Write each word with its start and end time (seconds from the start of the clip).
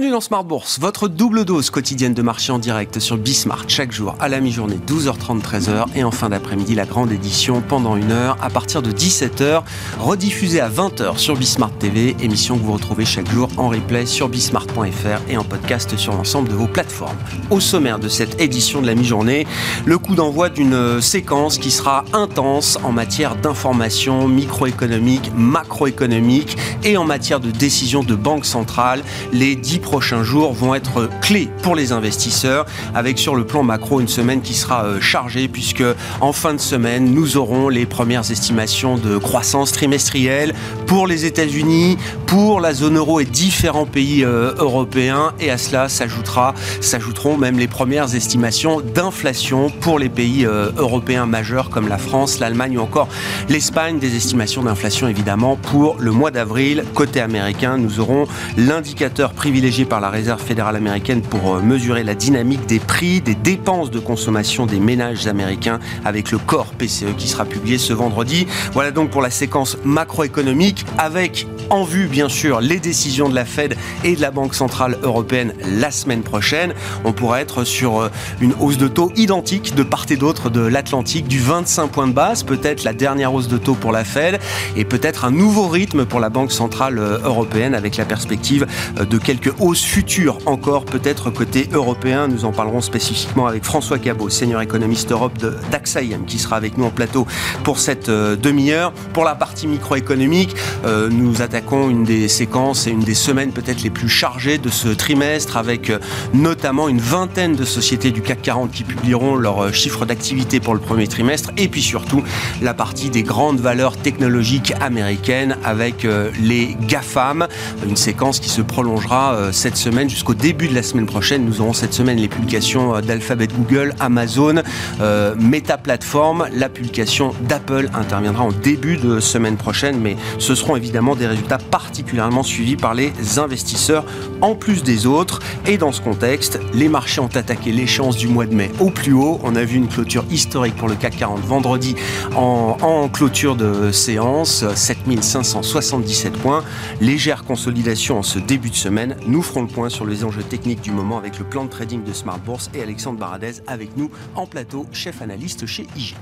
Bienvenue 0.00 0.14
dans 0.14 0.22
Smart 0.22 0.44
Bourse, 0.44 0.78
votre 0.80 1.08
double 1.08 1.44
dose 1.44 1.68
quotidienne 1.68 2.14
de 2.14 2.22
marché 2.22 2.52
en 2.52 2.58
direct 2.58 3.00
sur 3.00 3.18
Bismart 3.18 3.66
chaque 3.68 3.92
jour 3.92 4.14
à 4.18 4.30
la 4.30 4.40
mi-journée 4.40 4.78
12h30 4.86 5.42
13h 5.42 5.88
et 5.94 6.04
en 6.04 6.10
fin 6.10 6.30
d'après-midi 6.30 6.74
la 6.74 6.86
grande 6.86 7.12
édition 7.12 7.60
pendant 7.60 7.96
une 7.96 8.10
heure 8.10 8.38
à 8.40 8.48
partir 8.48 8.80
de 8.80 8.92
17h 8.92 9.62
rediffusée 9.98 10.60
à 10.60 10.70
20h 10.70 11.18
sur 11.18 11.36
Bismart 11.36 11.72
TV, 11.72 12.16
émission 12.22 12.56
que 12.56 12.62
vous 12.62 12.72
retrouvez 12.72 13.04
chaque 13.04 13.30
jour 13.30 13.50
en 13.58 13.68
replay 13.68 14.06
sur 14.06 14.30
bismart.fr 14.30 15.20
et 15.28 15.36
en 15.36 15.44
podcast 15.44 15.94
sur 15.98 16.14
l'ensemble 16.14 16.48
de 16.48 16.54
vos 16.54 16.66
plateformes. 16.66 17.18
Au 17.50 17.60
sommaire 17.60 17.98
de 17.98 18.08
cette 18.08 18.40
édition 18.40 18.80
de 18.80 18.86
la 18.86 18.94
mi-journée, 18.94 19.46
le 19.84 19.98
coup 19.98 20.14
d'envoi 20.14 20.48
d'une 20.48 21.02
séquence 21.02 21.58
qui 21.58 21.70
sera 21.70 22.06
intense 22.14 22.78
en 22.84 22.92
matière 22.92 23.36
d'information 23.36 24.28
microéconomique, 24.28 25.30
macroéconomique 25.36 26.56
et 26.84 26.96
en 26.96 27.04
matière 27.04 27.40
de 27.40 27.50
décision 27.50 28.02
de 28.02 28.14
banque 28.14 28.46
centrale. 28.46 29.02
Les 29.34 29.56
dix 29.56 29.78
prochains 29.90 30.22
jours 30.22 30.52
vont 30.52 30.76
être 30.76 31.10
clés 31.20 31.48
pour 31.64 31.74
les 31.74 31.90
investisseurs, 31.90 32.64
avec 32.94 33.18
sur 33.18 33.34
le 33.34 33.44
plan 33.44 33.64
macro 33.64 34.00
une 34.00 34.06
semaine 34.06 34.40
qui 34.40 34.54
sera 34.54 34.84
euh, 34.84 35.00
chargée, 35.00 35.48
puisque 35.48 35.82
en 36.20 36.32
fin 36.32 36.54
de 36.54 36.60
semaine, 36.60 37.12
nous 37.12 37.36
aurons 37.36 37.68
les 37.68 37.86
premières 37.86 38.30
estimations 38.30 38.98
de 38.98 39.18
croissance 39.18 39.72
trimestrielle 39.72 40.54
pour 40.86 41.08
les 41.08 41.24
États-Unis, 41.24 41.98
pour 42.26 42.60
la 42.60 42.72
zone 42.72 42.98
euro 42.98 43.18
et 43.18 43.24
différents 43.24 43.84
pays 43.84 44.22
euh, 44.22 44.54
européens, 44.58 45.32
et 45.40 45.50
à 45.50 45.58
cela 45.58 45.88
s'ajouteront 45.88 47.36
même 47.36 47.58
les 47.58 47.66
premières 47.66 48.14
estimations 48.14 48.80
d'inflation 48.80 49.70
pour 49.70 49.98
les 49.98 50.08
pays 50.08 50.46
euh, 50.46 50.70
européens 50.76 51.26
majeurs 51.26 51.68
comme 51.68 51.88
la 51.88 51.98
France, 51.98 52.38
l'Allemagne 52.38 52.78
ou 52.78 52.82
encore 52.82 53.08
l'Espagne, 53.48 53.98
des 53.98 54.14
estimations 54.14 54.62
d'inflation 54.62 55.08
évidemment 55.08 55.56
pour 55.56 55.96
le 55.98 56.12
mois 56.12 56.30
d'avril. 56.30 56.84
Côté 56.94 57.20
américain, 57.20 57.76
nous 57.76 57.98
aurons 57.98 58.28
l'indicateur 58.56 59.32
privilégié 59.32 59.69
par 59.70 60.00
la 60.00 60.10
Réserve 60.10 60.42
fédérale 60.42 60.74
américaine 60.74 61.22
pour 61.22 61.54
euh, 61.54 61.60
mesurer 61.62 62.02
la 62.02 62.16
dynamique 62.16 62.66
des 62.66 62.80
prix, 62.80 63.20
des 63.20 63.36
dépenses 63.36 63.92
de 63.92 64.00
consommation 64.00 64.66
des 64.66 64.80
ménages 64.80 65.28
américains 65.28 65.78
avec 66.04 66.32
le 66.32 66.38
corps 66.38 66.72
PCE 66.76 67.14
qui 67.16 67.28
sera 67.28 67.44
publié 67.44 67.78
ce 67.78 67.92
vendredi. 67.92 68.48
Voilà 68.72 68.90
donc 68.90 69.10
pour 69.10 69.22
la 69.22 69.30
séquence 69.30 69.76
macroéconomique 69.84 70.84
avec 70.98 71.46
en 71.70 71.84
vue 71.84 72.08
bien 72.08 72.28
sûr 72.28 72.60
les 72.60 72.80
décisions 72.80 73.28
de 73.28 73.34
la 73.36 73.44
Fed 73.44 73.76
et 74.02 74.16
de 74.16 74.20
la 74.20 74.32
Banque 74.32 74.56
centrale 74.56 74.98
européenne 75.04 75.54
la 75.64 75.92
semaine 75.92 76.22
prochaine. 76.22 76.74
On 77.04 77.12
pourrait 77.12 77.42
être 77.42 77.62
sur 77.62 78.00
euh, 78.00 78.08
une 78.40 78.54
hausse 78.58 78.76
de 78.76 78.88
taux 78.88 79.12
identique 79.14 79.76
de 79.76 79.84
part 79.84 80.06
et 80.10 80.16
d'autre 80.16 80.50
de 80.50 80.62
l'Atlantique 80.62 81.28
du 81.28 81.38
25 81.38 81.86
points 81.86 82.08
de 82.08 82.12
base, 82.12 82.42
peut-être 82.42 82.82
la 82.82 82.92
dernière 82.92 83.32
hausse 83.32 83.46
de 83.46 83.56
taux 83.56 83.76
pour 83.76 83.92
la 83.92 84.02
Fed 84.02 84.40
et 84.74 84.84
peut-être 84.84 85.24
un 85.24 85.30
nouveau 85.30 85.68
rythme 85.68 86.06
pour 86.06 86.18
la 86.18 86.28
Banque 86.28 86.50
centrale 86.50 86.98
euh, 86.98 87.18
européenne 87.22 87.76
avec 87.76 87.96
la 87.96 88.04
perspective 88.04 88.66
de 88.98 89.18
quelques 89.18 89.59
hausse 89.60 89.84
future 89.84 90.38
encore, 90.46 90.84
peut-être 90.84 91.30
côté 91.30 91.68
européen. 91.72 92.28
Nous 92.28 92.44
en 92.44 92.52
parlerons 92.52 92.80
spécifiquement 92.80 93.46
avec 93.46 93.64
François 93.64 93.98
Cabot, 93.98 94.30
senior 94.30 94.62
économiste 94.62 95.12
Europe 95.12 95.38
d'AXAIM, 95.70 96.24
qui 96.26 96.38
sera 96.38 96.56
avec 96.56 96.78
nous 96.78 96.86
en 96.86 96.90
plateau 96.90 97.26
pour 97.62 97.78
cette 97.78 98.08
euh, 98.08 98.36
demi-heure. 98.36 98.92
Pour 99.12 99.24
la 99.24 99.34
partie 99.34 99.66
microéconomique, 99.66 100.56
euh, 100.84 101.08
nous 101.10 101.42
attaquons 101.42 101.90
une 101.90 102.04
des 102.04 102.28
séquences 102.28 102.86
et 102.86 102.90
une 102.90 103.00
des 103.00 103.14
semaines 103.14 103.52
peut-être 103.52 103.82
les 103.82 103.90
plus 103.90 104.08
chargées 104.08 104.58
de 104.58 104.70
ce 104.70 104.88
trimestre, 104.88 105.56
avec 105.56 105.90
euh, 105.90 105.98
notamment 106.32 106.88
une 106.88 107.00
vingtaine 107.00 107.54
de 107.54 107.64
sociétés 107.64 108.10
du 108.10 108.22
CAC 108.22 108.42
40 108.42 108.70
qui 108.70 108.84
publieront 108.84 109.36
leurs 109.36 109.74
chiffres 109.74 110.06
d'activité 110.06 110.60
pour 110.60 110.74
le 110.74 110.80
premier 110.80 111.06
trimestre, 111.06 111.50
et 111.58 111.68
puis 111.68 111.82
surtout 111.82 112.22
la 112.62 112.72
partie 112.72 113.10
des 113.10 113.22
grandes 113.22 113.60
valeurs 113.60 113.96
technologiques 113.96 114.72
américaines 114.80 115.56
avec 115.64 116.06
les 116.40 116.76
GAFAM, 116.86 117.46
une 117.86 117.96
séquence 117.96 118.40
qui 118.40 118.48
se 118.48 118.62
prolongera 118.62 119.49
cette 119.52 119.76
semaine 119.76 120.08
jusqu'au 120.08 120.34
début 120.34 120.68
de 120.68 120.74
la 120.74 120.82
semaine 120.82 121.06
prochaine. 121.06 121.44
Nous 121.44 121.60
aurons 121.60 121.72
cette 121.72 121.94
semaine 121.94 122.18
les 122.18 122.28
publications 122.28 122.94
euh, 122.94 123.00
d'Alphabet 123.00 123.46
Google, 123.46 123.94
Amazon, 124.00 124.62
euh, 125.00 125.34
Meta 125.38 125.78
Platform. 125.78 126.46
La 126.52 126.68
publication 126.68 127.34
d'Apple 127.48 127.90
interviendra 127.94 128.44
en 128.44 128.52
début 128.52 128.96
de 128.96 129.20
semaine 129.20 129.56
prochaine, 129.56 129.98
mais 130.00 130.16
ce 130.38 130.54
seront 130.54 130.76
évidemment 130.76 131.16
des 131.16 131.26
résultats 131.26 131.58
particulièrement 131.58 132.42
suivis 132.42 132.76
par 132.76 132.94
les 132.94 133.12
investisseurs 133.38 134.04
en 134.40 134.54
plus 134.54 134.82
des 134.82 135.06
autres. 135.06 135.40
Et 135.66 135.78
dans 135.78 135.92
ce 135.92 136.00
contexte, 136.00 136.58
les 136.74 136.88
marchés 136.88 137.20
ont 137.20 137.34
attaqué 137.34 137.72
l'échéance 137.72 138.16
du 138.16 138.28
mois 138.28 138.46
de 138.46 138.54
mai 138.54 138.70
au 138.80 138.90
plus 138.90 139.12
haut. 139.12 139.40
On 139.42 139.56
a 139.56 139.64
vu 139.64 139.76
une 139.76 139.88
clôture 139.88 140.24
historique 140.30 140.76
pour 140.76 140.88
le 140.88 140.94
CAC 140.94 141.16
40 141.16 141.40
vendredi 141.40 141.94
en, 142.36 143.08
clôture 143.08 143.56
de 143.56 143.92
séance, 143.92 144.64
7577 144.74 146.34
points. 146.34 146.64
Légère 147.00 147.44
consolidation 147.44 148.18
en 148.18 148.22
ce 148.22 148.38
début 148.38 148.70
de 148.70 148.76
semaine. 148.76 149.16
Nous 149.26 149.39
ferons 149.42 149.62
le 149.62 149.68
point 149.68 149.88
sur 149.88 150.06
les 150.06 150.24
enjeux 150.24 150.42
techniques 150.42 150.80
du 150.80 150.90
moment 150.90 151.18
avec 151.18 151.38
le 151.38 151.44
plan 151.44 151.64
de 151.64 151.70
trading 151.70 152.02
de 152.02 152.12
Smart 152.12 152.38
Bourse 152.38 152.70
et 152.74 152.82
Alexandre 152.82 153.18
Baradez 153.18 153.54
avec 153.66 153.96
nous 153.96 154.10
en 154.34 154.46
plateau, 154.46 154.86
chef 154.92 155.22
analyste 155.22 155.66
chez 155.66 155.86
IG. 155.96 156.16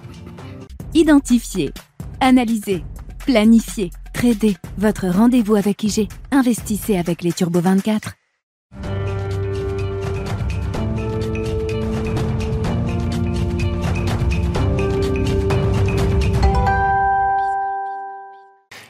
Identifier, 0.94 1.72
analyser, 2.20 2.84
planifier, 3.24 3.90
trader. 4.12 4.56
Votre 4.76 5.08
rendez-vous 5.08 5.56
avec 5.56 5.82
IG. 5.82 6.08
Investissez 6.30 6.98
avec 6.98 7.22
les 7.22 7.32
Turbo 7.32 7.60
24. 7.60 8.17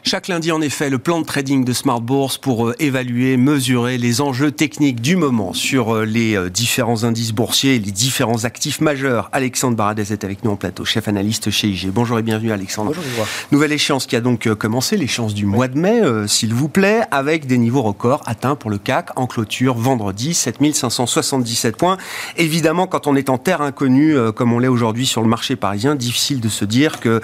Chaque 0.09 0.29
lundi, 0.29 0.53
en 0.53 0.63
effet, 0.63 0.89
le 0.89 0.97
plan 0.97 1.21
de 1.21 1.27
trading 1.27 1.67
de 1.67 1.73
Smart 1.75 2.01
Bourse 2.01 2.39
pour 2.39 2.69
euh, 2.69 2.75
évaluer, 2.79 3.37
mesurer 3.37 3.99
les 3.99 4.23
enjeux 4.23 4.51
techniques 4.51 5.03
du 5.03 5.17
moment 5.17 5.53
sur 5.53 5.95
euh, 5.95 6.07
les 6.07 6.35
euh, 6.35 6.49
différents 6.49 7.05
indices 7.05 7.33
boursiers 7.33 7.75
et 7.75 7.79
les 7.79 7.91
différents 7.91 8.47
actifs 8.47 8.81
majeurs. 8.81 9.29
Alexandre 9.33 9.77
Baradez 9.77 10.11
est 10.11 10.25
avec 10.25 10.45
nous 10.45 10.51
en 10.51 10.57
plateau, 10.57 10.87
chef 10.87 11.09
analyste 11.09 11.51
chez 11.51 11.69
IG. 11.69 11.91
Bonjour 11.91 12.19
et 12.19 12.23
bienvenue 12.23 12.53
Alexandre. 12.53 12.95
Bonjour. 12.97 13.27
Nouvelle 13.53 13.73
échéance 13.73 14.07
qui 14.07 14.17
a 14.17 14.23
donc 14.23 14.51
commencé, 14.55 14.97
l'échéance 14.97 15.35
du 15.35 15.45
mois 15.45 15.69
de 15.69 15.79
mai, 15.79 16.01
s'il 16.27 16.55
vous 16.55 16.71
plaît, 16.71 17.03
avec 17.11 17.47
des 17.47 17.59
niveaux 17.59 17.83
records 17.83 18.23
atteints 18.25 18.55
pour 18.55 18.71
le 18.71 18.79
CAC 18.79 19.11
en 19.17 19.27
clôture 19.27 19.75
vendredi, 19.75 20.33
7577 20.33 21.77
points. 21.77 21.99
Évidemment, 22.39 22.87
quand 22.87 23.07
on 23.09 23.15
est 23.15 23.29
en 23.29 23.37
terre 23.37 23.61
inconnue, 23.61 24.17
comme 24.35 24.55
on 24.55 24.59
l'est 24.59 24.69
aujourd'hui 24.69 25.05
sur 25.05 25.21
le 25.21 25.29
marché 25.29 25.55
parisien, 25.55 25.97
difficile 25.97 26.41
de 26.41 26.49
se 26.49 26.65
dire 26.65 26.99
que 26.99 27.21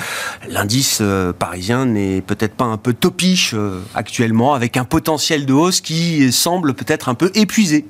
l'indice 0.50 1.00
parisien 1.38 1.86
n'est 1.86 2.20
peut-être 2.20 2.56
pas 2.56 2.73
un 2.73 2.73
un 2.74 2.76
peu 2.76 2.92
topiche 2.92 3.54
euh, 3.54 3.80
actuellement, 3.94 4.54
avec 4.54 4.76
un 4.76 4.84
potentiel 4.84 5.46
de 5.46 5.52
hausse 5.52 5.80
qui 5.80 6.30
semble 6.32 6.74
peut-être 6.74 7.08
un 7.08 7.14
peu 7.14 7.30
épuisé. 7.34 7.86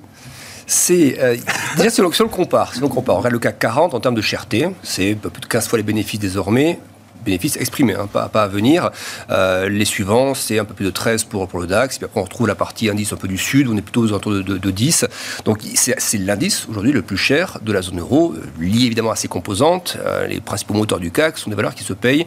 C'est 0.67 1.19
euh, 1.21 1.37
déjà 1.77 1.91
si 1.91 2.01
on, 2.01 2.05
le 2.05 2.29
compare, 2.29 2.75
si 2.75 2.83
on 2.83 2.89
compare, 2.89 3.17
on 3.17 3.19
regarde 3.19 3.35
le 3.35 3.39
CAC 3.39 3.59
40 3.59 3.95
en 3.95 4.01
termes 4.01 4.15
de 4.15 4.23
cherté, 4.23 4.69
c'est 4.83 5.15
plus 5.15 5.41
de 5.41 5.47
15 5.47 5.69
fois 5.69 5.79
les 5.79 5.83
bénéfices 5.83 6.21
désormais 6.21 6.79
bénéfices 7.25 7.57
exprimés, 7.57 7.95
hein, 7.95 8.09
pas, 8.13 8.29
à 8.33 8.49
venir. 8.49 8.91
Euh, 9.31 9.69
les 9.69 9.85
suivants, 9.85 10.35
c'est 10.35 10.59
un 10.59 10.65
peu 10.65 10.75
plus 10.75 10.87
de 10.87 10.91
13 10.91 11.25
pour, 11.25 11.49
pour 11.49 11.61
le 11.61 11.67
DAX. 11.67 11.99
Puis 11.99 12.05
après, 12.05 12.21
on 12.21 12.25
retrouve 12.25 12.47
la 12.47 12.55
partie 12.55 12.89
indice 12.89 13.13
un 13.13 13.17
peu 13.17 13.29
du 13.29 13.39
sud, 13.39 13.69
on 13.69 13.77
est 13.77 13.83
plutôt 13.83 14.03
aux 14.03 14.09
alentours 14.09 14.33
de, 14.33 14.43
de, 14.43 14.71
10. 14.71 15.07
Donc, 15.45 15.61
c'est 15.75 16.19
l'indice 16.19 16.67
aujourd'hui 16.69 16.93
le 16.93 17.03
plus 17.03 17.17
cher 17.17 17.59
de 17.63 17.73
la 17.73 17.83
zone 17.83 18.01
euro, 18.01 18.35
lié 18.61 18.87
évidemment 18.87 19.11
à 19.11 19.17
ses 19.17 19.29
composantes. 19.29 19.97
les 20.29 20.41
principaux 20.41 20.75
moteurs 20.75 21.01
du 21.01 21.11
CAC 21.11 21.39
sont 21.39 21.51
des 21.51 21.57
valeurs 21.57 21.75
qui 21.75 21.85
se 21.85 21.93
payent 21.93 22.27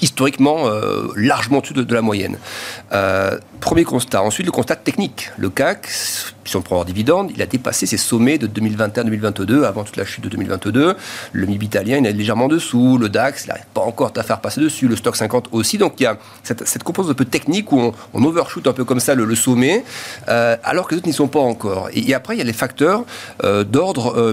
historiquement 0.00 0.68
euh, 0.68 1.08
largement 1.16 1.58
au-dessus 1.58 1.74
de, 1.74 1.94
la 1.94 2.02
moyenne. 2.02 2.38
Euh, 3.64 3.68
premier 3.74 3.84
constat. 3.84 4.22
Ensuite, 4.22 4.46
le 4.46 4.52
constat 4.52 4.76
technique. 4.76 5.30
Le 5.38 5.50
CAC, 5.50 5.88
si 5.88 6.56
on 6.56 6.62
prend 6.62 6.76
hors 6.76 6.84
dividende, 6.84 7.30
il 7.34 7.42
a 7.42 7.46
dépassé 7.46 7.86
ses 7.86 7.96
sommets 7.96 8.38
de 8.38 8.46
2021-2022, 8.46 9.64
avant 9.64 9.84
toute 9.84 9.96
la 9.96 10.04
chute 10.04 10.22
de 10.24 10.28
2022. 10.28 10.96
Le 11.32 11.46
MIB 11.46 11.64
italien, 11.64 11.98
il 11.98 12.06
est 12.06 12.12
légèrement 12.12 12.48
dessous. 12.48 12.98
Le 12.98 13.08
DAX, 13.08 13.44
il 13.44 13.48
n'arrive 13.48 13.64
pas 13.72 13.80
encore 13.80 14.12
à 14.16 14.22
faire 14.22 14.40
passer 14.40 14.60
dessus. 14.60 14.88
Le 14.88 14.96
stock 14.96 15.16
50 15.16 15.48
aussi. 15.52 15.78
Donc, 15.78 15.94
il 15.98 16.04
y 16.04 16.06
a 16.06 16.18
cette, 16.42 16.66
cette 16.66 16.82
composante 16.82 17.12
un 17.12 17.14
peu 17.14 17.24
technique 17.24 17.72
où 17.72 17.92
on, 18.12 18.24
overshoot 18.24 18.66
un 18.66 18.72
peu 18.72 18.84
comme 18.84 19.00
ça 19.00 19.14
le, 19.14 19.34
sommet, 19.34 19.84
euh, 20.28 20.56
alors 20.62 20.86
que 20.86 20.94
les 20.94 20.98
autres 20.98 21.08
n'y 21.08 21.12
sont 21.12 21.28
pas 21.28 21.40
encore. 21.40 21.88
Et, 21.92 22.14
après, 22.14 22.36
il 22.36 22.38
y 22.38 22.42
a 22.42 22.44
les 22.44 22.52
facteurs 22.52 23.04
d'ordre. 23.42 24.32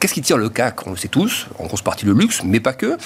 Qu'est-ce 0.00 0.14
qui 0.14 0.22
tire 0.22 0.38
le 0.38 0.48
CAC? 0.48 0.86
On 0.86 0.90
le 0.90 0.96
sait 0.96 1.08
tous, 1.08 1.46
en 1.58 1.66
grosse 1.66 1.82
partie 1.82 2.06
le 2.06 2.12
luxe, 2.12 2.42
mais 2.44 2.60
pas 2.60 2.72
que. 2.72 2.96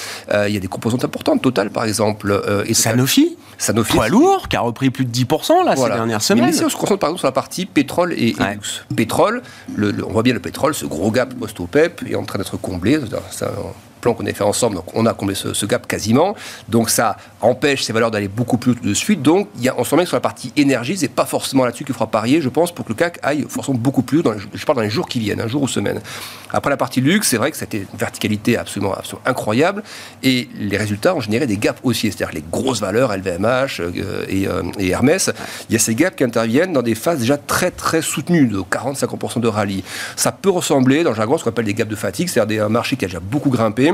il 0.46 0.52
y 0.52 0.56
a 0.56 0.60
des 0.60 0.68
composantes 0.68 1.04
importantes 1.04 1.40
par 1.72 1.84
exemple. 1.84 2.30
Euh, 2.30 2.64
et 2.66 2.74
Sanofi? 2.74 3.36
Sanofi. 3.60 3.92
Poids 3.92 4.08
lourd, 4.08 4.48
qui 4.48 4.56
a 4.56 4.60
repris 4.60 4.90
plus 4.90 5.04
de 5.04 5.12
10% 5.12 5.64
là, 5.64 5.76
ces 5.76 5.84
dernières 5.84 6.22
semaines. 6.22 6.46
Mais, 6.46 6.64
on 6.64 6.68
se 6.70 6.76
concentre 6.76 6.98
par 6.98 7.10
exemple 7.10 7.20
sur 7.20 7.28
la 7.28 7.32
partie 7.32 7.66
pétrole 7.66 8.14
et, 8.14 8.34
Pétrole, 8.96 9.42
le, 9.76 9.94
on 10.04 10.12
voit 10.12 10.22
bien 10.22 10.34
le 10.34 10.40
pétrole, 10.40 10.74
ce 10.74 10.86
gros 10.86 11.10
gap 11.10 11.34
post-OPEP 11.34 12.02
est 12.08 12.14
en 12.14 12.24
train 12.24 12.38
d'être 12.38 12.56
comblé. 12.56 12.98
Ça, 13.30 13.52
plan 14.00 14.14
qu'on 14.14 14.26
a 14.26 14.32
fait 14.32 14.44
ensemble, 14.44 14.76
donc 14.76 14.84
on 14.94 15.06
a 15.06 15.14
comblé 15.14 15.34
ce, 15.34 15.66
gap 15.66 15.86
quasiment. 15.86 16.34
Donc 16.68 16.90
ça 16.90 17.16
empêche 17.40 17.84
ces 17.84 17.92
valeurs 17.92 18.10
d'aller 18.10 18.28
beaucoup 18.28 18.58
plus 18.58 18.74
de 18.74 18.94
suite. 18.94 19.22
Donc 19.22 19.48
y 19.58 19.68
a, 19.68 19.74
on 19.78 19.84
se 19.84 19.90
remet 19.90 20.06
sur 20.06 20.16
la 20.16 20.20
partie 20.20 20.52
énergie, 20.56 20.96
c'est 20.96 21.08
pas 21.08 21.26
forcément 21.26 21.64
là-dessus 21.64 21.84
qu'il 21.84 21.94
fera 21.94 22.06
parier, 22.06 22.40
je 22.40 22.48
pense, 22.48 22.72
pour 22.72 22.84
que 22.84 22.90
le 22.90 22.96
CAC 22.96 23.18
aille 23.22 23.44
forcément 23.48 23.78
beaucoup 23.78 24.02
plus, 24.02 24.22
dans 24.22 24.34
je 24.38 24.64
parle 24.64 24.76
dans 24.76 24.82
les 24.82 24.90
jours 24.90 25.08
qui 25.08 25.20
viennent, 25.20 25.40
un 25.40 25.48
jour 25.48 25.62
ou 25.62 25.68
semaine. 25.68 26.00
Après 26.52 26.70
la 26.70 26.76
partie 26.76 27.00
luxe, 27.00 27.28
c'est 27.28 27.36
vrai 27.36 27.50
que 27.50 27.56
c'était 27.56 27.78
une 27.78 27.98
verticalité 27.98 28.56
absolument, 28.56 28.94
incroyable 29.24 29.82
et 30.22 30.48
les 30.58 30.76
résultats 30.76 31.14
ont 31.14 31.20
généré 31.20 31.46
des 31.46 31.56
gaps 31.56 31.80
aussi, 31.82 32.10
c'est-à-dire 32.10 32.34
les 32.34 32.44
grosses 32.50 32.80
valeurs, 32.80 33.16
LVMH 33.16 33.80
euh, 33.80 34.24
et, 34.28 34.48
euh, 34.48 34.62
Hermès, 34.78 35.30
il 35.68 35.72
y 35.74 35.76
a 35.76 35.78
ces 35.78 35.94
gaps 35.94 36.16
qui 36.16 36.24
interviennent 36.24 36.72
dans 36.72 36.82
des 36.82 36.94
phases 36.94 37.20
déjà 37.20 37.36
très 37.36 37.70
très 37.70 38.02
soutenues, 38.02 38.46
de 38.46 38.58
40-50% 38.58 39.40
de 39.40 39.48
rallye. 39.48 39.84
Ça 40.16 40.32
peut 40.32 40.50
ressembler, 40.50 41.02
dans 41.04 41.10
le 41.10 41.16
jargon, 41.16 41.38
ce 41.38 41.44
qu'on 41.44 41.50
appelle 41.50 41.64
des 41.64 41.74
gaps 41.74 41.90
de 41.90 41.96
fatigue, 41.96 42.28
c'est-à-dire 42.28 42.64
un 42.64 42.68
marché 42.68 42.96
qui 42.96 43.04
a 43.04 43.08
déjà 43.08 43.20
beaucoup 43.20 43.50
grimpé, 43.50 43.89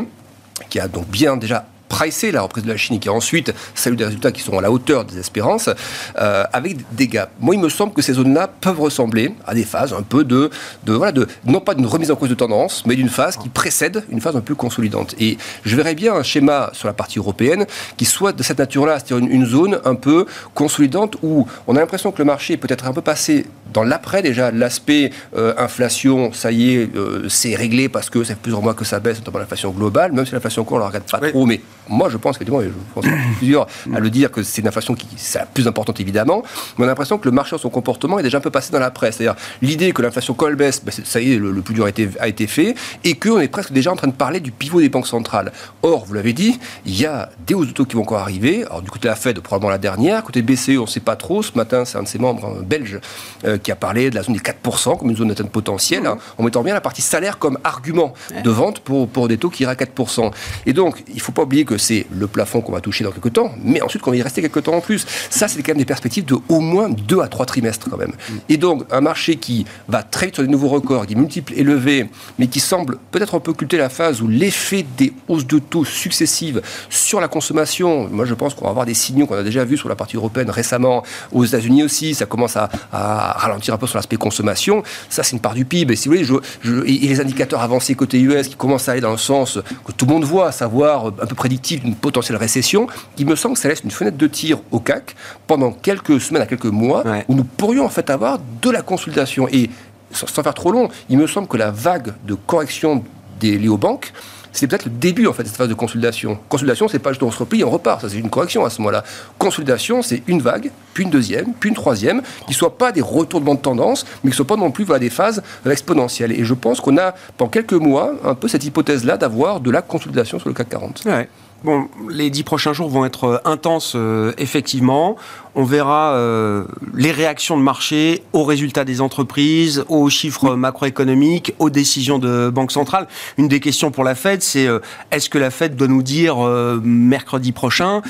qui 0.69 0.81
a 0.81 0.89
donc 0.89 1.07
bien 1.09 1.37
déjà 1.37 1.67
pricé 1.89 2.33
la 2.33 2.43
reprise 2.43 2.65
de 2.65 2.69
la 2.69 2.77
Chine 2.77 2.97
et 2.97 2.99
qui 2.99 3.09
ensuite 3.09 3.53
salue 3.75 3.97
des 3.97 4.05
résultats 4.05 4.33
qui 4.33 4.43
sont 4.43 4.59
à 4.59 4.61
la 4.61 4.71
hauteur 4.71 5.05
des 5.05 5.19
espérances, 5.19 5.71
euh, 6.19 6.45
avec 6.53 6.77
des 6.95 7.09
gaps. 7.09 7.31
Moi, 7.41 7.55
il 7.55 7.61
me 7.61 7.69
semble 7.69 7.93
que 7.93 8.03
ces 8.03 8.15
zones-là 8.15 8.49
peuvent 8.61 8.81
ressembler 8.81 9.35
à 9.47 9.55
des 9.55 9.65
phases 9.65 9.93
un 9.93 10.03
peu 10.03 10.25
de, 10.25 10.51
de, 10.85 10.93
voilà, 10.93 11.13
de 11.13 11.27
non 11.45 11.61
pas 11.61 11.75
d'une 11.75 11.87
remise 11.87 12.11
en 12.11 12.17
cause 12.17 12.29
de 12.29 12.35
tendance, 12.35 12.85
mais 12.87 12.97
d'une 12.97 13.09
phase 13.09 13.37
qui 13.37 13.49
précède 13.49 14.05
une 14.11 14.21
phase 14.21 14.37
un 14.37 14.41
peu 14.41 14.55
consolidante. 14.55 15.15
Et 15.19 15.39
je 15.65 15.77
verrais 15.77 15.95
bien 15.95 16.15
un 16.15 16.23
schéma 16.23 16.71
sur 16.73 16.89
la 16.89 16.95
partie 16.95 17.19
européenne 17.19 17.67
qui 17.97 18.05
soit 18.05 18.33
de 18.33 18.43
cette 18.43 18.59
nature-là, 18.59 18.99
c'est-à-dire 18.99 19.29
une, 19.29 19.47
zone 19.47 19.81
un 19.85 19.95
peu 19.95 20.27
consolidante 20.55 21.17
où 21.23 21.47
on 21.67 21.77
a 21.77 21.81
l'impression 21.81 22.11
que 22.11 22.19
le 22.19 22.25
marché 22.25 22.55
est 22.55 22.57
peut-être 22.57 22.87
un 22.87 22.93
peu 22.93 23.01
passé 23.01 23.47
dans 23.73 23.85
l'après 23.85 24.23
déjà, 24.23 24.51
l'aspect 24.51 25.13
euh, 25.37 25.55
inflation, 25.59 26.33
ça 26.33 26.51
y 26.51 26.75
est, 26.75 26.97
euh, 26.97 27.29
c'est 27.29 27.55
réglé 27.55 27.89
parce 27.89 28.11
que 28.11 28.25
ça 28.25 28.35
fait 28.35 28.41
plusieurs 28.41 28.63
mois 28.63 28.75
que 28.75 28.85
ça 28.85 29.01
baisse, 29.01 29.19
notamment 29.19 29.39
l'inflation 29.39 29.71
globale, 29.71 30.13
même 30.13 30.27
si 30.27 30.33
l'inflation 30.33 30.65
court, 30.65 30.77
on 30.77 30.81
ne 30.81 30.85
la 30.85 30.89
regarde 30.89 31.11
pas 31.11 31.21
trop, 31.31 31.47
mais 31.47 31.61
moi, 31.89 32.09
je 32.09 32.17
pense 32.17 32.39
qu'effectivement, 32.39 32.63
je 32.63 32.71
pense 32.95 33.05
plusieurs 33.39 33.67
à 33.95 34.01
le 34.01 34.11
dire 34.11 34.31
que 34.31 34.43
c'est 34.43 34.61
une 34.61 34.69
inflation 34.69 34.95
qui 34.95 35.07
est 35.07 35.35
la 35.35 35.47
plus 35.47 35.67
importante 35.67 36.01
évidemment, 36.01 36.43
mais 36.77 36.85
on 36.85 36.89
a 36.89 36.91
l'impression 36.91 37.19
que 37.19 37.27
le 37.27 37.33
marché, 37.33 37.57
son 37.59 37.71
comportement 37.71 38.19
est 38.19 38.23
déjà 38.23 38.39
un 38.39 38.41
peu 38.41 38.51
passé 38.51 38.73
dans 38.73 38.79
la 38.79 38.91
presse. 38.91 39.17
C'est-à-dire 39.17 39.37
l'idée 39.63 39.93
que 39.93 40.03
l'inflation 40.03 40.35
colle 40.35 40.57
baisse, 40.57 40.83
ben, 40.85 40.93
ça 40.93 41.21
y 41.21 41.33
est, 41.33 41.39
le, 41.39 41.53
plus 41.63 41.75
dur 41.75 41.85
a 41.85 41.89
été, 41.89 42.09
a 42.21 42.29
été 42.29 42.47
fait, 42.47 42.75
et 43.05 43.15
qu'on 43.15 43.41
est 43.41 43.49
presque 43.49 43.73
déjà 43.73 43.93
en 43.93 43.97
train 43.97 44.09
de 44.09 44.13
parler 44.13 44.41
du 44.41 44.51
pivot 44.51 44.81
des 44.81 44.89
banques 44.89 45.07
centrales. 45.07 45.53
Or, 45.83 46.05
vous 46.05 46.15
l'avez 46.15 46.33
dit, 46.33 46.59
il 46.85 46.99
y 46.99 47.07
a 47.07 47.31
des 47.47 47.55
hausses 47.55 47.69
de 47.69 47.73
taux 47.73 47.85
qui 47.85 47.97
vont 47.97 48.03
encore 48.03 48.19
arriver. 48.19 48.65
Alors, 48.65 48.83
du 48.83 48.91
côté 48.91 49.05
de 49.05 49.09
la 49.09 49.17
Fed, 49.17 49.39
probablement 49.41 49.71
la 49.71 49.79
dernière. 49.79 50.23
Côté 50.23 50.43
BCE, 50.43 50.79
on 50.79 50.83
ne 50.83 50.87
sait 50.87 51.01
pas 51.01 51.17
trop. 51.17 51.43
Ce 51.43 51.53
matin, 51.55 51.85
c'est 51.85 51.99
un 51.99 52.03
de 52.03 52.09
ses 52.09 52.19
membres 52.19 52.47
hein, 52.47 52.63
belges 52.65 53.01
euh, 53.45 53.59
qui 53.59 53.71
a 53.71 53.77
parlé 53.77 54.11
de 54.11 54.15
la 54.15 54.23
zone 54.23 54.35
des 54.35 54.41
4% 54.41 54.99
comme 54.99 55.11
une 55.11 55.17
zone 55.17 55.29
d'atteinte 55.29 55.51
potentielle, 55.51 56.07
hein, 56.07 56.19
en 56.39 56.43
mettant 56.43 56.63
bien 56.63 56.75
la 56.75 56.81
partie 56.81 57.03
salaire 57.03 57.39
comme 57.39 57.59
argument 57.65 58.15
de 58.43 58.51
vente 58.51 58.81
pour, 58.81 59.09
pour 59.09 59.29
des 59.29 59.39
taux 59.39 59.51
qui 59.51 59.63
iraient 59.63 59.73
à 59.73 59.85
4%. 59.85 60.31
Et 60.67 60.73
donc, 60.73 61.03
il 61.09 61.17
ne 61.17 61.21
faut 61.21 61.33
pas 61.33 61.43
oublier 61.43 61.65
que 61.65 61.76
c'est 61.79 62.07
le 62.11 62.27
plafond 62.27 62.61
qu'on 62.61 62.73
va 62.73 62.81
toucher 62.81 63.05
dans 63.05 63.11
quelques 63.11 63.33
temps, 63.33 63.53
mais 63.63 63.81
ensuite 63.83 64.03
qu'on 64.03 64.11
va 64.11 64.17
y 64.17 64.23
rester 64.23 64.43
quelques 64.43 64.63
temps 64.65 64.75
en 64.75 64.81
plus. 64.81 65.07
Ça, 65.31 65.49
c'est 65.49 65.63
quand 65.63 65.73
même 65.73 65.79
des 65.79 65.85
perspectives 65.85 66.25
de 66.25 66.37
au 66.49 66.61
moins 66.61 66.89
2 66.89 67.21
à 67.21 67.29
3 67.29 67.47
trimestres 67.47 67.89
quand 67.91 67.97
même. 67.97 68.13
Mm. 68.13 68.35
Et 68.49 68.57
donc, 68.57 68.85
un 68.91 69.01
marché 69.01 69.37
qui 69.37 69.67
va 69.89 70.03
très 70.03 70.27
vite 70.27 70.37
sur 70.37 70.45
des 70.45 70.51
nouveaux 70.51 70.69
records, 70.69 71.07
des 71.07 71.15
multiples 71.15 71.55
élevés, 71.57 72.09
mais 72.39 72.47
qui 72.47 72.61
semble 72.61 72.99
peut-être 73.11 73.35
un 73.35 73.41
peu 73.41 73.51
occulter 73.51 73.77
la 73.77 73.89
phase 73.89 74.23
où 74.23 74.29
l'effet 74.29 74.85
des 74.97 75.13
hausses 75.29 75.47
de 75.47 75.59
taux 75.59 75.85
successives 75.85 76.63
sur 76.91 77.21
la 77.21 77.29
consommation, 77.29 78.09
moi 78.11 78.25
je 78.25 78.35
pense 78.35 78.55
qu'on 78.55 78.65
va 78.65 78.71
avoir 78.71 78.87
des 78.87 78.95
signaux 78.95 79.27
qu'on 79.27 79.37
a 79.37 79.43
déjà 79.43 79.65
vus 79.65 79.77
sur 79.77 79.89
la 79.89 79.97
partie 79.97 80.17
européenne 80.17 80.51
récemment, 80.51 81.03
aux 81.33 81.45
États-Unis 81.45 81.83
aussi, 81.83 82.15
ça 82.15 82.27
commence 82.27 82.57
à, 82.57 82.69
ralentir 82.93 83.75
un 83.75 83.79
peu 83.79 83.87
sur 83.87 83.99
l'aspect 83.99 84.17
consommation. 84.17 84.83
Ça, 85.09 85.23
c'est 85.23 85.33
une 85.33 85.41
part 85.41 85.55
du 85.55 85.65
PIB. 85.65 85.93
Et 85.93 85.97
si 85.97 86.09
vous 86.09 86.15
voulez, 86.15 86.25
je, 86.25 86.85
et 86.87 87.09
les 87.09 87.21
indicateurs 87.21 87.61
avancés 87.61 87.95
côté 87.95 88.21
US 88.21 88.49
qui 88.49 88.57
commencent 88.57 88.89
à 88.89 88.93
aller 88.93 89.01
dans 89.01 89.11
le 89.11 89.19
sens 89.19 89.59
que 89.85 89.93
tout 89.93 90.07
le 90.07 90.13
monde 90.13 90.25
voit, 90.25 90.49
à 90.49 90.53
savoir 90.53 91.07
un 91.07 91.27
peu 91.27 91.35
prédictif 91.35 91.66
d'une 91.75 91.97
potentielle 91.97 92.39
récession, 92.39 92.87
il 93.19 93.27
me 93.27 93.35
semble 93.35 93.57
que 93.57 93.61
ça 93.61 93.69
laisse 93.69 93.81
une 93.83 93.91
fenêtre 93.91 94.17
de 94.17 94.27
tir 94.29 94.59
au 94.71 94.79
CAC 94.79 95.17
pendant 95.49 95.73
quelques 95.73 96.21
semaines 96.21 96.43
à 96.43 96.47
quelques 96.47 96.67
mois 96.67 97.03
où 97.27 97.35
nous 97.35 97.45
pourrions 97.45 97.85
en 97.85 97.89
fait 97.89 98.09
avoir 98.11 98.39
de 98.63 98.71
la 98.71 98.83
consultation. 98.83 99.49
Et 99.49 99.71
sans, 100.13 100.43
faire 100.43 100.55
trop 100.55 100.71
long, 100.71 100.89
il 101.09 101.19
me 101.19 101.27
semble 101.27 101.49
que 101.49 101.57
la 101.57 101.73
vague 101.73 102.15
de 102.25 102.35
correction 102.35 103.03
des 103.41 103.59
liés 103.59 103.69
aux 103.69 103.77
banques 103.77 104.13
c'est 104.57 104.67
peut-être 104.67 104.87
le 104.87 104.91
début 104.91 105.27
en 105.27 105.35
fait 105.35 105.43
de 105.43 105.49
cette 105.49 105.57
phase 105.57 105.69
de 105.69 105.75
consolidation. 105.75 106.39
Consolidation, 106.49 106.89
c'est 106.89 106.99
pas 106.99 107.11
juste 107.11 107.23
on 107.23 107.31
se 107.31 107.39
replie, 107.39 107.63
on 107.63 107.71
repart, 107.71 108.01
ça 108.01 108.09
c'est 108.09 108.17
une 108.17 108.31
correction 108.31 108.65
à 108.65 108.71
ce 108.71 108.81
moment-là. 108.81 109.05
Consolidation, 109.39 110.03
c'est 110.03 110.23
une 110.27 110.41
vague, 110.41 110.71
puis 110.95 111.05
une 111.05 111.11
deuxième, 111.11 111.53
puis 111.53 111.69
une 111.69 111.75
troisième, 111.75 112.23
qui 112.47 112.53
ne 112.53 112.55
soient 112.55 112.79
pas 112.79 112.91
des 112.91 113.03
retournements 113.03 113.55
de 113.55 113.61
tendance, 113.61 114.07
mais 114.25 114.31
qui 114.31 114.35
ne 114.35 114.37
soient 114.37 114.47
pas 114.47 114.57
non 114.57 114.71
plus 114.71 114.85
voilà, 114.85 115.01
des 115.01 115.11
phases 115.11 115.43
exponentielles. 115.69 116.33
Et 116.33 116.45
je 116.45 116.55
pense 116.55 116.81
qu'on 116.81 116.97
a 116.97 117.15
pendant 117.37 117.51
quelques 117.51 117.75
mois 117.75 118.15
un 118.25 118.35
peu 118.35 118.49
cette 118.49 118.65
hypothèse-là 118.65 119.19
d'avoir 119.19 119.61
de 119.61 119.71
la 119.71 119.83
consolidation 119.83 120.39
sur 120.39 120.49
le 120.49 120.55
CAC 120.55 120.71
40. 120.71 121.03
Ouais. 121.05 121.29
Bon, 121.67 121.89
les 122.09 122.31
dix 122.31 122.45
prochains 122.45 122.73
jours 122.73 122.89
vont 122.89 123.05
être 123.05 123.25
euh, 123.25 123.39
intenses, 123.45 123.95
euh, 123.97 124.33
effectivement. 124.39 125.17
On 125.57 125.65
verra 125.65 126.13
euh, 126.13 126.63
les 126.95 127.11
réactions 127.11 127.57
de 127.57 127.63
marché 127.63 128.23
aux 128.33 128.45
résultats 128.45 128.85
des 128.85 129.01
entreprises, 129.01 129.85
aux 129.89 130.09
chiffres 130.09 130.55
macroéconomiques, 130.55 131.55
aux 131.59 131.69
décisions 131.69 132.21
de 132.21 132.51
banque 132.51 132.71
centrale. 132.71 133.09
Une 133.37 133.49
des 133.49 133.59
questions 133.59 133.91
pour 133.91 134.05
la 134.05 134.15
Fed, 134.15 134.43
c'est 134.43 134.69
est-ce 135.11 135.29
que 135.29 135.39
la 135.39 135.51
Fed 135.51 135.75
doit 135.75 135.89
nous 135.89 136.03
dire 136.03 136.37
mercredi 136.83 137.53
prochain 137.53 138.03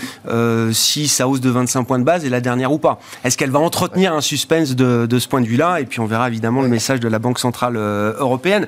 si 0.73 1.07
sa 1.07 1.29
hausse 1.29 1.41
de 1.41 1.51
25 1.51 1.85
points 1.85 2.01
de 2.01 2.05
base 2.05 2.25
est 2.25 2.31
la 2.31 2.41
dernière 2.41 2.73
ou 2.73 2.79
pas? 2.79 2.99
Est-ce 3.23 3.39
qu'elle 3.39 3.53
va 3.53 3.61
entretenir 3.61 4.13
un 4.13 4.21
suspense 4.21 4.75
de, 4.75 5.07
de 5.07 5.19
ce 5.21 5.29
point 5.29 5.41
de 5.41 5.47
vue-là? 5.47 5.81
Et 5.81 5.85
puis 5.85 6.01
on 6.01 6.07
verra 6.07 6.27
évidemment 6.27 6.63
le 6.63 6.69
message 6.69 6.99
de 6.99 7.07
la 7.07 7.21
Banque 7.21 7.39
centrale 7.39 7.77
européenne. 7.77 8.67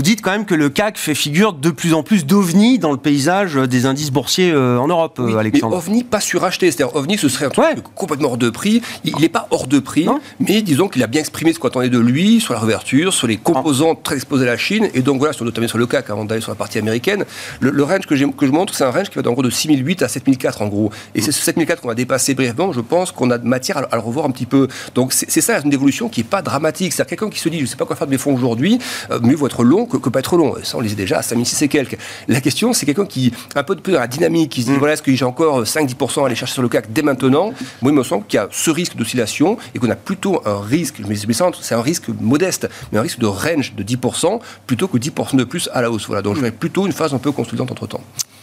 Vous 0.00 0.04
dites 0.04 0.22
quand 0.22 0.30
même 0.30 0.46
que 0.46 0.54
le 0.54 0.70
CAC 0.70 0.96
fait 0.96 1.14
figure 1.14 1.52
de 1.52 1.68
plus 1.68 1.92
en 1.92 2.02
plus 2.02 2.24
d'ovni 2.24 2.78
dans 2.78 2.90
le 2.90 2.96
paysage 2.96 3.56
des 3.56 3.84
indices 3.84 4.10
boursiers 4.10 4.50
euh, 4.50 4.78
en 4.78 4.88
Europe, 4.88 5.20
oui, 5.22 5.34
Alexandre. 5.36 5.76
Mais 5.76 5.92
OVNI 5.92 6.04
pas 6.04 6.20
suracheté, 6.20 6.70
c'est-à-dire 6.70 6.96
OVNI 6.96 7.18
ce 7.18 7.28
serait 7.28 7.44
un 7.44 7.50
truc 7.50 7.84
complètement 7.94 8.30
hors 8.30 8.38
de 8.38 8.48
prix. 8.48 8.80
Il 9.04 9.14
n'est 9.16 9.28
pas 9.28 9.46
hors 9.50 9.66
de 9.66 9.78
prix, 9.78 10.08
mais 10.38 10.62
disons 10.62 10.88
qu'il 10.88 11.02
a 11.02 11.06
bien 11.06 11.20
exprimé 11.20 11.52
ce 11.52 11.58
qu'on 11.58 11.68
attendait 11.68 11.90
de 11.90 11.98
lui 11.98 12.40
sur 12.40 12.54
la 12.54 12.60
réouverture, 12.60 13.12
sur 13.12 13.26
les 13.26 13.36
composants 13.36 13.94
très 13.94 14.14
exposés 14.14 14.44
à 14.44 14.46
la 14.46 14.56
Chine, 14.56 14.88
et 14.94 15.02
donc 15.02 15.18
voilà, 15.18 15.34
sur, 15.34 15.44
notamment 15.44 15.68
sur 15.68 15.76
le 15.76 15.86
CAC 15.86 16.08
avant 16.08 16.24
d'aller 16.24 16.40
sur 16.40 16.50
la 16.50 16.56
partie 16.56 16.78
américaine. 16.78 17.26
Le, 17.60 17.82
range 17.82 18.06
que, 18.06 18.14
que, 18.14 18.46
je 18.46 18.52
montre, 18.52 18.74
c'est 18.74 18.84
un 18.84 18.90
range 18.90 19.10
qui 19.10 19.18
va 19.18 19.30
en 19.30 19.34
gros 19.34 19.42
de 19.42 19.50
6008 19.50 20.00
à 20.00 20.08
7004 20.08 20.62
en 20.62 20.68
gros. 20.68 20.90
Et 21.14 21.20
c'est 21.20 21.30
ce 21.30 21.42
7004 21.42 21.82
qu'on 21.82 21.88
va 21.88 21.94
dépasser 21.94 22.32
brièvement, 22.32 22.72
je 22.72 22.80
pense 22.80 23.12
qu'on 23.12 23.30
a 23.30 23.36
de 23.36 23.46
matière 23.46 23.76
à, 23.76 23.96
le 23.96 24.00
revoir 24.00 24.24
un 24.24 24.30
petit 24.30 24.46
peu. 24.46 24.66
Donc 24.94 25.12
c'est 25.12 25.42
ça 25.42 25.60
une 25.62 25.74
évolution 25.74 26.08
qui 26.08 26.20
n'est 26.20 26.24
pas 26.24 26.40
dramatique. 26.40 26.94
C'est-à-dire 26.94 27.18
quelqu'un 27.18 27.28
qui 27.28 27.38
se 27.38 27.50
dit, 27.50 27.58
je 27.58 27.64
ne 27.64 27.68
sais 27.68 27.76
pas 27.76 27.84
quoi 27.84 27.96
faire 27.96 28.06
de 28.06 28.12
mes 28.12 28.18
fonds 28.18 28.34
aujourd'hui, 28.34 28.78
euh, 29.10 29.20
mieux 29.20 29.36
vaut 29.36 29.46
être 29.46 29.62
long 29.62 29.89
que, 29.90 29.96
que, 29.96 30.08
pas 30.08 30.20
être 30.20 30.36
long. 30.36 30.54
Ça, 30.62 30.78
on 30.78 30.80
les 30.80 30.92
est 30.92 30.96
déjà 30.96 31.18
à 31.18 31.22
5006 31.22 31.62
et 31.62 31.68
quelques. 31.68 31.98
La 32.28 32.40
question, 32.40 32.72
c'est 32.72 32.86
quelqu'un 32.86 33.06
qui, 33.06 33.32
un 33.54 33.62
peu 33.62 33.74
de 33.74 33.80
plus 33.80 33.92
dans 33.92 34.00
la 34.00 34.06
dynamique, 34.06 34.50
qui 34.50 34.62
se 34.62 34.66
dit, 34.66 34.72
mm. 34.72 34.78
voilà, 34.78 34.94
est-ce 34.94 35.02
que 35.02 35.14
j'ai 35.14 35.24
encore 35.24 35.62
5-10% 35.62 36.22
à 36.22 36.26
aller 36.26 36.34
chercher 36.34 36.54
sur 36.54 36.62
le 36.62 36.68
CAC 36.68 36.92
dès 36.92 37.02
maintenant? 37.02 37.52
Moi, 37.82 37.92
il 37.92 37.92
me 37.92 38.02
semble 38.02 38.26
qu'il 38.26 38.38
y 38.38 38.40
a 38.40 38.48
ce 38.50 38.70
risque 38.70 38.96
d'oscillation 38.96 39.56
et 39.74 39.78
qu'on 39.78 39.90
a 39.90 39.96
plutôt 39.96 40.40
un 40.46 40.60
risque, 40.60 40.96
je 41.00 41.06
me 41.06 41.14
c'est 41.60 41.74
un 41.74 41.82
risque 41.82 42.08
modeste, 42.20 42.68
mais 42.92 42.98
un 42.98 43.02
risque 43.02 43.18
de 43.18 43.26
range 43.26 43.74
de 43.74 43.82
10% 43.82 44.40
plutôt 44.66 44.88
que 44.88 44.98
10% 44.98 45.36
de 45.36 45.44
plus 45.44 45.68
à 45.72 45.82
la 45.82 45.90
hausse. 45.90 46.06
Voilà, 46.06 46.22
donc 46.22 46.36
je 46.36 46.50
plutôt 46.50 46.86
une 46.86 46.92
phase 46.92 47.14
un 47.14 47.18
peu 47.18 47.32
consolidante 47.32 47.70
entre 47.70 47.86
temps. 47.86 48.00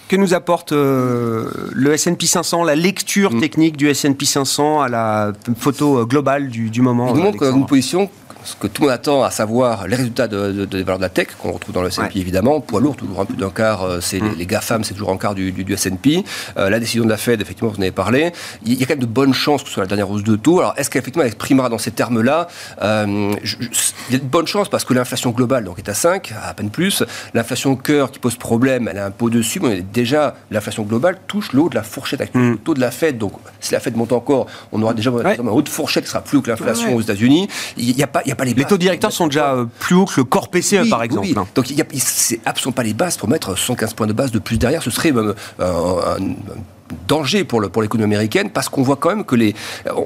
Que 0.07 0.15
nous 0.15 0.33
apporte 0.33 0.71
euh, 0.71 1.49
le 1.73 1.93
S&P 1.93 2.25
500, 2.25 2.63
la 2.63 2.75
lecture 2.75 3.33
mm. 3.33 3.39
technique 3.41 3.77
du 3.77 3.89
S&P 3.89 4.25
500 4.25 4.81
à 4.81 4.87
la 4.87 5.33
photo 5.57 6.05
globale 6.05 6.47
du, 6.47 6.69
du 6.69 6.81
moment 6.81 7.09
Il 7.09 7.17
nous 7.17 7.23
montre 7.23 7.43
une 7.43 7.65
position 7.65 8.09
ce 8.47 8.55
que 8.55 8.67
tout 8.67 8.83
le 8.83 8.87
monde 8.87 8.95
attend, 8.95 9.23
à 9.23 9.29
savoir 9.29 9.87
les 9.87 9.97
résultats 9.97 10.29
de, 10.29 10.63
des 10.63 10.83
valeurs 10.83 10.99
de 10.99 11.03
la 11.03 11.09
tech, 11.09 11.27
qu'on 11.37 11.51
retrouve 11.51 11.75
dans 11.75 11.81
le 11.81 11.89
S&P 11.89 12.17
évidemment, 12.19 12.61
poids 12.61 12.79
lourd, 12.79 12.95
toujours 12.95 13.19
un 13.19 13.25
peu 13.25 13.33
d'un 13.33 13.49
quart, 13.49 13.83
euh, 13.83 13.99
c'est 13.99 14.21
mm. 14.21 14.35
les, 14.37 14.45
GAFAM, 14.45 14.85
c'est 14.85 14.93
toujours 14.93 15.11
un 15.11 15.17
quart 15.17 15.35
du, 15.35 15.51
du, 15.51 15.73
S&P. 15.73 16.23
Euh, 16.57 16.69
la 16.69 16.79
décision 16.79 17.03
de 17.03 17.09
la 17.09 17.17
Fed, 17.17 17.41
effectivement, 17.41 17.69
vous 17.69 17.77
en 17.77 17.81
avez 17.81 17.91
parlé. 17.91 18.31
Il 18.65 18.73
y 18.73 18.83
a 18.83 18.85
quand 18.85 18.93
même 18.93 18.99
de 18.99 19.05
bonnes 19.05 19.33
chances 19.33 19.63
que 19.63 19.67
ce 19.67 19.73
soit 19.73 19.83
la 19.83 19.87
dernière 19.87 20.09
hausse 20.09 20.23
de 20.23 20.37
taux. 20.37 20.59
Alors, 20.59 20.73
est-ce 20.77 20.89
qu'effectivement, 20.89 21.23
elle 21.23 21.27
exprimera 21.27 21.67
dans 21.67 21.77
ces 21.77 21.91
termes-là? 21.91 22.47
Euh, 22.81 23.33
Il 24.09 24.13
y 24.13 24.15
a 24.15 24.19
de 24.19 24.23
bonnes 24.23 24.47
chances 24.47 24.69
parce 24.69 24.85
que 24.85 24.93
l'inflation 24.93 25.31
globale 25.31 25.65
donc, 25.65 25.79
est 25.79 25.89
à 25.89 25.93
5, 25.93 26.33
à 26.41 26.53
peine 26.53 26.69
plus. 26.69 27.03
L'inflation 27.33 27.75
cœur 27.75 28.11
qui 28.11 28.19
pose 28.19 28.37
problème, 28.37 28.87
elle 28.89 28.97
a 28.97 29.05
un 29.05 29.11
peu 29.11 29.29
dessus, 29.29 29.59
mais 29.59 29.81
déjà, 29.81 30.35
l'inflation 30.51 30.83
globale 30.83 31.17
touche 31.27 31.51
le 31.51 31.63
haut 31.63 31.69
de 31.69 31.75
la 31.75 31.83
fourchette 31.83 32.21
actuelle, 32.21 32.43
mm. 32.43 32.51
le 32.51 32.57
taux 32.57 32.73
de 32.73 32.79
la 32.79 32.91
Fed. 32.91 33.17
Donc, 33.17 33.33
si 33.59 33.73
la 33.73 33.81
Fed 33.81 33.97
monte 33.97 34.13
encore, 34.13 34.47
on 34.71 34.81
aura 34.81 34.93
déjà 34.93 35.11
un 35.11 35.47
haut 35.47 35.61
de 35.61 35.69
fourchette 35.69 36.05
qui 36.05 36.09
sera 36.11 36.21
plus 36.21 36.37
haut 36.37 36.41
que 36.41 36.49
l'inflation 36.49 36.95
aux 36.95 37.01
États-Unis. 37.01 37.49
Il 37.75 37.93
n'y 37.93 38.03
a, 38.03 38.07
pas, 38.07 38.21
a 38.25 38.35
pas 38.37 38.45
les, 38.45 38.53
les 38.53 38.65
taux 38.65 38.77
directeurs 38.77 39.11
sont 39.11 39.27
déjà 39.27 39.53
euh, 39.53 39.65
plus 39.79 39.95
hauts 39.95 40.05
que 40.05 40.19
le 40.21 40.23
corps 40.23 40.49
PCE, 40.49 40.89
par 40.89 41.03
exemple. 41.03 41.27
Oui. 41.27 41.35
Donc, 41.55 41.69
il 41.69 41.83
c'est 41.99 42.39
absolument 42.45 42.73
pas 42.73 42.83
les 42.83 42.93
bases 42.93 43.17
pour 43.17 43.29
mettre 43.29 43.57
115 43.57 43.93
points 43.93 44.07
de 44.07 44.13
base 44.13 44.31
de 44.31 44.39
plus 44.39 44.57
derrière. 44.57 44.83
Ce 44.83 44.91
serait 44.91 45.11
même 45.11 45.33
euh, 45.59 46.17
un, 46.17 46.35
danger 47.07 47.43
pour 47.43 47.61
l'économie 47.61 48.15
américaine 48.15 48.49
parce 48.49 48.69
qu'on 48.69 48.81
voit 48.81 48.95
quand 48.95 49.09
même 49.09 49.25
que 49.25 49.35
les. 49.35 49.55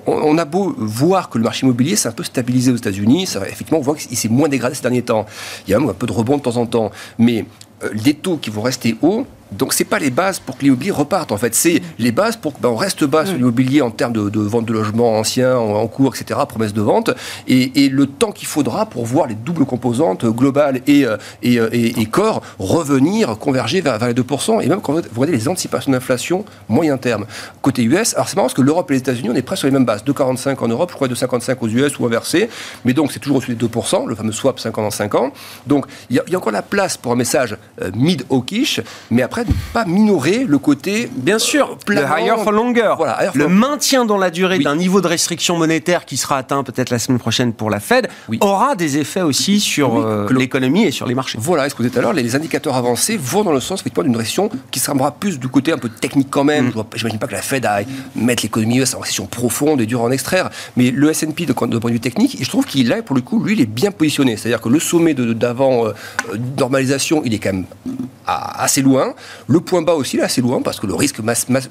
On, 0.07 0.38
a 0.38 0.45
beau 0.45 0.73
voir 0.77 1.29
que 1.29 1.38
le 1.38 1.43
marché 1.43 1.65
immobilier 1.65 1.95
s'est 1.95 2.09
un 2.09 2.13
peu 2.13 2.23
stabilisé 2.23 2.71
aux 2.71 2.75
États-Unis, 2.75 3.23
effectivement, 3.23 3.79
on 3.79 3.83
voit 3.83 3.95
qu'il 3.95 4.17
s'est 4.17 4.29
moins 4.29 4.50
dégradé 4.50 4.75
ces 4.75 4.81
derniers 4.81 5.03
temps. 5.03 5.25
Il 5.67 5.71
y 5.71 5.73
a 5.73 5.79
même 5.79 5.89
un 5.89 5.93
peu 5.93 6.07
de 6.07 6.11
rebond 6.11 6.38
de 6.38 6.41
temps 6.41 6.57
en 6.57 6.65
temps. 6.65 6.91
Mais 7.17 7.45
euh, 7.83 7.89
les 7.93 8.13
taux 8.13 8.38
qui 8.38 8.50
vont 8.50 8.61
rester 8.61 8.95
hauts, 9.01 9.25
Donc 9.51 9.74
c'est 9.74 9.86
pas 9.86 10.00
les 10.00 10.10
bases 10.10 10.39
pour 10.39 10.58
que 10.58 10.63
l'immobilier 10.63 10.91
reparte 10.91 11.31
en 11.31 11.38
fait, 11.38 11.53
c'est 11.53 11.81
les 12.00 12.12
bases 12.12 12.38
pour 12.38 12.53
qu'on 12.53 12.62
ben, 12.62 12.75
reste 12.75 13.03
bas 13.03 13.25
sur 13.25 13.36
l'immobilier 13.36 13.81
en 13.81 13.91
termes 13.91 14.13
de, 14.13 14.39
vente 14.39 14.65
de 14.65 14.74
logements 14.74 15.17
anciens 15.17 15.58
en, 15.58 15.88
cours, 15.88 16.15
etc., 16.15 16.39
promesses 16.48 16.74
de 16.74 16.81
vente, 16.81 17.12
et, 17.48 17.89
le 17.89 18.08
temps 18.08 18.31
qu'il 18.31 18.48
faudra 18.48 18.86
pour 18.86 19.05
voir 19.05 19.27
les 19.27 19.36
doubles 19.36 19.65
composantes 19.65 20.25
globales 20.25 20.81
et, 20.88 21.05
euh, 21.05 21.17
euh, 21.46 21.70
et, 21.72 22.01
et, 22.01 22.05
corps 22.05 22.41
revenir, 22.60 23.38
converger 23.38 23.81
vers, 23.81 24.00
les 24.00 24.13
2%, 24.13 24.62
et 24.62 24.67
même 24.67 24.81
quand 24.81 24.93
vous 24.93 25.22
regardez 25.22 25.38
les 25.38 25.48
anticipations 25.50 25.91
d'inflation 25.91 26.46
moyen 26.70 26.98
terme. 26.98 27.25
Côté 27.62 27.84
US, 27.84 28.13
alors 28.13 28.29
c'est 28.29 28.36
marrant 28.36 28.48
parce 28.48 28.53
que 28.53 28.62
l'Europe 28.62 28.89
et 28.91 28.93
les 28.93 29.00
États-Unis, 29.00 29.29
on 29.29 29.36
est 29.36 29.41
presque 29.41 29.62
sur 29.62 29.67
les 29.67 29.74
mêmes 29.74 29.86
bases, 29.86 30.03
2,45 30.05 30.58
en 30.60 30.67
Europe, 30.67 30.89
je 30.91 30.96
crois 30.96 31.08
2,55 31.08 31.58
aux 31.60 31.67
US 31.67 32.00
ou 32.00 32.05
inversé, 32.05 32.50
mais 32.86 32.93
donc 32.93 33.12
c'est 33.12 33.20
toujours 33.20 33.38
au-dessus 33.38 33.55
des 33.55 33.67
2%, 33.67 34.08
le 34.08 34.15
fameux 34.15 34.31
swap 34.31 34.60
5 34.60 34.77
ans 34.77 34.84
dans 34.84 34.91
5 34.91 35.15
ans. 35.15 35.31
Donc 35.67 35.86
il 36.10 36.15
y, 36.15 36.36
a 36.36 36.38
encore 36.38 36.53
la 36.53 36.62
place 36.62 36.98
pour 36.98 37.12
un 37.12 37.15
message 37.15 37.58
euh, 37.81 37.91
mid-hawkish, 37.96 38.81
mais 39.10 39.22
après 39.22 39.40
ne 39.43 39.53
pas 39.74 39.86
minorer 39.86 40.45
le 40.48 40.57
côté. 40.57 41.10
Bien 41.13 41.39
sûr, 41.39 41.77
le 41.88 42.01
higher 42.01 42.36
for 42.43 42.51
longer. 42.51 42.93
Voilà, 42.98 43.31
le 43.33 43.48
maintien 43.48 44.05
dans 44.05 44.17
la 44.17 44.29
durée 44.29 44.60
d'un 44.60 44.75
niveau 44.75 45.01
de 45.01 45.07
restriction 45.07 45.57
monétaire 45.57 46.05
qui 46.05 46.17
sera 46.17 46.38
atteint 46.38 46.63
peut-être 46.63 46.89
la 46.89 47.00
semaine 47.00 47.19
prochaine 47.19 47.53
pour 47.53 47.69
la 47.69 47.79
Fed 47.79 48.10
aura 48.41 48.75
des 48.75 48.98
effets 48.98 49.21
aussi 49.21 49.60
sur 49.60 49.98
euh, 49.98 50.27
l'économie 50.31 50.86
et 50.86 50.91
sur 50.91 51.07
les 51.07 51.15
marchés. 51.15 51.38
Voilà, 51.41 51.65
est-ce 51.65 51.75
que 51.75 51.83
vous 51.83 51.88
êtes 51.88 51.98
à 51.98 52.01
l'heure, 52.01 52.13
les, 52.13 52.36
indicateurs 52.36 52.75
avancés 52.75 53.17
vont 53.17 53.43
dans 53.43 53.51
le 53.51 53.60
sens 53.60 53.81
effectivement 53.81 54.07
d'une 54.07 54.15
récession 54.15 54.50
qui 54.71 54.79
sera 54.79 55.12
plus 55.12 55.39
du 55.39 55.50
côté 55.50 55.74
un 55.74 55.77
peu 55.77 55.89
technique 55.89 56.29
quand 56.29 56.43
même. 56.43 56.67
Mm. 56.67 56.83
Je 56.95 57.00
n'imagine 57.00 57.19
pas 57.19 57.27
que 57.27 57.33
la 57.33 57.41
Fed 57.41 57.65
aille 57.65 57.88
mettre 58.15 58.43
l'économie 58.43 58.81
en 58.81 59.00
récession 59.00 59.25
profonde 59.25 59.81
et 59.81 59.86
dure 59.86 60.01
en 60.01 60.12
extraire, 60.12 60.50
mais 60.77 60.91
le 60.91 61.10
S&P 61.10 61.45
de, 61.45 61.53
de 61.53 61.53
point 61.53 61.67
de 61.67 61.93
vue 61.93 62.00
technique, 62.00 62.38
je 62.41 62.50
trouve 62.50 62.65
qu'il 62.65 62.88
là 62.88 63.01
pour 63.01 63.15
le 63.15 63.21
coup, 63.21 63.43
lui, 63.43 63.53
il 63.53 63.62
est 63.62 63.65
bien 63.65 63.91
positionné. 63.91 64.38
C'est-à-dire 64.38 64.62
que 64.62 64.69
le 64.69 64.79
sommet 64.79 65.13
d'avant 65.13 65.88
euh, 65.88 65.93
normalisation, 66.57 67.21
il 67.25 67.33
est 67.33 67.39
quand 67.39 67.53
même 67.53 67.65
assez 68.25 68.81
loin. 68.81 69.13
Le 69.47 69.59
point 69.59 69.81
bas 69.81 69.93
aussi, 69.93 70.17
là, 70.17 70.25
assez 70.25 70.41
loin, 70.41 70.61
parce 70.61 70.79
que 70.79 70.88
le 70.88 70.95
risque 70.95 71.19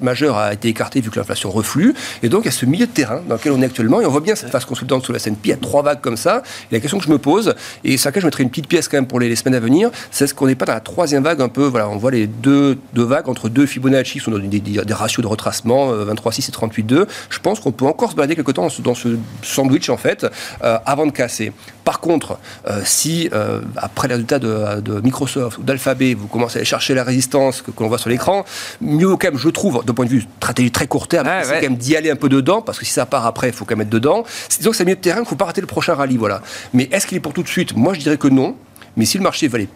majeur 0.01 0.37
a 0.37 0.53
été 0.53 0.67
écarté 0.67 1.01
vu 1.01 1.09
que 1.09 1.19
l'inflation 1.19 1.49
reflue. 1.49 1.93
Et 2.23 2.29
donc, 2.29 2.43
il 2.43 2.45
y 2.45 2.49
a 2.49 2.51
ce 2.51 2.65
milieu 2.65 2.85
de 2.85 2.91
terrain 2.91 3.21
dans 3.27 3.35
lequel 3.35 3.51
on 3.51 3.61
est 3.61 3.65
actuellement. 3.65 4.01
Et 4.01 4.05
on 4.05 4.11
voit 4.11 4.21
bien 4.21 4.35
cette 4.35 4.49
phase 4.49 4.65
consultante 4.65 5.03
sur 5.03 5.13
la 5.13 5.17
S&P, 5.17 5.53
a 5.53 5.57
trois 5.57 5.83
vagues 5.83 6.01
comme 6.01 6.17
ça. 6.17 6.43
Et 6.71 6.75
la 6.75 6.79
question 6.79 6.97
que 6.97 7.05
je 7.05 7.09
me 7.09 7.17
pose, 7.17 7.55
et 7.83 7.97
sur 7.97 8.07
laquelle 8.07 8.21
je 8.21 8.27
mettrai 8.27 8.43
une 8.43 8.49
petite 8.49 8.67
pièce 8.67 8.87
quand 8.87 8.97
même 8.97 9.07
pour 9.07 9.19
les, 9.19 9.35
semaines 9.35 9.55
à 9.55 9.59
venir, 9.59 9.89
c'est 10.11 10.25
est-ce 10.25 10.33
qu'on 10.33 10.47
n'est 10.47 10.55
pas 10.55 10.65
dans 10.65 10.73
la 10.73 10.79
troisième 10.79 11.23
vague 11.23 11.41
un 11.41 11.49
peu, 11.49 11.65
voilà, 11.65 11.89
on 11.89 11.97
voit 11.97 12.11
les 12.11 12.27
deux, 12.27 12.77
vagues 12.93 13.29
entre 13.29 13.49
deux 13.49 13.65
Fibonacci 13.65 14.19
sont 14.19 14.31
dans 14.31 14.39
des, 14.39 14.93
ratios 14.93 15.23
de 15.23 15.27
retracement, 15.27 15.93
23,6 15.93 16.49
et 16.49 16.81
38,2. 16.81 17.07
Je 17.29 17.39
pense 17.39 17.59
qu'on 17.59 17.71
peut 17.71 17.85
encore 17.85 18.11
se 18.11 18.15
balader 18.15 18.35
quelque 18.35 18.51
temps 18.51 18.67
dans 18.83 18.95
ce, 18.95 19.17
sandwich, 19.41 19.89
en 19.89 19.97
fait, 19.97 20.25
euh, 20.63 20.77
avant 20.85 21.05
de 21.05 21.11
casser. 21.11 21.51
Par 21.83 21.99
contre, 21.99 22.37
euh, 22.67 22.81
si 22.85 23.29
euh, 23.33 23.61
après 23.75 24.07
les 24.07 24.13
résultats 24.15 24.39
de, 24.39 25.01
Microsoft 25.01 25.57
ou 25.57 25.63
d'Alphabet, 25.63 26.13
vous 26.13 26.27
commencez 26.27 26.57
à 26.57 26.59
aller 26.59 26.65
chercher 26.65 26.93
la 26.93 27.03
résistance 27.03 27.50
que, 27.61 27.71
l'on 27.79 27.87
voit 27.87 27.97
sur 27.97 28.09
l'écran, 28.09 28.45
mieux 28.79 29.09
quand 29.17 29.25
même, 29.25 29.37
je 29.37 29.49
trouve, 29.49 29.83
d'un 29.83 29.93
point 29.93 30.05
de 30.05 30.11
vue 30.11 30.25
stratégie 30.37 30.71
très 30.71 30.87
court 30.87 31.07
terme, 31.07 31.27
c'est 31.43 31.55
quand 31.55 31.61
même 31.61 31.75
d'y 31.75 31.95
aller 31.95 32.09
un 32.09 32.15
peu 32.15 32.29
dedans, 32.29 32.61
parce 32.61 32.79
que 32.79 32.85
si 32.85 32.93
ça 32.93 33.05
part 33.05 33.25
après, 33.25 33.47
il 33.47 33.53
faut 33.53 33.65
quand 33.65 33.75
même 33.75 33.87
être 33.87 33.91
dedans. 33.91 34.23
Disons 34.57 34.71
que 34.71 34.77
c'est 34.77 34.85
mieux 34.85 34.95
de 34.95 35.01
terrain, 35.01 35.17
il 35.17 35.23
ne 35.23 35.27
faut 35.27 35.35
pas 35.35 35.45
rater 35.45 35.61
le 35.61 35.67
prochain 35.67 35.93
rallye, 35.93 36.17
voilà. 36.17 36.41
Mais 36.73 36.87
est-ce 36.91 37.05
qu'il 37.05 37.17
est 37.17 37.21
pour 37.21 37.33
tout 37.33 37.43
de 37.43 37.49
suite? 37.49 37.75
Moi, 37.75 37.93
je 37.93 37.99
dirais 37.99 38.17
que 38.17 38.27
non. 38.27 38.55
Mais 38.95 39.05
si 39.05 39.17
le 39.17 39.23
marché 39.23 39.47
va 39.47 39.57
aller 39.57 39.69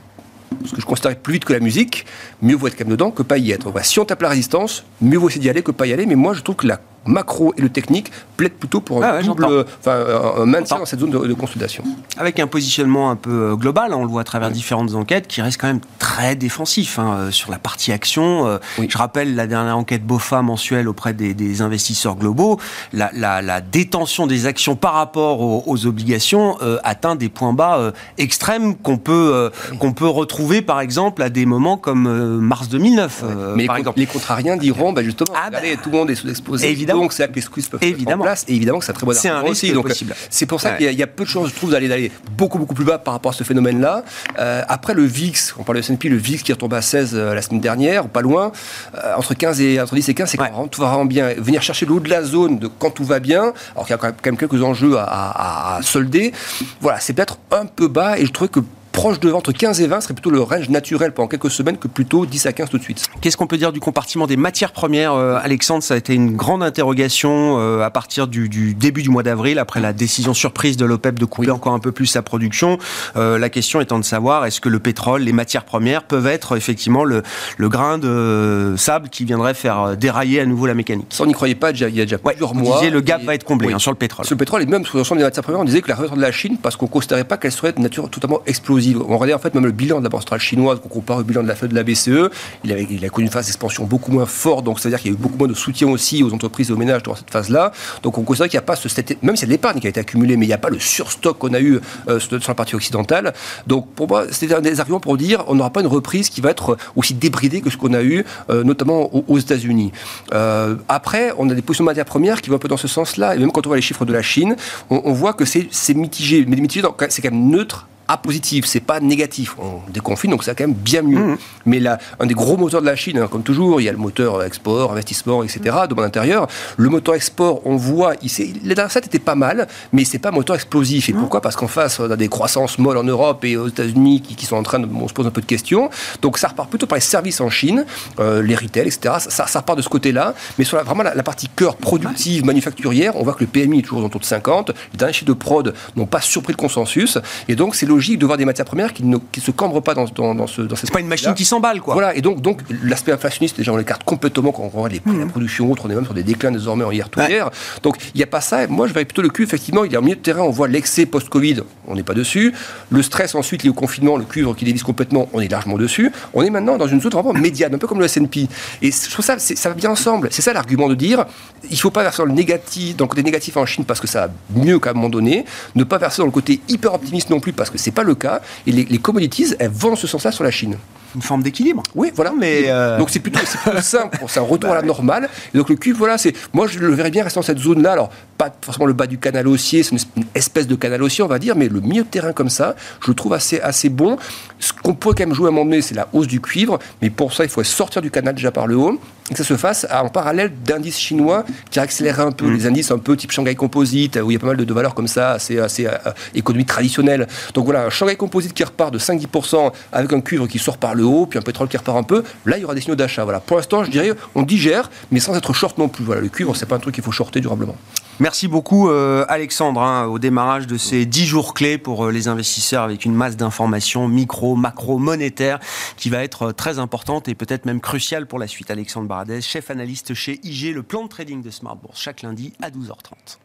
ce 0.64 0.72
que 0.72 0.82
je 0.82 0.86
considère 0.86 1.16
plus 1.16 1.34
vite 1.34 1.46
que 1.46 1.54
la 1.54 1.60
musique, 1.60 2.06
mieux 2.42 2.56
vaut 2.56 2.68
être 2.68 2.78
quand 2.78 2.86
même 2.86 2.92
dedans 2.92 3.12
que 3.12 3.24
pas 3.24 3.38
y 3.38 3.52
être. 3.52 3.72
si 3.84 4.00
on 4.00 4.06
tape 4.06 4.22
la 4.22 4.30
résistance, 4.30 4.86
mieux 5.02 5.18
vaut 5.18 5.30
essayer 5.30 5.42
d'y 5.42 5.50
aller 5.50 5.64
que 5.64 5.72
pas 5.72 5.88
y 5.88 5.94
aller. 5.94 6.06
Mais 6.06 6.16
moi, 6.16 6.34
je 6.34 6.42
trouve 6.42 6.56
que 6.56 6.68
la 6.68 6.80
macro 7.06 7.54
et 7.58 7.62
le 7.62 7.70
technique 7.70 8.12
plaident 8.36 8.54
plutôt 8.54 8.82
pour 8.82 9.04
un, 9.04 9.20
ah 9.20 9.22
double, 9.24 9.66
un 9.86 10.46
maintien 10.46 10.80
dans 10.80 10.86
cette 10.86 11.00
zone 11.00 11.12
de, 11.12 11.34
consultation. 11.34 11.84
Avec 12.18 12.40
un 12.40 12.48
positionnement 12.48 13.10
un 13.10 13.16
peu 13.16 13.52
euh, 13.52 13.56
global, 13.56 13.92
hein, 13.92 13.98
on 13.98 14.04
le 14.04 14.10
voit 14.10 14.22
à 14.22 14.26
travers 14.26 14.52
différentes 14.52 14.94
enquêtes, 14.96 15.28
qui 15.28 15.42
reste 15.42 15.60
quand 15.60 15.68
même 15.68 15.82
très 16.00 16.36
défensif 16.36 17.00
hein, 17.00 17.16
euh, 17.18 17.32
sur 17.32 17.52
la 17.52 17.60
partie 17.60 17.92
action. 17.92 18.48
Euh, 18.48 18.58
je 18.88 18.98
rappelle 18.98 19.36
la 19.36 19.48
dernière 19.48 19.78
enquête 19.78 20.06
BOFA 20.06 20.42
mensuelle 20.42 20.88
auprès 20.88 21.14
des, 21.14 21.62
investisseurs 21.62 22.16
globaux, 22.16 22.60
la, 22.94 23.62
détention 23.62 24.28
des 24.28 24.46
actions 24.46 24.76
par 24.76 24.94
rapport 24.94 25.42
aux, 25.42 25.86
obligations 25.86 26.58
atteint 26.84 27.16
des 27.16 27.30
points 27.30 27.54
bas 27.54 27.94
extrêmes 28.18 28.76
qu'on 28.76 28.98
peut, 28.98 29.52
qu'on 29.80 29.94
peut 29.94 30.08
retrouver 30.08 30.62
par 30.62 30.80
exemple 30.82 31.22
à 31.22 31.30
des 31.30 31.46
moments 31.46 31.78
comme 31.78 32.40
mars 32.40 32.70
2009. 32.70 33.24
Mais 33.56 33.66
par 33.66 33.76
les, 33.76 33.80
exemple. 33.82 34.00
les 34.00 34.06
contrariens 34.06 34.58
diront 34.58 34.94
bah, 34.94 35.04
justement, 35.04 35.34
ah, 35.36 35.50
bah, 35.50 35.60
tout 35.82 35.90
le 35.92 35.98
monde 35.98 36.10
est 36.10 36.16
sous-exposé. 36.16 36.70
Évidemment 36.70 36.95
donc 36.96 37.14
c'est 37.14 37.28
que 37.28 37.36
les 37.36 37.42
squeezes 37.42 37.68
peuvent 37.68 37.84
évidemment. 37.84 38.24
en 38.24 38.26
place. 38.26 38.46
Et 38.48 38.56
évidemment 38.56 38.80
que 38.80 38.86
c'est 38.86 38.92
un 38.92 38.96
très 38.96 39.06
bon 39.06 39.14
C'est 39.14 39.30
un 39.30 39.42
risque 39.42 39.74
donc, 39.74 39.88
possible. 39.88 40.16
C'est 40.30 40.46
pour 40.46 40.62
ça 40.62 40.74
qu'il 40.74 40.92
y, 40.92 41.04
a 41.04 41.08
peu 41.08 41.24
de 41.24 41.30
chances, 41.30 41.50
je 41.50 41.56
trouve, 41.56 41.72
d'aller 41.72 41.88
d'aller 41.88 42.12
beaucoup 42.38 42.58
beaucoup 42.58 42.74
plus 42.74 42.86
bas 42.86 42.98
par 42.98 43.14
rapport 43.14 43.32
à 43.32 43.36
ce 43.36 43.44
phénomène-là. 43.44 44.04
Euh, 44.40 44.62
après 44.68 44.94
le 44.94 45.04
VIX, 45.04 45.56
on 45.58 45.64
parle 45.64 45.78
de 45.78 45.84
S&P, 45.84 46.10
le 46.10 46.18
VIX 46.18 46.42
qui 46.44 46.52
est 46.52 46.56
retombé 46.56 46.78
à 46.78 46.82
16 46.82 47.12
euh, 47.14 47.34
la 47.34 47.42
semaine 47.42 47.62
dernière, 47.62 48.06
ou 48.06 48.08
pas 48.08 48.22
loin, 48.22 48.52
euh, 48.96 49.14
entre 49.18 49.34
15 49.34 49.62
et 49.62 49.82
entre 49.82 49.96
10 49.96 50.10
et 50.10 50.14
15, 50.14 50.30
c'est 50.30 50.38
quand 50.38 50.68
tout 50.68 50.82
va 50.82 50.88
vraiment 50.88 51.06
bien. 51.06 51.34
Venir 51.38 51.62
chercher 51.62 51.86
le 51.86 51.94
haut 51.94 52.00
de 52.00 52.10
la 52.10 52.24
zone 52.24 52.60
de 52.60 52.68
quand 52.68 52.92
tout 52.92 53.04
va 53.06 53.20
bien, 53.20 53.54
alors 53.74 53.86
qu'il 53.86 53.92
y 53.92 53.94
a 53.94 53.98
quand 53.98 54.26
même 54.26 54.38
quelques 54.38 54.62
enjeux 54.62 54.98
à, 54.98 55.04
à, 55.04 55.78
à 55.78 55.82
solder. 55.82 56.34
Voilà, 56.82 57.00
c'est 57.00 57.14
peut-être 57.14 57.38
un 57.52 57.66
peu 57.66 57.88
bas 57.88 58.18
et 58.18 58.26
je 58.26 58.32
trouve 58.32 58.50
que 58.50 58.60
proche 58.96 59.20
de 59.20 59.30
entre 59.34 59.52
15 59.52 59.82
et 59.82 59.88
20 59.88 60.00
serait 60.00 60.14
plutôt 60.14 60.30
le 60.30 60.42
range 60.42 60.70
naturel 60.70 61.12
pendant 61.12 61.28
quelques 61.28 61.52
semaines 61.52 61.78
que 61.78 61.90
plutôt 61.90 62.26
10 62.26 62.46
à 62.46 62.54
15 62.54 62.70
tout 62.70 62.78
de 62.78 62.84
suite. 62.84 63.06
Qu'est-ce 63.20 63.36
qu'on 63.36 63.46
peut 63.46 63.58
dire 63.58 63.74
du 63.74 63.82
compartiment 63.82 64.26
des 64.26 64.38
matières 64.38 64.72
premières 64.72 65.14
euh, 65.14 65.38
Alexandre, 65.44 65.84
ça 65.84 65.96
a 65.96 65.98
été 65.98 66.14
une 66.14 66.38
grande 66.38 66.64
interrogation 66.64 67.60
euh, 67.60 67.82
à 67.82 67.90
partir 67.90 68.28
du, 68.28 68.74
début 68.74 69.04
du 69.04 69.10
mois 69.10 69.22
d'avril, 69.22 69.60
après 69.60 69.82
la 69.82 69.92
décision 69.92 70.34
surprise 70.34 70.78
de 70.78 70.86
l'OPEP 70.86 71.20
de 71.20 71.26
couper 71.26 71.52
encore 71.52 71.74
un 71.74 71.80
peu 71.80 71.92
plus 71.92 72.06
sa 72.06 72.22
production. 72.22 72.78
Euh, 73.18 73.38
la 73.38 73.50
question 73.50 73.82
étant 73.82 74.00
de 74.00 74.06
savoir 74.06 74.46
est-ce 74.46 74.62
que 74.62 74.70
le 74.70 74.80
pétrole, 74.80 75.24
les 75.24 75.34
matières 75.34 75.66
premières 75.66 76.04
peuvent 76.04 76.28
être 76.28 76.56
effectivement 76.56 77.04
le, 77.04 77.22
grain 77.60 77.98
de 77.98 78.76
sable 78.78 79.10
qui 79.10 79.26
viendrait 79.26 79.56
faire 79.56 79.98
dérailler 79.98 80.40
à 80.40 80.46
nouveau 80.46 80.68
la 80.68 80.74
mécanique? 80.74 81.08
Ça, 81.10 81.24
on 81.24 81.28
n'y 81.28 81.34
croyait 81.34 81.56
pas 81.56 81.72
il 81.72 81.80
y 81.80 82.02
a 82.02 82.06
déjà 82.06 82.18
plusieurs 82.18 82.56
mois. 82.56 82.72
Vous 82.72 82.80
disiez 82.80 82.92
le 82.92 83.02
gap 83.02 83.22
va 83.24 83.36
être 83.36 83.44
comblé 83.44 83.74
hein, 83.74 83.80
sur 83.80 83.92
le 83.92 83.98
pétrole. 83.98 84.26
Sur 84.26 84.36
le 84.36 84.40
pétrole 84.40 84.62
et 84.62 84.66
même 84.66 84.86
sur 84.86 84.98
l'ensemble 84.98 85.20
des 85.20 85.26
matières 85.26 85.44
premières, 85.44 85.60
on 85.60 85.66
disait 85.66 85.82
que 85.82 85.90
la 85.90 85.96
révolution 85.96 86.16
de 86.16 86.22
la 86.22 86.32
Chine, 86.32 86.58
parce 86.62 86.78
qu'on 86.78 86.86
ne 86.86 86.92
considérait 86.92 87.26
pas 87.26 87.36
qu'elle 87.36 87.52
serait 87.52 87.74
de 87.74 87.82
nature 87.82 88.10
totalement 88.10 88.40
explosive 88.46 88.85
on 88.94 89.18
regardait 89.18 89.34
en 89.34 89.40
fait 89.40 89.56
même 89.56 89.66
le 89.66 89.72
bilan 89.72 90.00
de 90.00 90.04
la 90.04 90.10
banque 90.10 90.22
centrale 90.22 90.40
chinoise, 90.40 90.80
qu'on 90.80 90.90
compare 90.90 91.18
au 91.18 91.24
bilan 91.24 91.42
de 91.42 91.48
la 91.48 91.56
de 91.56 91.76
la 91.76 91.84
BCE, 91.84 92.30
il, 92.64 93.06
a 93.06 93.10
connu 93.10 93.26
une 93.26 93.32
phase 93.32 93.46
d'expansion 93.46 93.86
beaucoup 93.86 94.12
moins 94.12 94.26
forte, 94.26 94.66
donc 94.66 94.80
c'est-à-dire 94.80 95.00
qu'il 95.00 95.12
y 95.12 95.14
a 95.14 95.18
eu 95.18 95.20
beaucoup 95.20 95.38
moins 95.38 95.48
de 95.48 95.54
soutien 95.54 95.88
aussi 95.88 96.24
aux 96.24 96.34
entreprises 96.34 96.70
et 96.70 96.74
aux 96.74 96.78
ménages 96.78 97.04
dans 97.04 97.16
cette 97.16 97.32
phase-là. 97.32 97.72
Donc 98.04 98.18
on 98.18 98.24
considère 98.24 98.50
qu'il 98.50 98.58
n'y 98.58 98.64
a 98.64 98.66
pas 98.66 98.76
ce, 98.76 98.88
même 99.22 99.36
si 99.36 99.46
de 99.46 99.50
l'épargne 99.52 99.80
qui 99.80 99.88
a 99.88 99.90
été 99.90 100.00
accumulée, 100.00 100.38
mais 100.38 100.46
il 100.46 100.50
n'y 100.50 100.54
a 100.54 100.58
pas 100.58 100.70
le 100.70 100.80
surstock 100.80 101.38
qu'on 101.40 101.54
a 101.54 101.60
eu 101.60 101.80
euh, 102.08 102.20
sur 102.20 102.40
la 102.48 102.56
partie 102.56 102.76
occidentale. 102.76 103.34
Donc 103.68 103.88
pour 103.94 104.08
moi, 104.08 104.26
c'était 104.32 104.54
un 104.54 104.62
des 104.62 104.80
arguments 104.80 105.00
pour 105.00 105.18
dire 105.18 105.44
on 105.48 105.56
n'aura 105.56 105.70
pas 105.70 105.82
une 105.82 105.88
reprise 105.88 106.30
qui 106.30 106.42
va 106.42 106.52
être 106.52 106.78
aussi 106.96 107.14
débridée 107.14 107.62
que 107.62 107.70
ce 107.70 107.78
qu'on 107.78 107.94
a 107.94 108.04
eu, 108.04 108.26
euh, 108.50 108.64
notamment 108.64 109.10
aux, 109.14 109.38
États-Unis. 109.38 109.92
Euh, 110.34 110.76
après, 110.88 111.34
on 111.38 111.50
a 111.50 111.54
des 111.54 111.62
positions 111.62 111.84
de 111.84 111.90
matières 111.90 112.06
premières 112.06 112.42
qui 112.42 112.50
vont 112.50 112.56
un 112.56 112.60
peu 112.60 112.68
dans 112.68 112.78
ce 112.78 112.88
sens-là, 112.88 113.36
et 113.36 113.40
même 113.40 113.52
quand 113.52 113.66
on 113.66 113.70
voit 113.70 113.76
les 113.76 113.82
chiffres 113.82 114.06
de 114.06 114.14
la 114.14 114.22
Chine, 114.22 114.56
on, 114.90 115.02
on 115.06 115.14
voit 115.14 115.34
que 115.34 115.46
c'est 115.46 115.94
mitigé, 115.94 116.46
mais 116.48 116.56
mitigé, 116.56 116.88
c'est 117.10 117.22
quand 117.22 117.32
même 117.32 117.50
neutre 117.50 117.88
à 118.08 118.18
positif, 118.18 118.66
c'est 118.66 118.80
pas 118.80 119.00
négatif. 119.00 119.56
On 119.60 119.82
déconfine, 119.92 120.32
donc 120.32 120.44
c'est 120.44 120.56
quand 120.56 120.68
même 120.68 120.76
bien 120.76 121.02
mieux. 121.02 121.20
Mmh. 121.20 121.38
Mais 121.66 121.80
là, 121.80 121.98
un 122.20 122.26
des 122.26 122.34
gros 122.34 122.58
moteurs 122.58 122.82
de 122.82 122.86
la 122.86 122.96
Chine, 122.96 123.18
hein, 123.18 123.28
comme 123.30 123.44
toujours, 123.44 123.82
il 123.82 123.86
y 123.86 123.90
a 123.90 123.92
le 123.92 123.98
moteur 123.98 124.44
export, 124.44 124.92
investissement, 124.92 125.44
etc., 125.44 125.76
mmh. 125.84 125.88
de 125.88 125.94
mon 125.96 126.04
intérieur. 126.04 126.48
Le 126.78 126.90
moteur 126.90 127.16
export, 127.16 127.62
on 127.66 127.76
voit, 127.76 128.14
il, 128.22 128.30
les 128.64 128.76
dernières 128.76 128.96
était 128.98 129.20
pas 129.20 129.36
mal, 129.36 129.68
mais 129.92 130.06
c'est 130.06 130.20
pas 130.20 130.30
un 130.30 130.34
moteur 130.34 130.56
explosif. 130.56 131.10
Et 131.10 131.14
mmh. 131.14 131.20
pourquoi? 131.20 131.42
Parce 131.42 131.56
qu'en 131.56 131.68
face, 131.68 132.00
on 132.00 132.10
a 132.10 132.16
des 132.16 132.28
croissances 132.28 132.78
molles 132.78 132.98
en 132.98 133.04
Europe 133.04 133.44
et 133.44 133.58
aux 133.58 133.68
États-Unis 133.68 134.22
qui, 134.22 134.46
sont 134.46 134.56
en 134.56 134.64
train 134.64 134.80
de. 134.80 134.88
On 134.94 135.08
se 135.08 135.14
pose 135.14 135.26
un 135.26 135.32
peu 135.32 135.42
de 135.42 135.46
questions. 135.46 135.90
Donc 136.22 136.38
ça 136.38 136.50
repart 136.50 136.70
plutôt 136.70 136.86
par 136.86 136.98
les 136.98 137.02
services 137.02 137.42
en 137.42 137.50
Chine, 137.50 137.86
euh, 138.20 138.42
les 138.42 138.56
retail, 138.56 138.88
etc. 138.88 139.16
Ça, 139.20 139.48
ça, 139.48 139.60
repart 139.60 139.78
de 139.78 139.82
ce 139.82 139.90
côté-là. 139.90 140.36
Mais 140.58 140.66
sur 140.66 140.78
la, 140.78 140.84
vraiment 140.84 141.04
la, 141.04 141.24
partie 141.24 141.48
cœur 141.48 141.76
productive, 141.76 142.46
manufacturière, 142.46 143.16
on 143.16 143.24
voit 143.24 143.34
que 143.34 143.44
le 143.44 143.48
PMI 143.48 143.80
est 143.80 143.82
toujours 143.82 144.04
autour 144.04 144.22
de 144.22 144.26
50. 144.26 144.70
Les 144.94 144.98
derniers 144.98 145.14
chiffres 145.14 145.26
de 145.26 145.34
prod 145.34 145.74
n'ont 145.96 146.06
pas 146.06 146.22
surpris 146.22 146.54
le 146.54 146.58
consensus. 146.58 147.18
Et 147.48 147.56
donc, 147.56 147.76
c'est 147.76 147.86
logique 147.96 148.20
de 148.20 148.26
voir 148.26 148.38
des 148.38 148.46
matières 148.46 148.66
premières 148.66 148.94
qui 148.94 149.04
ne 149.04 149.18
se 149.40 149.52
cambrent 149.52 149.82
pas 149.82 149.94
dans, 149.94 150.06
dans, 150.06 150.36
dans 150.36 150.48
ce 150.48 150.62
dans 150.62 150.76
C'est 150.76 150.92
pas 150.92 151.00
une 151.00 151.08
machine 151.08 151.34
qui 151.34 151.46
s'emballe, 151.46 151.82
quoi. 151.82 151.94
Voilà, 151.94 152.16
et 152.16 152.22
donc, 152.22 152.42
donc 152.42 152.62
l'aspect 152.84 153.12
inflationniste, 153.12 153.58
déjà, 153.58 153.72
on 153.72 153.78
l'écarte 153.78 154.04
complètement 154.04 154.52
quand 154.52 154.64
on 154.64 154.70
regarde 154.70 154.94
les 154.94 155.00
prix 155.00 155.14
de 155.14 155.20
la 155.20 155.26
production 155.26 155.72
autres, 155.72 155.84
on 155.86 155.90
est 155.90 155.96
même 155.96 156.06
sur 156.06 156.14
des 156.14 156.24
déclins 156.24 156.52
désormais 156.52 156.84
en 156.84 156.92
hier 156.92 157.10
tout 157.10 157.20
hier. 157.22 157.50
Donc, 157.84 157.98
il 158.14 158.18
n'y 158.18 158.24
a 158.24 158.28
pas 158.28 158.42
ça. 158.42 158.68
Moi, 158.68 158.88
je 158.88 158.94
vais 158.94 159.06
plutôt 159.06 159.22
le 159.22 159.30
cul, 159.30 159.44
effectivement, 159.44 159.84
il 159.86 159.92
y 159.92 159.96
a 159.96 160.00
un 160.00 160.02
milieu 160.02 160.16
de 160.16 160.22
terrain, 160.22 160.42
on 160.42 160.52
voit 160.52 160.68
l'excès 160.68 161.06
post-Covid, 161.06 161.62
on 161.88 161.96
n'est 161.96 162.04
pas 162.04 162.14
dessus. 162.14 162.54
Le 162.90 163.02
stress 163.02 163.36
ensuite 163.36 163.64
lié 163.64 163.70
au 163.70 163.74
confinement, 163.74 164.18
le 164.18 164.26
cuivre 164.26 164.54
qui 164.56 164.66
dévisse 164.66 164.84
complètement, 164.84 165.30
on 165.34 165.40
est 165.40 165.52
largement 165.52 165.78
dessus. 165.78 166.12
On 166.34 166.44
est 166.44 166.50
maintenant 166.50 166.78
dans 166.78 166.88
une 166.88 167.02
zone 167.02 167.12
vraiment 167.12 167.34
médiane, 167.34 167.74
un 167.74 167.78
peu 167.78 167.88
comme 167.88 168.00
le 168.00 168.06
S&P. 168.06 168.48
Et 168.82 168.92
je 168.92 169.10
trouve 169.10 169.26
ça, 169.26 169.40
ça 169.40 169.70
va 169.70 169.76
bien 169.76 169.90
ensemble. 169.90 170.30
C'est 170.32 170.42
ça 170.42 170.54
l'argument 170.54 170.90
de 170.90 170.96
dire, 170.96 171.26
il 171.64 171.72
ne 171.72 171.78
faut 171.78 171.92
pas 171.92 172.04
verser 172.04 172.22
dans 172.22 172.28
le 172.28 172.34
négatif, 172.34 172.96
dans 172.96 173.06
le 173.06 173.10
côté 173.10 173.24
négatif 173.24 173.58
en 173.58 173.66
Chine 173.66 173.86
parce 173.86 174.00
que 174.00 174.08
ça 174.08 174.28
va 174.28 174.34
mieux 174.56 174.80
qu'à 174.80 174.92
un 174.92 174.94
moment 174.94 175.10
donné, 175.10 175.46
ne 175.76 175.84
pas 175.84 175.98
verser 175.98 176.22
dans 176.22 176.26
le 176.26 176.32
côté 176.32 176.60
hyper 176.68 176.94
optimiste 176.94 177.30
non 177.30 177.40
plus 177.40 177.54
parce 177.54 177.70
que 177.70 177.78
c'est 177.86 177.92
pas 177.92 178.04
le 178.04 178.16
cas. 178.16 178.42
Et 178.66 178.72
les, 178.72 178.98
commodities, 178.98 179.54
elles 179.60 179.70
vont 179.70 179.96
ce 179.96 180.08
sens-là 180.08 180.32
sur 180.32 180.44
la 180.44 180.52
Chine. 180.52 180.78
Une 181.16 181.22
forme 181.22 181.44
d'équilibre. 181.44 181.82
Oui, 181.96 182.12
voilà. 182.14 182.34
Mais 182.38 182.66
euh, 182.68 182.98
Donc 182.98 183.10
c'est 183.10 183.20
plutôt, 183.20 183.40
plutôt 183.40 183.82
simple, 183.82 184.18
c'est 184.28 184.40
un 184.40 184.44
retour 184.44 184.72
à 184.72 184.76
la 184.76 184.82
normale. 184.82 185.30
Et 185.54 185.58
donc 185.58 185.70
le 185.70 185.76
cuivre, 185.76 185.98
voilà, 185.98 186.18
c'est, 186.18 186.34
moi 186.54 186.68
je 186.68 186.80
le 186.80 186.94
verrais 186.94 187.12
bien 187.12 187.24
rester 187.24 187.40
dans 187.40 187.46
cette 187.46 187.60
zone-là. 187.60 187.94
Alors, 187.94 188.10
pas 188.38 188.54
forcément 188.62 188.86
le 188.86 188.94
bas 188.94 189.08
du 189.08 189.18
canal 189.18 189.48
haussier, 189.48 189.84
c'est 189.84 189.96
une 189.96 190.26
espèce 190.36 190.68
de 190.68 190.76
canal 190.76 191.02
haussier, 191.02 191.24
on 191.24 191.28
va 191.28 191.40
dire, 191.40 191.56
mais 191.56 191.70
le 191.70 191.80
milieu 191.80 192.04
de 192.04 192.08
terrain 192.08 192.34
comme 192.34 192.50
ça, 192.50 192.76
je 193.02 193.08
le 193.08 193.16
trouve 193.16 193.34
assez, 193.34 193.60
assez 193.62 193.90
bon. 193.90 194.18
Ce 194.60 194.74
qu'on 194.74 194.94
pourrait 194.94 195.16
quand 195.18 195.26
même 195.26 195.36
jouer 195.36 195.48
à 195.48 195.50
un 195.50 195.52
moment 195.52 195.66
donné, 195.66 195.82
c'est 195.82 195.96
la 195.96 196.08
hausse 196.14 196.28
du 196.28 196.42
cuivre, 196.42 196.80
mais 197.02 197.10
pour 197.10 197.34
ça, 197.34 197.44
il 197.44 197.50
faut 197.50 197.64
sortir 197.64 198.02
du 198.02 198.12
canal 198.12 198.36
déjà 198.36 198.52
par 198.52 198.68
le 198.68 198.76
haut 198.76 199.00
et 199.30 199.34
que 199.34 199.38
ça 199.38 199.44
se 199.44 199.58
fasse 199.58 199.88
en 199.92 200.10
parallèle 200.10 200.52
d'indices 200.64 201.00
chinois 201.00 201.46
qui 201.72 201.80
accélèrent 201.80 202.20
un 202.20 202.32
peu, 202.32 202.46
mm. 202.46 202.54
les 202.54 202.68
indices 202.68 202.92
un 202.92 203.00
peu 203.00 203.18
type 203.18 203.32
Shanghai 203.32 203.56
Composite, 203.56 204.20
où 204.22 204.30
il 204.30 204.36
y 204.36 204.38
a 204.38 204.40
pas 204.40 204.48
mal 204.48 204.58
de, 204.58 204.74
valeurs 204.74 204.94
comme 204.94 205.08
ça, 205.08 205.32
assez, 205.32 205.58
assez 205.58 205.88
euh, 205.88 205.92
économie 206.36 206.66
traditionnelle. 206.66 207.28
Donc 207.54 207.66
voilà, 207.66 207.86
un 207.86 207.90
Shanghai 207.90 208.16
Composite 208.16 208.54
qui 208.54 208.64
repart 208.64 208.94
de 208.94 209.00
5-10% 209.00 209.72
avec 209.92 210.14
un 210.14 210.22
cuivre 210.22 210.48
qui 210.48 210.60
sort 210.60 210.78
par 210.78 210.94
le 210.94 211.05
haut, 211.06 211.26
puis 211.26 211.40
un 211.40 211.42
pétrole 211.42 211.68
qui 211.68 211.78
repart 211.78 211.98
un 211.98 212.04
peu, 212.04 212.24
là 212.46 212.58
il 212.58 212.62
y 212.62 212.66
aura 212.66 212.76
des 212.76 212.82
signaux 212.82 212.96
d'achat. 212.96 213.24
Voilà. 213.24 213.40
Pour 213.40 213.58
l'instant, 213.58 213.84
je 213.84 213.92
dirais, 213.92 214.12
on 214.36 214.44
digère, 214.44 214.90
mais 215.12 215.20
sans 215.20 215.36
être 215.36 215.54
short 215.54 215.78
non 215.78 215.88
plus. 215.88 216.04
Voilà, 216.04 216.22
le 216.22 216.30
cuivre, 216.30 216.56
c'est 216.56 216.66
pas 216.66 216.76
un 216.76 216.80
truc 216.80 216.96
qu'il 216.96 217.04
faut 217.04 217.12
shorter 217.12 217.40
durablement. 217.40 217.76
Merci 218.20 218.48
beaucoup 218.48 218.90
euh, 218.90 219.26
Alexandre 219.28 219.82
hein, 219.82 220.06
au 220.06 220.20
démarrage 220.20 220.68
de 220.68 220.78
ces 220.78 221.06
10 221.06 221.26
jours 221.26 221.54
clés 221.54 221.78
pour 221.78 222.06
euh, 222.06 222.12
les 222.12 222.30
investisseurs 222.30 222.84
avec 222.84 223.04
une 223.04 223.14
masse 223.14 223.36
d'informations 223.36 224.08
micro, 224.08 224.56
macro, 224.56 224.98
monétaires 224.98 225.60
qui 225.98 226.10
va 226.10 226.24
être 226.24 226.54
très 226.54 226.80
importante 226.80 227.28
et 227.28 227.36
peut-être 227.36 227.66
même 227.66 227.82
cruciale 227.82 228.26
pour 228.26 228.40
la 228.40 228.48
suite. 228.48 228.72
Alexandre 228.72 229.10
Baradez, 229.10 229.42
chef 229.42 229.70
analyste 229.70 230.14
chez 230.14 230.40
IG, 230.44 230.74
le 230.74 230.82
plan 230.82 231.04
de 231.04 231.10
trading 231.10 231.42
de 231.42 231.50
Smart 231.50 231.76
Bourse, 231.76 232.00
chaque 232.00 232.22
lundi 232.22 232.54
à 232.62 232.70
12h30. 232.70 233.38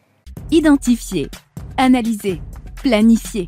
Identifier, 0.51 1.29
analyser, 1.75 2.41
planifier, 2.81 3.47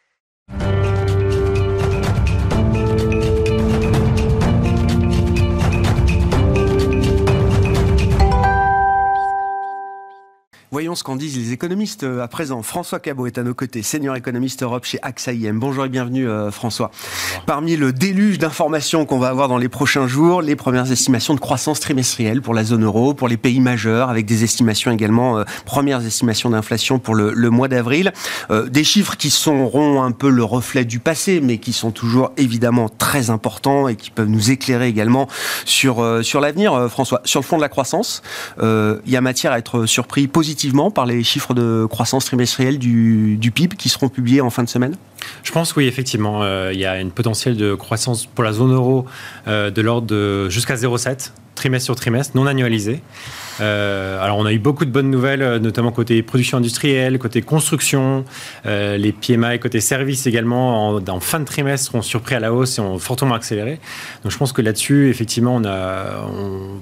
Voyons 10.73 10.95
ce 10.95 11.03
qu'en 11.03 11.17
disent 11.17 11.35
les 11.35 11.51
économistes 11.51 12.03
euh, 12.03 12.23
à 12.23 12.29
présent. 12.29 12.63
François 12.63 13.01
Cabot 13.01 13.27
est 13.27 13.37
à 13.37 13.43
nos 13.43 13.53
côtés, 13.53 13.83
senior 13.83 14.15
économiste 14.15 14.63
Europe 14.63 14.85
chez 14.85 14.99
AXA 15.01 15.33
IM. 15.33 15.59
Bonjour 15.59 15.83
et 15.83 15.89
bienvenue 15.89 16.29
euh, 16.29 16.49
François. 16.49 16.91
Parmi 17.45 17.75
le 17.75 17.91
déluge 17.91 18.37
d'informations 18.37 19.05
qu'on 19.05 19.19
va 19.19 19.27
avoir 19.27 19.49
dans 19.49 19.57
les 19.57 19.67
prochains 19.67 20.07
jours, 20.07 20.41
les 20.41 20.55
premières 20.55 20.89
estimations 20.89 21.33
de 21.33 21.41
croissance 21.41 21.81
trimestrielle 21.81 22.41
pour 22.41 22.53
la 22.53 22.63
zone 22.63 22.85
euro, 22.85 23.13
pour 23.13 23.27
les 23.27 23.35
pays 23.35 23.59
majeurs, 23.59 24.09
avec 24.09 24.25
des 24.25 24.45
estimations 24.45 24.91
également, 24.91 25.39
euh, 25.39 25.43
premières 25.65 26.05
estimations 26.05 26.49
d'inflation 26.51 26.99
pour 26.99 27.15
le, 27.15 27.49
mois 27.49 27.67
d'avril. 27.67 28.13
des 28.49 28.85
chiffres 28.85 29.17
qui 29.17 29.29
seront 29.29 30.01
un 30.01 30.11
peu 30.11 30.29
le 30.29 30.45
reflet 30.45 30.85
du 30.85 30.99
passé, 30.99 31.41
mais 31.43 31.57
qui 31.57 31.73
sont 31.73 31.91
toujours 31.91 32.31
évidemment 32.37 32.87
très 32.87 33.29
importants 33.29 33.89
et 33.89 33.97
qui 33.97 34.09
peuvent 34.09 34.29
nous 34.29 34.51
éclairer 34.51 34.87
également 34.87 35.27
sur, 35.65 36.23
sur 36.23 36.39
l'avenir. 36.39 36.89
François, 36.89 37.19
sur 37.25 37.41
le 37.41 37.45
fond 37.45 37.57
de 37.57 37.61
la 37.61 37.67
croissance, 37.67 38.21
il 38.61 39.01
y 39.05 39.17
a 39.17 39.21
matière 39.21 39.51
à 39.51 39.59
être 39.59 39.85
surpris 39.85 40.29
positivement 40.29 40.60
par 40.93 41.05
les 41.05 41.23
chiffres 41.23 41.53
de 41.53 41.85
croissance 41.89 42.25
trimestrielle 42.25 42.77
du, 42.77 43.51
PIB 43.53 43.75
qui 43.75 43.89
seront 43.89 44.09
publiés 44.09 44.41
en 44.41 44.49
fin 44.49 44.63
de 44.63 44.69
semaine? 44.69 44.95
Je 45.43 45.51
pense 45.51 45.75
oui, 45.75 45.85
effectivement. 45.85 46.43
Euh, 46.43 46.71
il 46.73 46.79
y 46.79 46.85
a 46.85 46.99
une 46.99 47.11
potentiel 47.11 47.55
de 47.55 47.75
croissance 47.75 48.25
pour 48.25 48.43
la 48.43 48.53
zone 48.53 48.73
euro 48.73 49.05
euh, 49.47 49.71
de 49.71 49.81
l'ordre 49.81 50.07
de 50.07 50.49
jusqu'à 50.49 50.75
0,7 50.75 51.31
trimestre 51.61 51.85
sur 51.85 51.95
trimestre, 51.95 52.35
non 52.35 52.47
annualisé. 52.47 53.01
Euh, 53.59 54.19
alors, 54.21 54.37
on 54.37 54.45
a 54.45 54.53
eu 54.53 54.59
beaucoup 54.59 54.85
de 54.85 54.89
bonnes 54.89 55.11
nouvelles, 55.11 55.43
euh, 55.43 55.59
notamment 55.59 55.91
côté 55.91 56.23
production 56.23 56.57
industrielle, 56.57 57.19
côté 57.19 57.41
construction. 57.41 58.25
Euh, 58.65 58.97
les 58.97 59.11
PMI 59.11 59.59
côté 59.59 59.81
service 59.81 60.25
également, 60.25 60.95
en, 60.95 61.19
fin 61.19 61.39
de 61.39 61.45
trimestre, 61.45 61.93
ont 61.93 62.01
surpris 62.01 62.35
à 62.35 62.39
la 62.39 62.53
hausse 62.53 62.79
et 62.79 62.81
ont 62.81 62.97
fortement 62.97 63.35
accéléré. 63.35 63.79
Donc, 64.23 64.31
je 64.31 64.37
pense 64.37 64.53
que 64.53 64.61
là-dessus, 64.61 65.09
effectivement, 65.09 65.55
on 65.55 65.65
a, 65.65 66.27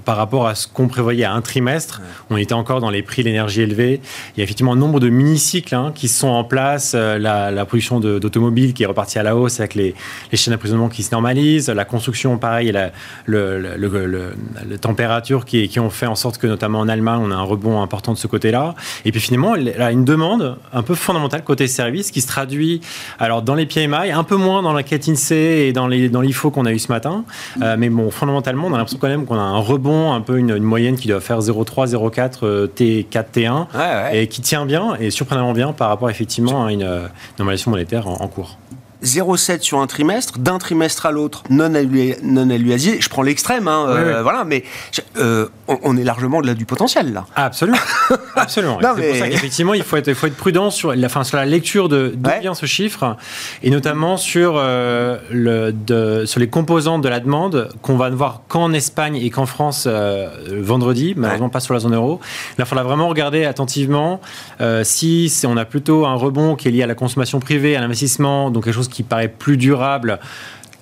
par 0.04 0.16
rapport 0.16 0.46
à 0.46 0.54
ce 0.54 0.66
qu'on 0.66 0.88
prévoyait 0.88 1.24
à 1.24 1.32
un 1.32 1.42
trimestre, 1.42 2.00
on 2.30 2.36
était 2.36 2.54
encore 2.54 2.80
dans 2.80 2.90
les 2.90 3.02
prix 3.02 3.22
de 3.22 3.28
l'énergie 3.28 3.60
élevés. 3.60 4.00
Il 4.34 4.38
y 4.38 4.40
a 4.40 4.44
effectivement 4.44 4.72
un 4.72 4.76
nombre 4.76 5.00
de 5.00 5.10
mini-cycles 5.10 5.74
hein, 5.74 5.92
qui 5.94 6.08
sont 6.08 6.28
en 6.28 6.44
place. 6.44 6.94
La, 6.94 7.50
production 7.66 8.00
d'automobiles 8.00 8.72
qui 8.72 8.82
est 8.82 8.86
repartie 8.86 9.18
à 9.18 9.22
la 9.22 9.36
hausse 9.36 9.60
avec 9.60 9.74
les, 9.74 9.94
chaînes 10.32 10.52
d'approvisionnement 10.52 10.88
qui 10.88 11.02
se 11.02 11.12
normalisent. 11.12 11.68
La 11.68 11.84
construction, 11.84 12.38
pareil, 12.38 12.72
la, 12.72 12.90
le, 13.26 14.69
température 14.78 15.44
qui, 15.44 15.68
qui 15.68 15.80
ont 15.80 15.90
fait 15.90 16.06
en 16.06 16.14
sorte 16.14 16.38
que 16.38 16.46
notamment 16.46 16.80
en 16.80 16.88
Allemagne, 16.88 17.20
on 17.22 17.30
a 17.30 17.34
un 17.34 17.42
rebond 17.42 17.82
important 17.82 18.12
de 18.12 18.18
ce 18.18 18.26
côté-là. 18.26 18.74
Et 19.04 19.12
puis 19.12 19.20
finalement, 19.20 19.54
il 19.54 19.70
a 19.70 19.90
une 19.90 20.04
demande 20.04 20.56
un 20.72 20.82
peu 20.82 20.94
fondamentale 20.94 21.44
côté 21.44 21.66
service 21.66 22.10
qui 22.10 22.20
se 22.20 22.26
traduit 22.26 22.80
alors 23.18 23.42
dans 23.42 23.54
les 23.54 23.66
PMI, 23.66 24.10
un 24.12 24.24
peu 24.24 24.36
moins 24.36 24.62
dans 24.62 24.72
la 24.72 24.82
quête 24.82 25.08
INSEE 25.08 25.68
et 25.68 25.72
dans 25.72 25.86
les 25.86 26.08
dans 26.08 26.20
l'IFO 26.20 26.50
qu'on 26.50 26.66
a 26.66 26.72
eu 26.72 26.78
ce 26.78 26.88
matin. 26.88 27.24
Euh, 27.62 27.76
mais 27.78 27.90
bon, 27.90 28.10
fondamentalement, 28.10 28.66
on 28.66 28.74
a 28.74 28.78
l'impression 28.78 28.98
quand 28.98 29.08
même 29.08 29.26
qu'on 29.26 29.38
a 29.38 29.42
un 29.42 29.58
rebond, 29.58 30.12
un 30.12 30.20
peu 30.20 30.38
une, 30.38 30.58
moyenne 30.60 30.96
qui 30.96 31.08
doit 31.08 31.20
faire 31.20 31.40
0,3, 31.40 31.88
0,4 31.88 32.68
T4, 32.68 33.24
T1 33.34 33.66
et 34.12 34.26
qui 34.28 34.40
tient 34.40 34.66
bien 34.66 34.94
et 35.00 35.10
surprenamment 35.10 35.52
bien 35.52 35.72
par 35.72 35.88
rapport 35.88 36.10
effectivement 36.10 36.66
à 36.66 36.72
une 36.72 36.82
euh, 36.82 37.06
normalisation 37.38 37.70
monétaire 37.70 38.06
en 38.06 38.28
cours. 38.28 38.58
0,7 39.02 39.62
sur 39.62 39.80
un 39.80 39.86
trimestre, 39.86 40.38
d'un 40.38 40.58
trimestre 40.58 41.06
à 41.06 41.10
l'autre, 41.10 41.42
non, 41.48 41.68
non 41.68 41.80
Je 41.80 43.08
prends 43.08 43.22
l'extrême, 43.22 43.66
hein, 43.66 43.86
euh, 43.88 44.22
voilà, 44.22 44.44
mais 44.44 44.64
euh, 45.16 45.48
on, 45.68 45.96
est 45.96 46.04
largement 46.04 46.38
au-delà 46.38 46.54
du 46.54 46.66
potentiel, 46.66 47.12
là. 47.12 47.26
absolument. 47.34 47.78
absolument. 48.36 48.78
C'est 48.80 49.08
pour 49.08 49.16
ça 49.16 49.28
qu'effectivement, 49.28 49.74
il 49.74 49.82
faut 49.82 49.96
être, 49.96 50.12
faut 50.12 50.26
être 50.26 50.36
prudent 50.36 50.70
sur 50.70 50.94
la, 50.94 51.08
fin, 51.08 51.24
sur 51.24 51.38
la 51.38 51.46
lecture 51.46 51.88
de 51.88 52.12
d'où 52.14 52.30
vient 52.40 52.54
ce 52.54 52.66
chiffre, 52.66 53.16
et 53.62 53.70
notamment 53.70 54.16
sur, 54.16 54.54
euh, 54.56 55.18
le, 55.30 55.72
de, 55.72 56.24
sur 56.26 56.40
les 56.40 56.48
composantes 56.48 57.02
de 57.02 57.08
la 57.08 57.20
demande 57.20 57.70
qu'on 57.82 57.96
va 57.96 58.10
voir 58.10 58.42
qu'en 58.48 58.72
Espagne 58.72 59.16
et 59.16 59.30
qu'en 59.30 59.46
France 59.46 59.88
vendredi, 60.50 61.14
malheureusement 61.16 61.48
pas 61.48 61.60
sur 61.60 61.74
la 61.74 61.80
zone 61.80 61.94
euro. 61.94 62.20
Là, 62.58 62.64
il 62.64 62.68
faudra 62.68 62.84
vraiment 62.84 63.08
regarder 63.08 63.44
attentivement 63.44 64.20
si 64.82 65.32
on 65.46 65.56
a 65.56 65.64
plutôt 65.64 66.04
un 66.06 66.14
rebond 66.14 66.54
qui 66.54 66.68
est 66.68 66.70
lié 66.70 66.82
à 66.82 66.86
la 66.86 66.94
consommation 66.94 67.40
privée, 67.40 67.76
à 67.76 67.80
l'investissement, 67.80 68.50
donc 68.50 68.64
quelque 68.64 68.74
chose 68.74 68.89
qui 68.90 69.02
paraît 69.02 69.28
plus 69.28 69.56
durable 69.56 70.18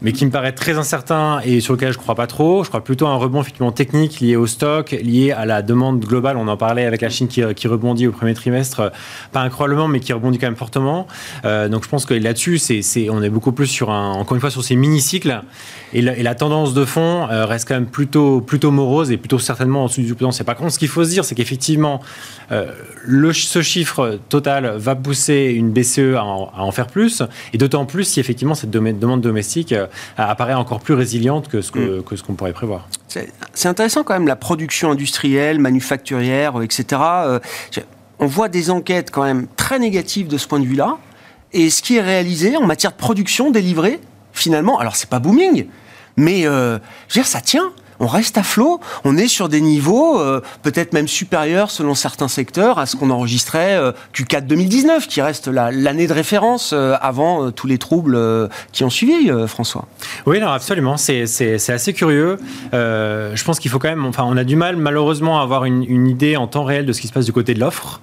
mais 0.03 0.13
qui 0.13 0.25
me 0.25 0.31
paraît 0.31 0.53
très 0.53 0.79
incertain 0.79 1.41
et 1.45 1.61
sur 1.61 1.75
lequel 1.75 1.93
je 1.93 1.99
ne 1.99 2.03
crois 2.03 2.15
pas 2.15 2.27
trop. 2.27 2.63
Je 2.65 2.69
crois 2.69 2.83
plutôt 2.83 3.07
à 3.07 3.11
un 3.11 3.17
rebond 3.17 3.41
effectivement 3.41 3.73
technique 3.73 4.21
lié 4.21 4.37
au 4.37 4.47
stock, 4.47 4.91
lié 4.91 5.33
à 5.33 5.47
la 5.47 5.63
demande 5.63 6.01
globale. 6.01 6.37
On 6.37 6.49
en 6.49 6.57
parlait 6.57 6.85
avec 6.85 7.01
la 7.01 7.09
Chine 7.09 7.29
qui, 7.29 7.43
rebondit 7.69 8.07
au 8.07 8.13
premier 8.13 8.35
trimestre, 8.35 8.93
pas 9.33 9.41
incroyablement, 9.41 9.89
mais 9.89 10.01
qui 10.01 10.13
rebondit 10.13 10.39
quand 10.39 10.47
même 10.47 10.57
fortement. 10.57 11.07
Euh, 11.45 11.69
donc 11.69 11.85
je 11.85 11.89
pense 11.89 12.07
que 12.07 12.15
là-dessus, 12.15 12.59
c'est, 12.59 13.11
on 13.11 13.23
est 13.23 13.31
beaucoup 13.31 13.53
plus 13.53 13.67
sur 13.67 13.91
un, 13.91 14.13
encore 14.13 14.35
une 14.35 14.41
fois, 14.41 14.51
sur 14.51 14.63
ces 14.63 14.77
mini-cycles. 14.77 15.41
Et 15.93 16.03
la, 16.03 16.35
tendance 16.35 16.75
de 16.75 16.85
fond 16.85 17.27
euh, 17.31 17.47
reste 17.47 17.67
quand 17.67 17.75
même 17.75 17.87
plutôt, 17.87 18.41
plutôt 18.41 18.71
morose 18.71 19.11
et 19.11 19.17
plutôt 19.17 19.39
certainement 19.39 19.85
en 19.85 19.87
dessous 19.87 20.03
du 20.03 20.15
C'est 20.31 20.45
Par 20.45 20.55
contre, 20.55 20.73
ce 20.73 20.79
qu'il 20.79 20.89
faut 20.89 21.05
se 21.05 21.11
dire, 21.11 21.25
c'est 21.25 21.35
qu'effectivement, 21.35 22.01
euh, 22.53 22.71
ce 23.33 23.63
chiffre 23.63 24.19
total 24.29 24.75
va 24.77 24.95
pousser 24.95 25.53
une 25.57 25.71
BCE 25.71 26.15
à 26.17 26.25
en, 26.25 26.71
faire 26.73 26.87
plus, 26.87 27.23
et 27.53 27.59
d'autant 27.59 27.87
plus 27.87 28.05
si 28.05 28.21
effectivement 28.21 28.55
cette 28.55 28.71
demande 28.71 29.21
domestique 29.21 29.73
euh, 29.73 29.87
apparaît 30.17 30.55
encore 30.55 30.81
plus 30.81 30.95
résiliente 30.95 31.49
que 31.49 31.63
ce 31.63 31.73
qu'on 31.73 31.81
mm. 31.81 32.03
qu'on 32.27 32.35
pourrait 32.35 32.53
prévoir. 32.53 32.89
C'est 33.09 33.69
intéressant 33.69 34.05
quand 34.05 34.15
même 34.15 34.29
la 34.29 34.37
production 34.37 34.91
industrielle, 34.91 35.59
manufacturière, 35.59 36.61
etc. 36.63 37.01
On 38.21 38.27
voit 38.27 38.49
des 38.49 38.71
enquêtes 38.71 39.11
quand 39.11 39.25
même 39.25 39.47
très 39.57 39.79
négatives 39.79 40.29
de 40.29 40.39
ce 40.39 40.47
point 40.47 40.61
de 40.61 40.67
vue-là, 40.67 40.99
et 41.53 41.71
ce 41.71 41.83
qui 41.83 41.97
est 41.97 42.03
réalisé 42.03 42.57
en 42.57 42.67
matière 42.67 42.93
de 42.93 42.97
production 42.97 43.51
délivrée, 43.51 44.01
finalement, 44.33 44.79
alors 44.79 44.97
c'est 44.97 45.09
pas 45.09 45.19
booming, 45.19 45.67
mais 46.17 46.47
euh, 46.47 46.79
je 47.09 47.15
veux 47.15 47.23
dire, 47.23 47.27
ça 47.27 47.41
tient 47.41 47.73
on 48.01 48.07
reste 48.07 48.39
à 48.39 48.43
flot, 48.43 48.81
on 49.05 49.17
est 49.17 49.29
sur 49.29 49.49
des 49.49 49.61
niveaux 49.61 50.21
euh, 50.21 50.41
peut-être 50.63 50.93
même 50.93 51.09
supérieurs 51.09 51.71
selon 51.71 51.95
certains 51.95 52.29
secteurs 52.29 52.79
à 52.79 52.87
ce 52.87 52.97
qu'on 52.97 53.11
enregistrait 53.11 53.75
euh, 53.75 53.93
Q4 54.15 54.47
2019, 54.47 55.09
qui 55.09 55.21
reste 55.21 55.49
l'année 55.49 56.07
de 56.07 56.13
référence 56.13 56.73
euh, 56.73 56.95
avant 57.01 57.51
tous 57.51 57.67
les 57.67 57.79
troubles 57.79 58.19
qui 58.73 58.85
ont 58.85 58.91
suivi, 58.91 59.31
François. 59.47 59.87
Oui, 60.27 60.41
non, 60.41 60.49
absolument, 60.49 60.97
c'est 60.97 61.23
assez 61.69 61.93
curieux. 61.93 62.39
je 62.73 63.45
pense 63.45 63.59
qu'il 63.59 63.71
faut 63.71 63.79
quand 63.79 63.89
même, 63.89 64.05
enfin, 64.07 64.25
on 64.27 64.37
a 64.37 64.45
du 64.45 64.57
mal 64.57 64.77
malheureusement 64.77 65.41
à 65.41 65.43
avoir 65.43 65.65
une, 65.65 66.09
idée 66.09 66.37
en 66.37 66.47
temps 66.47 66.65
réel 66.65 66.87
de 66.87 66.93
ce 66.93 67.01
qui 67.01 67.09
se 67.09 67.13
passe 67.13 67.27
du 67.27 67.33
côté 67.33 67.55
de 67.55 67.61
l'offre 67.61 68.01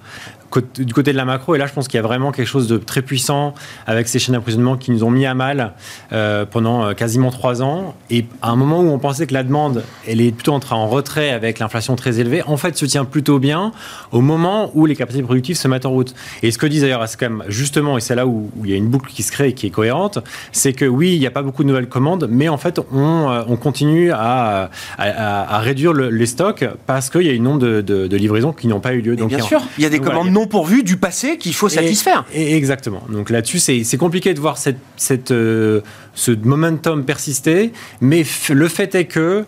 du 0.78 0.92
côté 0.92 1.12
de 1.12 1.16
la 1.16 1.24
macro. 1.24 1.54
Et 1.54 1.58
là, 1.58 1.66
je 1.66 1.72
pense 1.72 1.88
qu'il 1.88 1.98
y 1.98 2.00
a 2.00 2.06
vraiment 2.06 2.32
quelque 2.32 2.46
chose 2.46 2.68
de 2.68 2.78
très 2.78 3.02
puissant 3.02 3.54
avec 3.86 4.08
ces 4.08 4.18
chaînes 4.18 4.34
d'approvisionnement 4.34 4.76
qui 4.76 4.90
nous 4.90 5.04
ont 5.04 5.10
mis 5.10 5.26
à 5.26 5.34
mal 5.34 5.72
euh, 6.12 6.44
pendant 6.44 6.84
euh, 6.84 6.94
quasiment 6.94 7.30
trois 7.30 7.62
ans. 7.62 7.94
Et 8.10 8.26
à 8.42 8.50
un 8.50 8.56
moment 8.56 8.80
où 8.80 8.88
on 8.88 8.98
pensait 8.98 9.26
que 9.26 9.34
la 9.34 9.42
demande, 9.42 9.84
elle 10.06 10.20
est 10.20 10.32
plutôt 10.32 10.52
entrée 10.52 10.74
en 10.74 10.88
retrait 10.88 11.30
avec 11.30 11.58
l'inflation 11.58 11.96
très 11.96 12.20
élevée, 12.20 12.42
en 12.46 12.56
fait, 12.56 12.76
se 12.76 12.86
tient 12.86 13.04
plutôt 13.04 13.38
bien 13.38 13.72
au 14.12 14.20
moment 14.20 14.70
où 14.74 14.86
les 14.86 14.96
capacités 14.96 15.22
productives 15.22 15.56
se 15.56 15.68
mettent 15.68 15.86
en 15.86 15.90
route. 15.90 16.14
Et 16.42 16.50
ce 16.50 16.58
que 16.58 16.66
disent 16.66 16.82
d'ailleurs 16.82 17.04
même 17.20 17.44
justement, 17.48 17.96
et 17.96 18.00
c'est 18.00 18.14
là 18.14 18.26
où, 18.26 18.50
il 18.64 18.70
y 18.70 18.74
a 18.74 18.76
une 18.76 18.88
boucle 18.88 19.10
qui 19.10 19.22
se 19.22 19.32
crée 19.32 19.48
et 19.48 19.52
qui 19.52 19.66
est 19.66 19.70
cohérente, 19.70 20.18
c'est 20.52 20.72
que 20.72 20.84
oui, 20.84 21.14
il 21.14 21.20
n'y 21.20 21.26
a 21.26 21.30
pas 21.30 21.42
beaucoup 21.42 21.62
de 21.62 21.68
nouvelles 21.68 21.88
commandes, 21.88 22.28
mais 22.30 22.48
en 22.48 22.58
fait, 22.58 22.80
on, 22.92 23.30
euh, 23.30 23.42
on 23.48 23.56
continue 23.56 24.12
à, 24.12 24.70
à, 24.98 25.58
réduire 25.60 25.92
les 25.92 26.26
stocks 26.26 26.64
parce 26.86 27.10
qu'il 27.10 27.22
y 27.22 27.30
a 27.30 27.32
une 27.32 27.44
nombre 27.44 27.60
de, 27.60 27.80
de, 27.80 28.16
livraisons 28.16 28.52
qui 28.52 28.66
n'ont 28.66 28.80
pas 28.80 28.94
eu 28.94 29.00
lieu. 29.00 29.16
Donc, 29.16 29.28
bien 29.28 29.40
sûr, 29.40 29.62
il 29.78 29.84
y 29.84 29.86
a 29.86 29.90
des 29.90 29.98
commandes 29.98 30.30
non 30.36 30.46
pourvu 30.46 30.82
du 30.82 30.98
passé 30.98 31.38
qu'il 31.38 31.54
faut 31.54 31.70
satisfaire. 31.70 32.26
Et, 32.34 32.56
exactement. 32.56 33.02
Donc 33.08 33.30
là-dessus, 33.30 33.58
c'est 33.58 33.96
compliqué 33.96 34.34
de 34.34 34.40
voir 34.40 34.58
cette, 34.58 34.78
cette, 34.96 35.30
euh, 35.30 35.80
ce 36.14 36.30
momentum 36.30 37.04
persister, 37.04 37.72
mais 38.02 38.22
le 38.50 38.68
fait 38.68 38.94
est 38.94 39.06
que, 39.06 39.46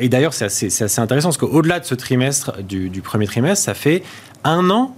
et 0.00 0.08
d'ailleurs 0.08 0.34
c'est 0.34 0.46
assez, 0.46 0.66
assez, 0.66 1.00
intéressant, 1.00 1.28
parce 1.28 1.38
qu'au-delà 1.38 1.78
de 1.78 1.84
ce 1.84 1.94
trimestre, 1.94 2.60
du, 2.62 2.90
du 2.90 3.02
premier 3.02 3.26
trimestre, 3.26 3.64
ça 3.64 3.74
fait 3.74 4.02
un 4.42 4.68
an 4.70 4.96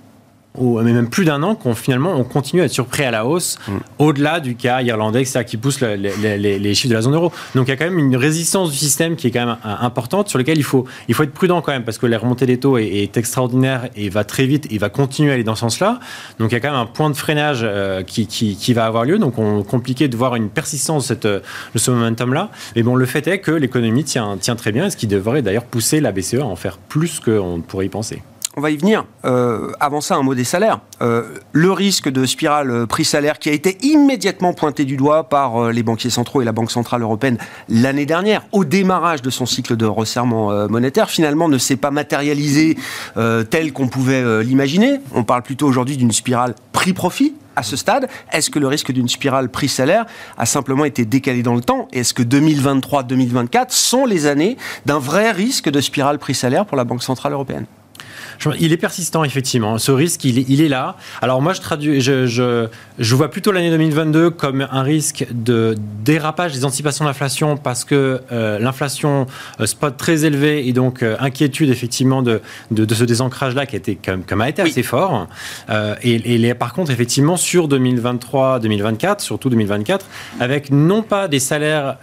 mais 0.61 0.93
même 0.93 1.09
plus 1.09 1.25
d'un 1.25 1.43
an, 1.43 1.55
qu'on 1.55 1.75
finalement 1.75 2.13
on 2.13 2.25
continue 2.25 2.63
à 2.63 2.67
être 2.67 2.73
surpris 2.73 3.05
à 3.05 3.11
la 3.11 3.27
hausse, 3.27 3.59
mm. 3.67 3.73
au-delà 3.99 4.41
du 4.41 4.55
cas 4.55 4.83
irlandais, 4.83 5.25
ça 5.25 5.45
qui 5.45 5.57
pousse 5.57 5.81
les, 5.81 6.75
chiffres 6.75 6.91
de 6.91 6.95
la 6.95 7.03
zone 7.03 7.15
euro. 7.15 7.33
Donc 7.55 7.69
il 7.69 7.71
y 7.71 7.73
a 7.73 7.77
quand 7.77 7.85
même 7.85 7.99
une 7.99 8.17
résistance 8.17 8.71
du 8.71 8.77
système 8.77 9.17
qui 9.17 9.29
est 9.29 9.31
quand 9.31 9.47
même 9.47 9.57
importante, 9.65 10.29
sur 10.29 10.39
laquelle 10.39 10.59
il 10.59 10.65
faut, 10.65 10.87
il 11.09 11.15
faut 11.15 11.23
être 11.23 11.33
prudent 11.33 11.63
quand 11.63 11.73
même, 11.73 11.85
parce 11.85 11.99
que 11.99 12.07
la 12.07 12.19
remontée 12.19 12.47
des 12.47 12.59
taux 12.59 12.79
est, 12.79 13.17
extraordinaire 13.17 13.89
et 13.95 14.09
va 14.09 14.25
très 14.25 14.47
vite 14.47 14.67
et 14.71 14.79
va 14.79 14.89
continuer 14.89 15.31
à 15.31 15.35
aller 15.35 15.45
dans 15.45 15.55
ce 15.55 15.61
sens-là. 15.61 16.01
Donc 16.39 16.51
il 16.51 16.55
y 16.55 16.57
a 16.57 16.61
quand 16.61 16.71
même 16.71 16.81
un 16.81 16.87
point 16.87 17.11
de 17.11 17.17
freinage 17.17 17.61
euh, 17.63 18.03
qui, 18.03 18.27
qui, 18.27 18.73
va 18.73 18.87
avoir 18.87 19.05
lieu. 19.05 19.19
Donc 19.19 19.39
on 19.39 19.63
compliqué 19.63 20.09
de 20.09 20.17
voir 20.17 20.35
une 20.35 20.49
persistance 20.49 21.05
de, 21.05 21.09
cette, 21.09 21.27
de 21.27 21.43
ce 21.77 21.91
momentum-là. 21.91 22.51
Mais 22.75 22.83
bon, 22.83 22.95
le 22.95 23.07
fait 23.07 23.27
est 23.27 23.39
que 23.39 23.51
l'économie 23.51 24.05
tient, 24.05 24.37
tient 24.39 24.57
très 24.57 24.73
bien, 24.73 24.89
ce 24.89 24.97
qui 24.97 25.07
devrait 25.07 25.43
d'ailleurs 25.43 25.65
pousser 25.65 26.01
la 26.01 26.13
BCE 26.13 26.35
à 26.35 26.47
en 26.47 26.57
faire 26.57 26.79
plus 26.79 27.21
qu'on 27.21 27.63
pourrait 27.67 27.87
y 27.87 27.91
penser. 27.91 28.23
On 28.55 28.61
va 28.61 28.71
y 28.71 28.77
venir. 28.77 29.07
Euh, 29.25 29.73
avant 29.81 30.03
ça, 30.03 30.17
un 30.17 30.23
mot 30.23 30.35
des 30.35 30.45
salaires. 30.45 30.81
Euh, 31.01 31.39
le 31.53 31.73
risque 31.73 32.11
de 32.11 32.27
spirale 32.27 32.71
euh, 32.71 32.87
prix-salaire 32.87 33.39
qui 33.39 33.49
a 33.49 33.53
été 33.53 33.79
immédiatement 33.81 34.53
pointé 34.53 34.85
du 34.85 34.99
doigt 34.99 35.31
par 35.31 35.73
les 35.73 35.83
banquiers 35.83 36.11
centraux 36.11 36.43
et 36.43 36.45
la 36.45 36.53
Banque 36.53 36.71
Centrale 36.71 37.01
Européenne 37.01 37.39
l'année 37.71 38.05
dernière, 38.05 38.43
au 38.53 38.67
démarrage 38.67 39.23
de 39.23 39.31
son 39.31 39.47
cycle 39.47 39.77
de 39.77 39.87
resserrement 39.87 40.69
monétaire, 40.69 41.09
finalement 41.09 41.49
ne 41.49 41.57
s'est 41.57 41.77
pas 41.77 41.91
matérialisé 41.91 42.77
tel 43.51 43.73
qu'on 43.73 43.89
pouvait 43.89 44.43
l'imaginer. 44.45 45.01
On 45.15 45.25
parle 45.25 45.43
plutôt 45.43 45.67
aujourd'hui 45.67 45.97
d'une 45.97 46.13
spirale 46.13 46.55
prix-profit 46.73 47.35
à 47.57 47.63
ce 47.63 47.77
stade 47.77 48.09
Est-ce 48.33 48.51
que 48.51 48.59
le 48.59 48.67
risque 48.67 48.93
d'une 48.93 49.09
spirale 49.09 49.49
prix-salaire 49.49 50.07
a 50.37 50.47
simplement 50.47 50.85
été 50.85 51.05
décalé 51.05 51.43
dans 51.43 51.55
le 51.55 51.63
temps? 51.63 51.89
Est-ce 51.93 52.15
que 52.15 52.23
2023-2024 52.23 53.67
sont 53.71 54.05
les 54.05 54.27
années 54.27 54.57
d'un 54.87 54.99
vrai 54.99 55.31
risque 55.31 55.71
de 55.71 55.81
spirale 55.81 56.19
prix-salaire 56.19 56.67
pour 56.67 56.77
la 56.77 56.85
Banque 56.85 57.03
Centrale 57.03 57.33
Européenne? 57.33 57.67
Il 58.59 58.73
est 58.73 58.77
persistant, 58.77 59.25
effectivement. 59.25 59.79
Ce 59.79 59.93
risque, 59.93 60.25
il 60.25 60.61
est, 60.61 60.69
là. 60.69 60.97
Alors 61.21 61.43
moi, 61.43 61.53
je 61.53 61.61
traduis, 61.61 62.01
je, 62.01 62.27
je, 62.99 63.15
vois 63.15 63.31
plutôt 63.31 63.53
l'année 63.53 63.71
2022 63.71 64.31
comme 64.31 64.67
un 64.71 64.83
risque 64.83 65.27
de 65.33 65.75
dérapage 66.05 66.53
des 66.53 66.65
anticipations 66.65 67.05
d'inflation 67.05 67.57
parce 67.57 67.85
que 67.85 68.21
euh, 68.33 68.59
l'inflation 68.59 69.27
euh, 69.61 69.67
spot 69.67 69.97
très 69.97 70.25
élevée 70.25 70.67
et 70.67 70.73
donc 70.73 71.03
euh, 71.03 71.17
inquiétude 71.21 71.71
effectivement 71.71 72.23
de, 72.23 72.41
de, 72.71 72.95
ce 72.95 73.05
désancrage-là 73.05 73.67
qui 73.67 73.77
a 73.77 73.79
été 73.79 73.97
comme, 73.97 74.23
comme 74.25 74.41
a 74.41 74.49
été 74.49 74.63
assez 74.63 74.83
fort. 74.83 75.27
et, 76.03 76.35
et 76.35 76.55
par 76.55 76.73
contre, 76.73 76.91
effectivement, 76.91 77.37
sur 77.37 77.69
2023-2024, 77.69 79.21
surtout 79.21 79.51
2024, 79.51 80.07
avec 80.41 80.71
non 80.71 81.03
pas 81.03 81.29
des 81.29 81.39
salaires 81.41 81.99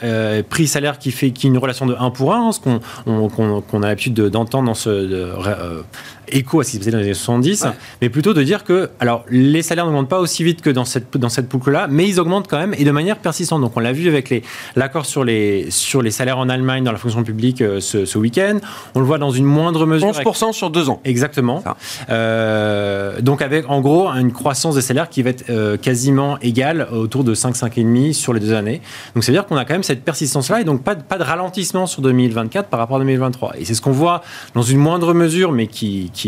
prix-salaire 0.49 0.99
qui 0.99 1.12
fait 1.12 1.32
qui 1.32 1.47
une 1.47 1.58
relation 1.58 1.86
de 1.86 1.95
1 1.97 2.12
pour 2.12 2.34
1, 2.34 2.49
hein, 2.49 2.52
ce 2.52 2.60
qu'on 2.60 3.84
a 3.84 3.88
l'habitude 3.88 4.13
d'entendre 4.13 4.65
dans 4.65 4.73
ce 4.73 5.84
écho 6.32 6.60
à 6.60 6.63
ce 6.63 6.72
qui 6.72 6.76
se 6.78 6.80
passait 6.80 6.92
dans 6.92 6.98
les 6.98 7.06
années 7.06 7.13
70, 7.13 7.65
mais 8.02 8.10
plutôt 8.10 8.34
de 8.34 8.44
dire 8.44 8.63
que 8.63 8.89
alors 9.00 9.26
les 9.30 9.62
salaires 9.62 9.86
n'augmentent 9.86 10.10
pas 10.10 10.20
aussi 10.20 10.44
vite 10.44 10.62
que 10.62 10.70
dans 10.70 10.86
cette, 10.86 11.18
dans 11.18 11.30
cette 11.30 11.48
boucle-là, 11.48 11.88
mais 11.89 12.08
ils 12.08 12.20
augmentent 12.20 12.48
quand 12.48 12.58
même 12.58 12.74
et 12.78 12.84
de 12.84 12.92
manière 12.92 13.18
persistante. 13.18 13.62
Donc 13.62 13.76
on 13.76 13.80
l'a 13.80 13.94
vu 13.94 14.08
avec 14.08 14.44
l'accord 14.76 15.06
sur 15.06 15.24
les, 15.24 15.70
sur 15.72 16.02
les 16.02 16.12
salaires 16.12 16.38
en 16.38 16.50
Allemagne 16.50 16.84
dans 16.84 16.92
la 16.92 16.98
fonction 16.98 17.24
publique 17.24 17.62
euh, 17.62 17.80
ce, 17.80 18.18
week-end. 18.18 18.58
On 18.96 19.00
le 19.00 19.06
voit 19.06 19.18
dans 19.18 19.32
une 19.32 19.46
moindre 19.46 19.86
mesure. 19.86 20.10
11% 20.10 20.54
sur 20.54 20.70
deux 20.70 20.89
ans. 20.89 21.00
Exactement. 21.06 21.63
Euh, 22.10 23.22
donc 23.22 23.42
avec 23.42 23.70
en 23.70 23.82
gros 23.82 24.10
une 24.10 24.32
croissance 24.32 24.76
des 24.76 24.82
salaires 24.82 25.10
qui 25.10 25.22
va 25.22 25.30
être 25.30 25.50
euh, 25.50 25.78
quasiment 25.78 26.38
égale 26.39 26.88
autour 26.92 27.24
de 27.24 27.34
5, 27.34 27.56
5,5 27.56 28.13
sur 28.13 28.34
les 28.34 28.39
deux 28.39 28.54
années. 28.54 28.82
Donc 29.15 29.24
c'est 29.24 29.32
à 29.32 29.34
dire 29.34 29.46
qu'on 29.46 29.58
a 29.58 29.65
quand 29.65 29.74
même 29.74 29.84
cette 29.84 30.04
persistance-là 30.04 30.62
et 30.62 30.63
donc 30.63 30.84
pas, 30.84 30.96
pas 30.96 31.18
de 31.18 31.24
ralentissement 31.24 31.86
sur 31.86 32.02
2024 32.02 32.68
par 32.68 32.80
rapport 32.80 32.98
à 32.98 33.00
2023. 33.00 33.54
Et 33.58 33.65
c'est 33.65 33.74
ce 33.74 33.82
qu'on 33.82 33.92
voit 33.92 34.22
dans 34.54 34.62
une 34.62 34.80
moindre 34.80 35.13
mesure, 35.13 35.52
mais 35.52 35.68
qui 35.68 36.12
qui 36.13 36.19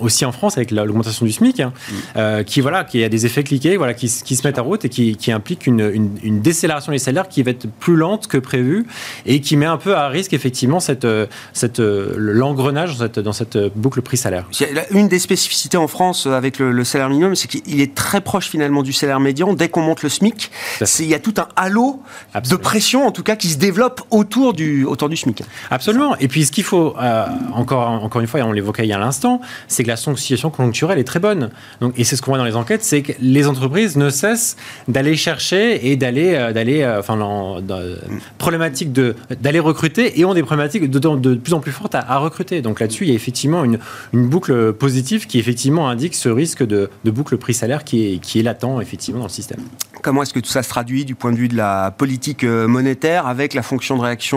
aussi 0.00 0.24
en 0.24 0.32
France 0.32 0.56
avec 0.56 0.70
l'augmentation 0.70 1.26
du 1.26 1.32
SMIC, 1.32 1.60
hein, 1.60 1.72
euh, 2.16 2.42
qui 2.42 2.60
voilà, 2.60 2.84
qui 2.84 3.02
a 3.04 3.08
des 3.08 3.26
effets 3.26 3.44
cliqués, 3.44 3.76
voilà, 3.76 3.94
qui, 3.94 4.08
qui 4.24 4.36
se 4.36 4.46
mettent 4.46 4.58
à 4.58 4.62
route 4.62 4.84
et 4.84 4.88
qui, 4.88 5.16
qui 5.16 5.32
implique 5.32 5.66
une, 5.66 6.10
une, 6.22 6.40
décélération 6.40 6.92
des 6.92 6.98
salaires 6.98 7.28
qui 7.28 7.42
va 7.42 7.50
être 7.50 7.68
plus 7.68 7.96
lente 7.96 8.26
que 8.26 8.38
prévu 8.38 8.86
et 9.26 9.40
qui 9.40 9.56
met 9.56 9.66
un 9.66 9.76
peu 9.76 9.94
à 9.94 10.08
risque 10.08 10.32
effectivement 10.32 10.80
cette, 10.80 11.06
cette 11.52 11.80
l'engrenage 11.80 12.96
dans 12.96 13.04
cette, 13.04 13.18
dans 13.18 13.32
cette 13.32 13.58
boucle 13.76 14.02
prix-salaire. 14.02 14.46
Une 14.90 15.08
des 15.08 15.18
spécificités 15.18 15.76
en 15.76 15.88
France 15.88 16.26
avec 16.26 16.58
le, 16.58 16.84
salaire 16.84 17.08
minimum, 17.08 17.34
c'est 17.34 17.48
qu'il 17.48 17.80
est 17.80 17.94
très 17.94 18.20
proche 18.20 18.48
finalement 18.48 18.82
du 18.82 18.92
salaire 18.92 19.20
médian. 19.20 19.52
Dès 19.52 19.68
qu'on 19.68 19.82
monte 19.82 20.02
le 20.02 20.08
SMIC, 20.08 20.50
il 21.00 21.06
y 21.06 21.14
a 21.14 21.18
tout 21.18 21.34
un 21.38 21.48
halo 21.56 22.02
de 22.48 22.56
pression 22.56 23.06
en 23.06 23.12
tout 23.12 23.22
cas 23.22 23.36
qui 23.36 23.48
se 23.48 23.58
développe 23.58 24.02
autour 24.10 24.52
du, 24.52 24.84
autour 24.84 25.08
du 25.08 25.16
SMIC. 25.16 25.42
Absolument. 25.70 26.16
Et 26.18 26.28
puis 26.28 26.44
ce 26.44 26.52
qu'il 26.52 26.64
faut 26.64 26.94
euh, 26.98 27.26
encore 27.52 27.88
encore 27.88 28.20
une 28.20 28.26
fois, 28.26 28.40
on 28.40 28.52
l'évoquait 28.52 28.84
il 28.84 28.88
y 28.88 28.92
a 28.92 28.98
c'est 29.68 29.82
que 29.82 29.88
la 29.88 29.96
situation 29.96 30.50
conjoncturelle 30.50 30.98
est 30.98 31.04
très 31.04 31.20
bonne. 31.20 31.50
Donc, 31.80 31.98
et 31.98 32.04
c'est 32.04 32.16
ce 32.16 32.22
qu'on 32.22 32.30
voit 32.30 32.38
dans 32.38 32.44
les 32.44 32.56
enquêtes, 32.56 32.84
c'est 32.84 33.02
que 33.02 33.12
les 33.20 33.46
entreprises 33.46 33.96
ne 33.96 34.10
cessent 34.10 34.56
d'aller 34.88 35.16
chercher 35.16 35.90
et 35.90 35.96
d'aller, 35.96 36.34
euh, 36.34 36.52
d'aller, 36.52 36.82
euh, 36.82 37.00
enfin, 37.00 37.18
problématique 38.38 38.92
de 38.92 39.14
d'aller 39.40 39.60
recruter 39.60 40.18
et 40.18 40.24
ont 40.24 40.34
des 40.34 40.42
problématiques 40.42 40.90
de, 40.90 41.34
plus 41.34 41.54
en 41.54 41.60
plus 41.60 41.72
fortes 41.72 41.94
à, 41.94 42.18
recruter. 42.18 42.62
Donc 42.62 42.80
là-dessus, 42.80 43.04
il 43.04 43.10
y 43.10 43.12
a 43.12 43.14
effectivement 43.14 43.64
une, 43.64 43.78
boucle 44.12 44.72
positive 44.72 45.26
qui 45.26 45.38
effectivement 45.38 45.88
indique 45.88 46.14
ce 46.14 46.28
risque 46.28 46.64
de, 46.64 46.90
de 47.04 47.10
boucle 47.10 47.36
prix-salaire 47.36 47.84
qui 47.84 48.14
est, 48.14 48.18
qui 48.18 48.38
est 48.38 48.42
latent 48.42 48.80
effectivement 48.80 49.20
dans 49.20 49.26
le 49.26 49.30
système. 49.30 49.60
Comment 50.02 50.22
est-ce 50.22 50.32
que 50.32 50.40
tout 50.40 50.50
ça 50.50 50.62
se 50.62 50.68
traduit 50.68 51.04
du 51.04 51.14
point 51.14 51.32
de 51.32 51.36
vue 51.36 51.48
de 51.48 51.56
la 51.56 51.90
politique 51.90 52.44
euh, 52.44 52.66
monétaire 52.66 53.26
avec 53.26 53.54
la 53.54 53.62
fonction 53.62 53.96
de 53.96 54.02
réaction 54.02 54.30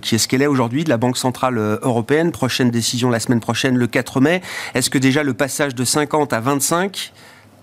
qui 0.00 0.14
est 0.14 0.18
ce 0.18 0.28
qu'elle 0.28 0.42
est 0.42 0.46
aujourd'hui 0.46 0.84
de 0.84 0.88
la 0.88 0.96
Banque 0.96 1.16
centrale 1.16 1.58
européenne? 1.58 2.32
Prochaine 2.32 2.70
décision 2.70 3.10
la 3.10 3.20
semaine 3.20 3.40
prochaine, 3.40 3.76
le 3.76 3.86
4 3.86 4.03
mai. 4.20 4.42
Est-ce 4.74 4.90
que 4.90 4.98
déjà 4.98 5.22
le 5.22 5.34
passage 5.34 5.74
de 5.74 5.84
50 5.84 6.32
à 6.32 6.40
25 6.40 7.12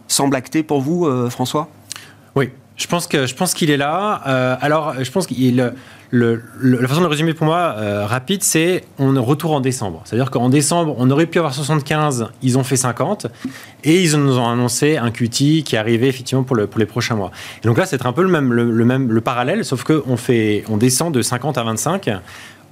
semble 0.08 0.36
acté 0.36 0.64
pour 0.64 0.82
vous, 0.82 1.06
euh, 1.06 1.30
François? 1.30 1.70
Oui, 2.36 2.50
je 2.78 2.88
pense 2.88 3.08
que 3.08 3.26
je 3.26 3.36
pense 3.36 3.54
qu'il 3.54 3.70
est 3.70 3.78
là. 3.78 4.22
Euh, 4.28 4.56
alors, 4.62 5.04
je 5.04 5.12
pense 5.12 5.28
qu'il 5.28 5.74
la 6.12 6.88
façon 6.88 7.00
de 7.00 7.06
le 7.06 7.10
résumer 7.10 7.34
pour 7.34 7.46
moi 7.46 7.76
euh, 7.78 8.06
rapide, 8.06 8.44
c'est 8.44 8.84
on 9.00 9.22
retourne 9.24 9.56
en 9.56 9.60
décembre. 9.62 10.02
C'est-à-dire 10.06 10.30
qu'en 10.30 10.50
décembre, 10.50 10.96
on 10.98 11.10
aurait 11.10 11.26
pu 11.26 11.38
avoir 11.38 11.54
75, 11.54 12.28
ils 12.42 12.58
ont 12.58 12.64
fait 12.64 12.76
50, 12.76 13.28
et 13.84 14.02
ils 14.02 14.18
nous 14.18 14.38
ont 14.38 14.48
annoncé 14.48 14.98
un 14.98 15.10
QT 15.12 15.64
qui 15.64 15.78
arrivait 15.78 16.08
effectivement 16.08 16.44
pour, 16.44 16.56
le, 16.56 16.68
pour 16.68 16.80
les 16.80 16.86
prochains 16.86 17.16
mois. 17.16 17.32
Donc 17.64 17.78
là, 17.78 17.86
c'est 17.86 18.06
un 18.06 18.14
peu 18.14 18.24
le 18.24 18.30
même, 18.30 18.52
le, 18.52 18.86
même 18.86 19.12
le 19.12 19.22
parallèle, 19.22 19.64
sauf 19.64 19.84
qu'on 19.84 20.18
fait, 20.18 20.66
on 20.70 20.78
descend 20.78 21.14
de 21.14 21.22
50 21.22 21.58
à 21.58 21.64
25. 21.64 22.10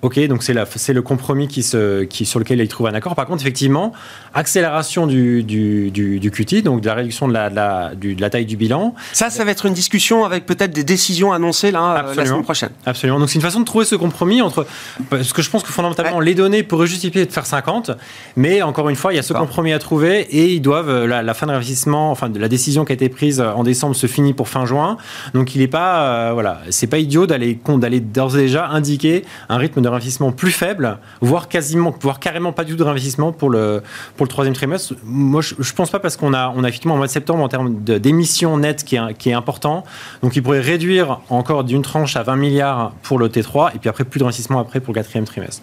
Ok, 0.01 0.17
donc 0.27 0.43
c'est, 0.43 0.55
c'est 0.77 0.93
le 0.93 1.01
compromis 1.01 1.49
qui 1.49 1.61
se, 1.61 2.03
qui, 2.03 2.25
sur 2.25 2.39
lequel 2.39 2.59
ils 2.59 2.67
trouvent 2.69 2.87
un 2.87 2.93
accord. 2.93 3.15
Par 3.15 3.25
contre, 3.25 3.41
effectivement, 3.41 3.91
accélération 4.33 5.07
du, 5.07 5.43
du, 5.43 5.91
du, 5.91 6.31
QT, 6.31 6.61
donc 6.61 6.79
de 6.79 6.87
la 6.87 6.93
réduction 6.93 7.27
de 7.27 7.33
la, 7.33 7.49
de 7.49 7.55
la, 7.55 7.91
de 7.95 8.15
la 8.19 8.29
taille 8.29 8.45
du 8.45 8.55
bilan. 8.55 8.95
Ça, 9.11 9.29
ça 9.29 9.43
va 9.43 9.51
être 9.51 9.65
une 9.65 9.73
discussion 9.73 10.23
avec 10.23 10.45
peut-être 10.45 10.71
des 10.71 10.85
décisions 10.85 11.33
annoncées 11.33 11.71
là, 11.71 12.05
euh, 12.07 12.15
la 12.15 12.25
semaine 12.25 12.43
prochaine. 12.43 12.69
Absolument. 12.85 13.19
Donc 13.19 13.29
c'est 13.29 13.35
une 13.35 13.41
façon 13.41 13.59
de 13.59 13.65
trouver 13.65 13.83
ce 13.83 13.95
compromis 13.95 14.41
entre. 14.41 14.65
Parce 15.09 15.33
que 15.33 15.41
je 15.41 15.49
pense 15.49 15.63
que 15.63 15.71
fondamentalement, 15.71 16.21
les 16.21 16.33
données 16.33 16.63
pourraient 16.63 16.87
justifier 16.87 17.25
de 17.25 17.31
faire 17.31 17.45
50, 17.45 17.91
mais 18.37 18.61
encore 18.61 18.87
une 18.87 18.95
fois, 18.95 19.11
il 19.11 19.17
y 19.17 19.19
a 19.19 19.23
ce 19.23 19.33
compromis 19.33 19.73
à 19.73 19.79
trouver 19.79 20.21
et 20.21 20.53
ils 20.53 20.61
doivent. 20.61 20.89
Euh, 20.89 21.07
la, 21.07 21.33
fin 21.33 21.45
de 21.45 21.51
l'investissement, 21.51 22.11
enfin, 22.11 22.31
la 22.33 22.47
décision 22.47 22.85
qui 22.85 22.91
a 22.91 22.95
été 22.95 23.09
prise 23.09 23.41
en 23.41 23.63
décembre 23.63 23.95
se 23.95 24.07
finit 24.07 24.33
pour 24.33 24.47
fin 24.47 24.65
juin. 24.65 24.97
Donc 25.33 25.55
il 25.55 25.59
n'est 25.59 25.67
pas. 25.67 26.03
Euh, 26.03 26.31
voilà, 26.33 26.61
c'est 26.69 26.87
pas 26.87 26.99
idiot 26.99 27.27
d'aller, 27.27 27.59
d'aller 27.67 27.99
d'ores 27.99 28.37
et 28.37 28.43
déjà 28.43 28.67
indiquer 28.67 29.25
un 29.49 29.57
rythme 29.57 29.81
de 29.81 29.88
réinvestissement 29.89 30.31
plus 30.31 30.51
faible, 30.51 30.97
voire 31.21 31.47
quasiment, 31.47 31.93
voire 32.01 32.19
carrément 32.19 32.53
pas 32.53 32.63
du 32.63 32.73
tout 32.73 32.77
de 32.77 32.83
réinvestissement 32.83 33.31
pour 33.31 33.49
le, 33.49 33.81
pour 34.15 34.25
le 34.25 34.29
troisième 34.29 34.55
trimestre. 34.55 34.93
Moi, 35.03 35.41
je, 35.41 35.55
ne 35.55 35.75
pense 35.75 35.89
pas 35.89 35.99
parce 35.99 36.17
qu'on 36.17 36.33
a, 36.33 36.53
on 36.55 36.63
a 36.63 36.69
effectivement 36.69 36.95
en 36.95 36.97
mois 36.97 37.07
de 37.07 37.11
septembre 37.11 37.43
en 37.43 37.49
termes 37.49 37.83
d'émissions 37.83 38.57
nettes 38.57 38.83
qui 38.83 38.95
est, 38.95 39.13
qui 39.17 39.29
est 39.29 39.33
important. 39.33 39.83
Donc, 40.21 40.35
il 40.35 40.43
pourrait 40.43 40.59
réduire 40.61 41.19
encore 41.29 41.63
d'une 41.63 41.81
tranche 41.81 42.15
à 42.15 42.23
20 42.23 42.35
milliards 42.35 42.93
pour 43.03 43.19
le 43.19 43.29
T3 43.29 43.75
et 43.75 43.79
puis 43.79 43.89
après 43.89 44.05
plus 44.05 44.19
de 44.19 44.23
d'investissement 44.23 44.59
après 44.59 44.79
pour 44.79 44.93
le 44.93 44.99
quatrième 44.99 45.25
trimestre. 45.25 45.61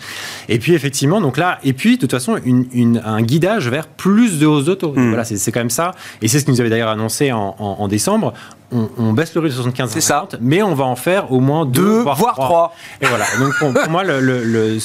Et 0.49 0.59
puis, 0.59 0.75
effectivement, 0.75 1.21
donc 1.21 1.37
là, 1.37 1.59
et 1.65 1.73
puis, 1.73 1.97
de 1.97 2.01
toute 2.01 2.11
façon, 2.11 2.39
une, 2.45 3.01
un 3.05 3.23
guidage 3.23 3.69
vers 3.69 3.87
plus 3.87 4.39
de 4.39 4.47
hausse 4.47 4.65
de 4.65 4.75
taux. 4.75 4.93
Hmm. 4.93 5.09
Voilà, 5.09 5.25
c'est 5.25 5.53
quand 5.53 5.61
même 5.61 5.71
ça. 5.71 5.93
Et 6.23 6.29
c'est 6.29 6.41
ce 6.41 6.45
que 6.45 6.51
nous 6.51 6.61
avait 6.61 6.71
d'ailleurs 6.71 6.89
annoncé 6.89 7.33
en, 7.33 7.55
en, 7.59 7.89
décembre. 7.89 8.33
On, 8.73 9.13
baisse 9.13 9.35
le 9.35 9.41
risque 9.41 9.57
de 9.57 9.63
75 9.63 9.91
C'est 9.91 10.01
ça. 10.01 10.29
mais 10.41 10.63
on 10.63 10.75
va 10.75 10.85
en 10.85 10.97
faire 10.97 11.33
au 11.33 11.41
moins 11.41 11.65
deux, 11.65 12.01
voire, 12.01 12.35
trois. 12.35 12.75
Et 13.01 13.07
voilà. 13.07 13.25
Donc 13.39 13.53
pour, 13.59 13.91
moi, 13.91 14.03
le, 14.03 14.79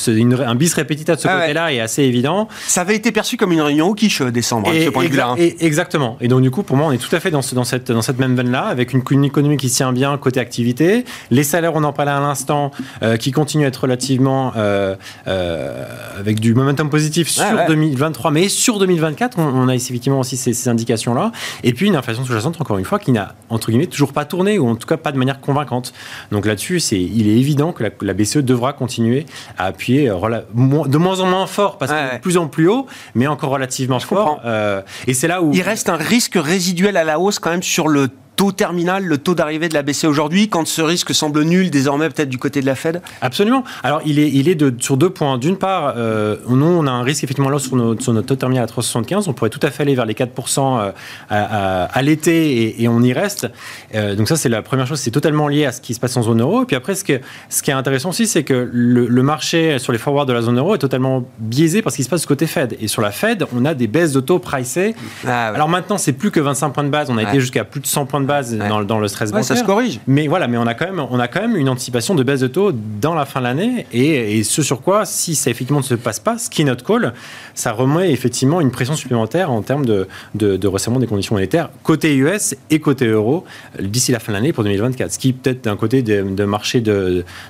un 0.46 0.56
bis 0.56 0.74
répétita 0.74 1.15
de 1.15 1.22
ce 1.22 1.28
ah 1.28 1.41
côté-là 1.41 1.74
est 1.74 1.80
assez 1.80 2.04
évident. 2.04 2.48
Ça 2.67 2.82
avait 2.82 2.96
été 2.96 3.12
perçu 3.12 3.38
comme 3.38 3.52
une 3.52 3.62
réunion 3.62 3.88
au 3.88 3.94
quiche 3.96 4.22
euh, 4.22 4.32
décembre, 4.32 4.70
hein, 4.70 4.74
et, 4.74 4.86
ce 4.86 4.89
point 4.89 5.08
de 5.08 5.20
hein. 5.20 5.36
exactement. 5.60 6.17
Et 6.22 6.28
donc 6.28 6.41
du 6.41 6.52
coup, 6.52 6.63
pour 6.63 6.78
moi, 6.78 6.88
on 6.88 6.91
est 6.91 6.98
tout 6.98 7.13
à 7.15 7.20
fait 7.20 7.32
dans, 7.32 7.41
dans, 7.54 7.63
cette, 7.63 7.91
dans 7.91 8.02
cette 8.02 8.20
même 8.20 8.36
veine-là, 8.36 8.65
avec 8.65 8.94
une, 8.94 9.26
économie 9.26 9.58
qui 9.58 9.70
tient 9.70 9.91
bien 9.94 10.17
côté 10.17 10.39
activité. 10.39 11.04
Les 11.32 11.44
salaires, 11.44 11.74
on 11.76 11.84
en 11.84 11.94
parlait 11.94 12.12
à 12.12 12.20
l'instant, 12.20 12.72
euh, 13.02 13.17
qui 13.17 13.32
continuent 13.32 13.65
à 13.65 13.70
être 13.70 13.82
relativement 13.82 14.54
euh, 14.58 14.96
avec 16.20 16.39
du 16.39 16.54
momentum 16.54 16.89
positif 16.89 17.30
sur 17.30 17.65
2023, 17.67 18.32
mais 18.32 18.48
sur 18.48 18.78
2024, 18.78 19.39
on, 19.39 19.67
a 19.67 19.76
effectivement 19.76 20.20
aussi 20.20 20.38
ces, 20.38 20.54
ces 20.54 20.70
indications-là. 20.70 21.32
Et 21.63 21.74
puis 21.74 21.88
une 21.88 21.96
inflation 21.96 22.24
sous-jacente, 22.24 22.62
encore 22.62 22.78
une 22.78 22.86
fois, 22.86 23.00
qui 23.00 23.12
n'a 23.12 23.34
entre 23.50 23.71
guillemets 23.72 23.88
toujours 23.88 24.14
pas 24.14 24.26
tourné, 24.26 24.60
ou 24.60 24.68
en 24.68 24.76
tout 24.76 24.88
cas 24.88 24.98
pas 24.98 25.12
de 25.12 25.18
manière 25.18 25.40
convaincante. 25.40 25.94
Donc 26.32 26.46
là-dessus, 26.46 26.80
c'est, 26.80 27.00
il 27.00 27.28
est 27.28 27.38
évident 27.38 27.72
que 27.72 27.84
la, 28.02 28.14
BCE 28.14 28.38
devra 28.38 28.74
continuer 28.74 29.26
à 29.58 29.66
appuyer 29.66 30.08
de 30.08 30.98
moins 30.98 31.20
en 31.20 31.26
moins 31.26 31.48
fort, 31.48 31.78
parce 31.78 31.92
que 31.92 32.16
de 32.16 32.22
plus 32.22 32.38
en 32.38 32.48
plus 32.48 32.68
haut, 32.68 32.86
mais 33.16 33.28
encore 33.28 33.52
relativement 33.52 34.00
fort. 34.00 34.42
Euh, 34.46 34.82
et 35.08 35.14
c'est 35.14 35.28
là 35.28 35.42
où... 35.42 35.52
Il 35.54 35.62
reste 35.62 35.90
un 35.90 35.96
risque 35.96 36.36
résiduel 36.36 36.98
à 36.98 37.04
la 37.04 37.20
hausse 37.20 37.40
quand 37.40 37.52
même 37.52 37.64
sur 37.64 37.88
le 37.88 38.10
taux 38.42 38.52
terminal, 38.52 39.06
le 39.06 39.20
taux 39.20 39.36
d'arrivée 39.36 39.70
de 39.70 39.76
la 39.76 39.84
BCE 39.84 40.06
aujourd'hui, 40.06 40.50
quand 40.50 40.66
ce 40.66 40.82
risque 40.82 41.14
semble 41.14 41.44
nul 41.44 41.70
désormais 41.70 42.10
peut-être 42.10 42.28
du 42.28 42.40
côté 42.40 42.60
de 42.60 42.66
la 42.66 42.74
Fed? 42.74 43.04
Absolument. 43.22 43.64
Alors 43.84 44.02
il 44.04 44.18
est, 44.18 44.32
il 44.32 44.50
est 44.50 44.56
de, 44.56 44.74
sur 44.80 44.98
deux 44.98 45.12
points. 45.12 45.38
D'une 45.38 45.58
part, 45.58 45.94
euh, 45.96 46.38
nous 46.50 46.66
on 46.66 46.88
a 46.88 46.90
un 46.90 47.04
risque 47.04 47.24
effectivement 47.24 47.52
là 47.52 47.60
sur, 47.60 47.76
notre, 47.76 48.02
sur 48.02 48.14
notre 48.14 48.26
taux 48.26 48.36
terminal 48.36 48.64
à 48.64 48.66
3,75. 48.66 49.26
On 49.28 49.34
pourrait 49.34 49.52
tout 49.52 49.60
à 49.62 49.70
fait 49.70 49.84
aller 49.84 49.94
vers 49.94 50.08
les 50.08 50.16
4% 50.16 50.80
euh, 50.80 50.92
à, 51.30 51.84
à, 51.84 52.02
l'été 52.02 52.82
et, 52.82 52.88
on 52.88 53.04
y 53.04 53.14
reste. 53.14 53.48
Euh, 53.94 54.16
donc 54.16 54.28
ça 54.28 54.36
c'est 54.36 54.50
la 54.50 54.64
première 54.64 54.88
chose, 54.88 55.00
c'est 55.00 55.12
totalement 55.12 55.48
lié 55.48 55.68
à 55.68 55.72
ce 55.72 55.80
qui 55.80 55.94
se 55.94 56.00
passe 56.00 56.18
en 56.18 56.24
zone 56.24 56.42
euro. 56.42 56.64
Et 56.64 56.66
puis 56.66 56.76
après, 56.76 56.96
ce, 56.96 57.04
que, 57.04 57.22
ce 57.48 57.62
qui 57.62 57.70
est 57.70 57.76
intéressant 57.76 58.10
aussi, 58.10 58.26
c'est 58.26 58.44
que 58.44 58.68
le, 58.74 59.22
marché 59.22 59.78
sur 59.78 59.94
les 59.94 60.00
forwards 60.00 60.26
de 60.26 60.34
la 60.34 60.42
zone 60.42 60.58
euro 60.58 60.74
est 60.74 60.80
totalement 60.80 61.26
biaisé 61.38 61.84
par 61.84 61.92
ce 61.92 61.98
qui 61.98 62.04
se 62.04 62.10
passe 62.10 62.22
du 62.22 62.28
côté 62.28 62.48
Fed. 62.48 62.76
Et 62.82 62.88
sur 62.88 63.04
la 63.04 63.12
Fed, 63.12 63.46
on 63.56 63.66
a 63.66 63.76
des 63.76 63.86
baisses 63.86 64.14
de 64.14 64.20
taux 64.20 64.40
pricées. 64.40 64.96
Ah, 65.28 65.50
Alors 65.50 65.70
maintenant, 65.70 66.00
c'est 66.00 66.14
plus 66.14 66.32
que 66.32 66.40
25 66.40 66.72
points 66.72 66.84
de 66.84 66.90
base. 66.90 67.12
On 67.12 67.20
a 67.20 67.24
été 67.24 67.40
jusqu'à 67.40 67.66
plus 67.66 67.82
de 67.82 67.86
100 67.86 68.08
points 68.08 68.20
de 68.20 68.26
base 68.26 68.31
dans, 68.88 69.00
le 69.00 69.08
stress 69.08 69.32
bancaire. 69.32 69.46
Ça 69.46 69.56
se 69.56 69.63
corrige. 69.63 70.00
Mais 70.08 70.28
voilà, 70.28 70.48
mais 70.48 70.58
on 70.58 70.67
a 70.67 70.74
quand 70.74 70.86
même, 70.86 71.00
on 71.00 71.20
a 71.20 71.28
quand 71.28 71.41
même 71.41 71.56
une 71.56 71.70
anticipation 71.70 72.15
de 72.15 72.24
baisse 72.24 72.39
de 72.39 72.48
taux 72.48 72.72
dans 72.74 73.13
la 73.13 73.26
fin 73.26 73.39
de 73.39 73.46
l'année 73.46 73.86
et, 73.91 74.44
ce 74.44 74.62
sur 74.62 74.82
quoi, 74.82 75.06
si 75.06 75.36
ça 75.36 75.50
effectivement 75.50 75.80
ne 75.80 75.86
se 75.86 75.96
passe 75.96 76.20
pas, 76.20 76.38
ce 76.38 76.50
qui 76.50 76.62
est 76.62 76.65
notre 76.65 76.86
call, 76.86 77.13
ça 77.54 77.72
remet 77.72 78.12
effectivement 78.12 78.62
une 78.62 78.72
pression 78.72 78.96
supplémentaire 78.96 79.52
en 79.52 79.62
termes 79.62 79.86
de, 79.86 80.08
de, 80.36 80.67
resserrement 80.67 81.00
des 81.00 81.08
conditions 81.08 81.36
monétaires 81.36 81.70
côté 81.84 82.15
US 82.15 82.56
et 82.70 82.80
côté 82.80 83.08
euro 83.08 83.46
d'ici 83.80 84.12
la 84.12 84.20
fin 84.20 84.32
de 84.32 84.38
l'année 84.38 84.54
pour 84.54 84.63
2024. 84.63 85.12
Ce 85.12 85.20
qui 85.20 85.34
peut-être 85.34 85.65
d'un 85.65 85.76
côté 85.76 86.02
de, 86.02 86.46
marché 86.46 86.82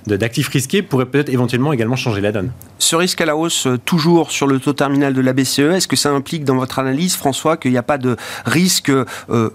d'actifs 0.08 0.50
risqués 0.50 0.82
pourrait 0.82 1.06
peut-être 1.06 1.30
éventuellement 1.30 1.74
également 1.74 1.96
changer 1.96 2.22
la 2.22 2.32
donne. 2.32 2.52
Ce 2.80 2.96
risque 2.96 3.22
à 3.22 3.26
la 3.26 3.36
hausse 3.36 3.68
euh, 3.68 3.78
toujours 3.78 4.32
sur 4.32 4.48
le 4.48 4.60
taux 4.60 4.74
terminal 4.74 5.14
de 5.14 5.22
la 5.22 5.34
BCE, 5.34 5.60
est-ce 5.60 5.88
que 5.88 5.96
ça 5.96 6.10
implique 6.10 6.44
dans 6.44 6.56
votre 6.56 6.80
analyse, 6.80 7.16
François, 7.16 7.58
qu'il 7.58 7.72
n'y 7.72 7.78
a 7.78 7.84
pas 7.84 7.98
de 7.98 8.16
risque 8.46 8.90
euh, 8.90 9.50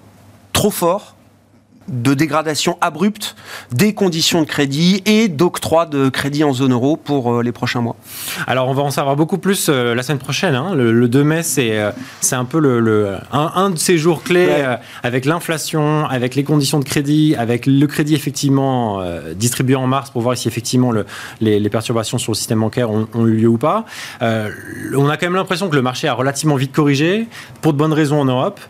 trop 0.52 0.70
fort 0.70 1.15
de 1.88 2.14
dégradation 2.14 2.78
abrupte 2.80 3.36
des 3.72 3.94
conditions 3.94 4.40
de 4.42 4.46
crédit 4.46 5.02
et 5.06 5.28
d'octroi 5.28 5.86
de 5.86 6.08
crédit 6.08 6.44
en 6.44 6.52
zone 6.52 6.72
euro 6.72 6.96
pour 6.96 7.32
euh, 7.32 7.42
les 7.42 7.52
prochains 7.52 7.80
mois 7.80 7.96
Alors 8.46 8.68
on 8.68 8.74
va 8.74 8.82
en 8.82 8.90
savoir 8.90 9.16
beaucoup 9.16 9.38
plus 9.38 9.68
euh, 9.68 9.94
la 9.94 10.02
semaine 10.02 10.18
prochaine. 10.18 10.54
Hein. 10.54 10.74
Le, 10.74 11.08
2 11.08 11.24
mai, 11.24 11.42
c'est 11.42 11.78
euh, 11.78 11.92
c'est 12.20 12.34
un 12.34 12.44
peu 12.44 12.58
le, 12.58 13.16
un, 13.32 13.70
de 13.70 13.78
ces 13.78 13.98
jours 13.98 14.22
clés 14.22 14.48
avec 15.02 15.24
l'inflation, 15.24 16.06
avec 16.06 16.34
les 16.34 16.44
conditions 16.44 16.78
de 16.78 16.84
crédit, 16.84 17.34
avec 17.36 17.66
le 17.66 17.86
crédit 17.86 18.14
effectivement 18.14 19.02
distribué 19.34 19.76
en 19.76 19.86
mars 19.86 20.10
pour 20.10 20.22
voir 20.22 20.36
si 20.36 20.48
effectivement 20.48 20.90
le, 20.90 21.06
les, 21.40 21.68
perturbations 21.70 22.18
sur 22.18 22.32
le 22.32 22.36
système 22.36 22.60
bancaire 22.60 22.90
ont, 22.90 23.06
eu 23.26 23.36
lieu 23.36 23.48
ou 23.48 23.58
pas. 23.58 23.84
on 24.20 25.08
a 25.08 25.16
quand 25.16 25.26
même 25.26 25.34
l'impression 25.34 25.68
que 25.68 25.76
le 25.76 25.82
marché 25.82 26.08
a 26.08 26.14
relativement 26.14 26.56
vite 26.56 26.72
corrigé 26.72 27.28
pour 27.60 27.72
de 27.72 27.78
bonnes 27.78 27.92
raisons 27.92 28.20
en 28.20 28.24
Europe 28.24 28.60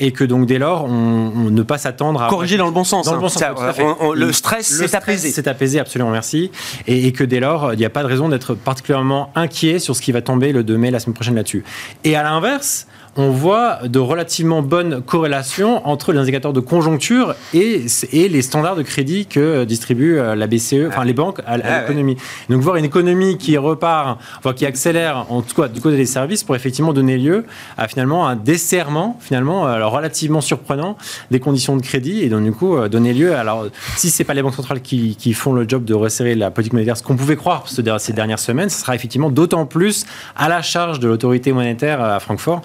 et 0.00 0.12
que 0.12 0.24
donc 0.24 0.46
dès 0.46 0.58
lors 0.58 0.84
on, 0.84 1.32
on 1.34 1.50
ne 1.50 1.62
pas 1.62 1.78
s'attendre 1.78 2.22
à 2.22 2.28
dans 2.56 2.66
le 2.66 2.72
bon 2.72 2.84
sens. 2.84 3.06
Dans 3.06 3.16
le, 3.16 3.24
hein. 3.24 4.12
le 4.14 4.32
stress 4.32 4.66
s'est 4.66 4.94
apaisé. 4.94 5.30
C'est 5.30 5.48
apaisé, 5.48 5.78
absolument, 5.78 6.10
merci. 6.10 6.50
Et, 6.86 7.12
que 7.12 7.24
dès 7.24 7.40
lors, 7.40 7.72
il 7.72 7.78
n'y 7.78 7.84
a 7.84 7.90
pas 7.90 8.02
de 8.02 8.08
raison 8.08 8.28
d'être 8.28 8.54
particulièrement 8.54 9.30
inquiet 9.34 9.78
sur 9.78 9.94
ce 9.96 10.02
qui 10.02 10.12
va 10.12 10.22
tomber 10.22 10.52
le 10.52 10.64
2 10.64 10.76
mai 10.76 10.90
la 10.90 11.00
semaine 11.00 11.14
prochaine 11.14 11.34
là-dessus. 11.34 11.64
Et 12.04 12.16
à 12.16 12.22
l'inverse, 12.22 12.86
on 13.16 13.30
voit 13.30 13.80
de 13.86 13.98
relativement 13.98 14.62
bonnes 14.62 15.02
corrélations 15.02 15.86
entre 15.86 16.12
les 16.12 16.18
indicateurs 16.18 16.52
de 16.52 16.60
conjoncture 16.60 17.34
et, 17.52 17.84
et 18.12 18.28
les 18.28 18.42
standards 18.42 18.76
de 18.76 18.82
crédit 18.82 19.26
que 19.26 19.64
distribue 19.64 20.18
euh, 20.18 20.34
la 20.34 20.46
BCE, 20.46 20.86
enfin 20.88 21.04
les 21.04 21.12
banques 21.12 21.40
à, 21.46 21.56
l'économie. 21.56 22.16
Donc 22.48 22.62
voir 22.62 22.76
une 22.76 22.84
économie 22.84 23.36
qui 23.36 23.56
repart, 23.58 24.18
enfin, 24.38 24.54
qui 24.54 24.64
accélère 24.64 25.26
en 25.28 25.42
tout 25.42 25.60
cas 25.60 25.68
du 25.68 25.80
côté 25.80 25.96
des 25.96 26.06
services 26.06 26.42
pour 26.42 26.56
effectivement 26.56 26.92
donner 26.92 27.18
lieu 27.18 27.44
à 27.76 27.86
finalement 27.86 28.26
un 28.26 28.36
desserrement 28.36 29.18
finalement 29.20 29.66
euh, 29.66 29.86
relativement 29.86 30.40
surprenant 30.40 30.96
des 31.30 31.40
conditions 31.40 31.76
de 31.76 31.82
crédit 31.82 32.22
et 32.22 32.28
donc 32.28 32.44
du 32.44 32.52
coup 32.52 32.76
euh, 32.76 32.88
donner 32.88 33.12
lieu. 33.12 33.34
Alors 33.34 33.66
si 33.96 34.08
c'est 34.08 34.24
pas 34.24 34.34
les 34.34 34.42
banques 34.42 34.54
centrales 34.54 34.80
qui, 34.80 35.32
font 35.34 35.52
le 35.54 35.66
job 35.66 35.84
de 35.84 35.94
resserrer 35.94 36.34
la 36.34 36.50
politique 36.50 36.74
monétaire, 36.74 36.96
ce 36.96 37.02
qu'on 37.02 37.16
pouvait 37.16 37.36
croire 37.36 37.64
ces 37.66 38.12
dernières 38.12 38.38
semaines, 38.38 38.68
ce 38.68 38.80
sera 38.80 38.94
effectivement 38.94 39.30
d'autant 39.30 39.66
plus 39.66 40.04
à 40.36 40.48
la 40.48 40.60
charge 40.60 41.00
de 41.00 41.08
l'autorité 41.08 41.52
monétaire 41.52 42.02
à 42.02 42.20
Francfort 42.20 42.62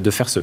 de 0.00 0.10
faire 0.10 0.28
ce 0.28 0.40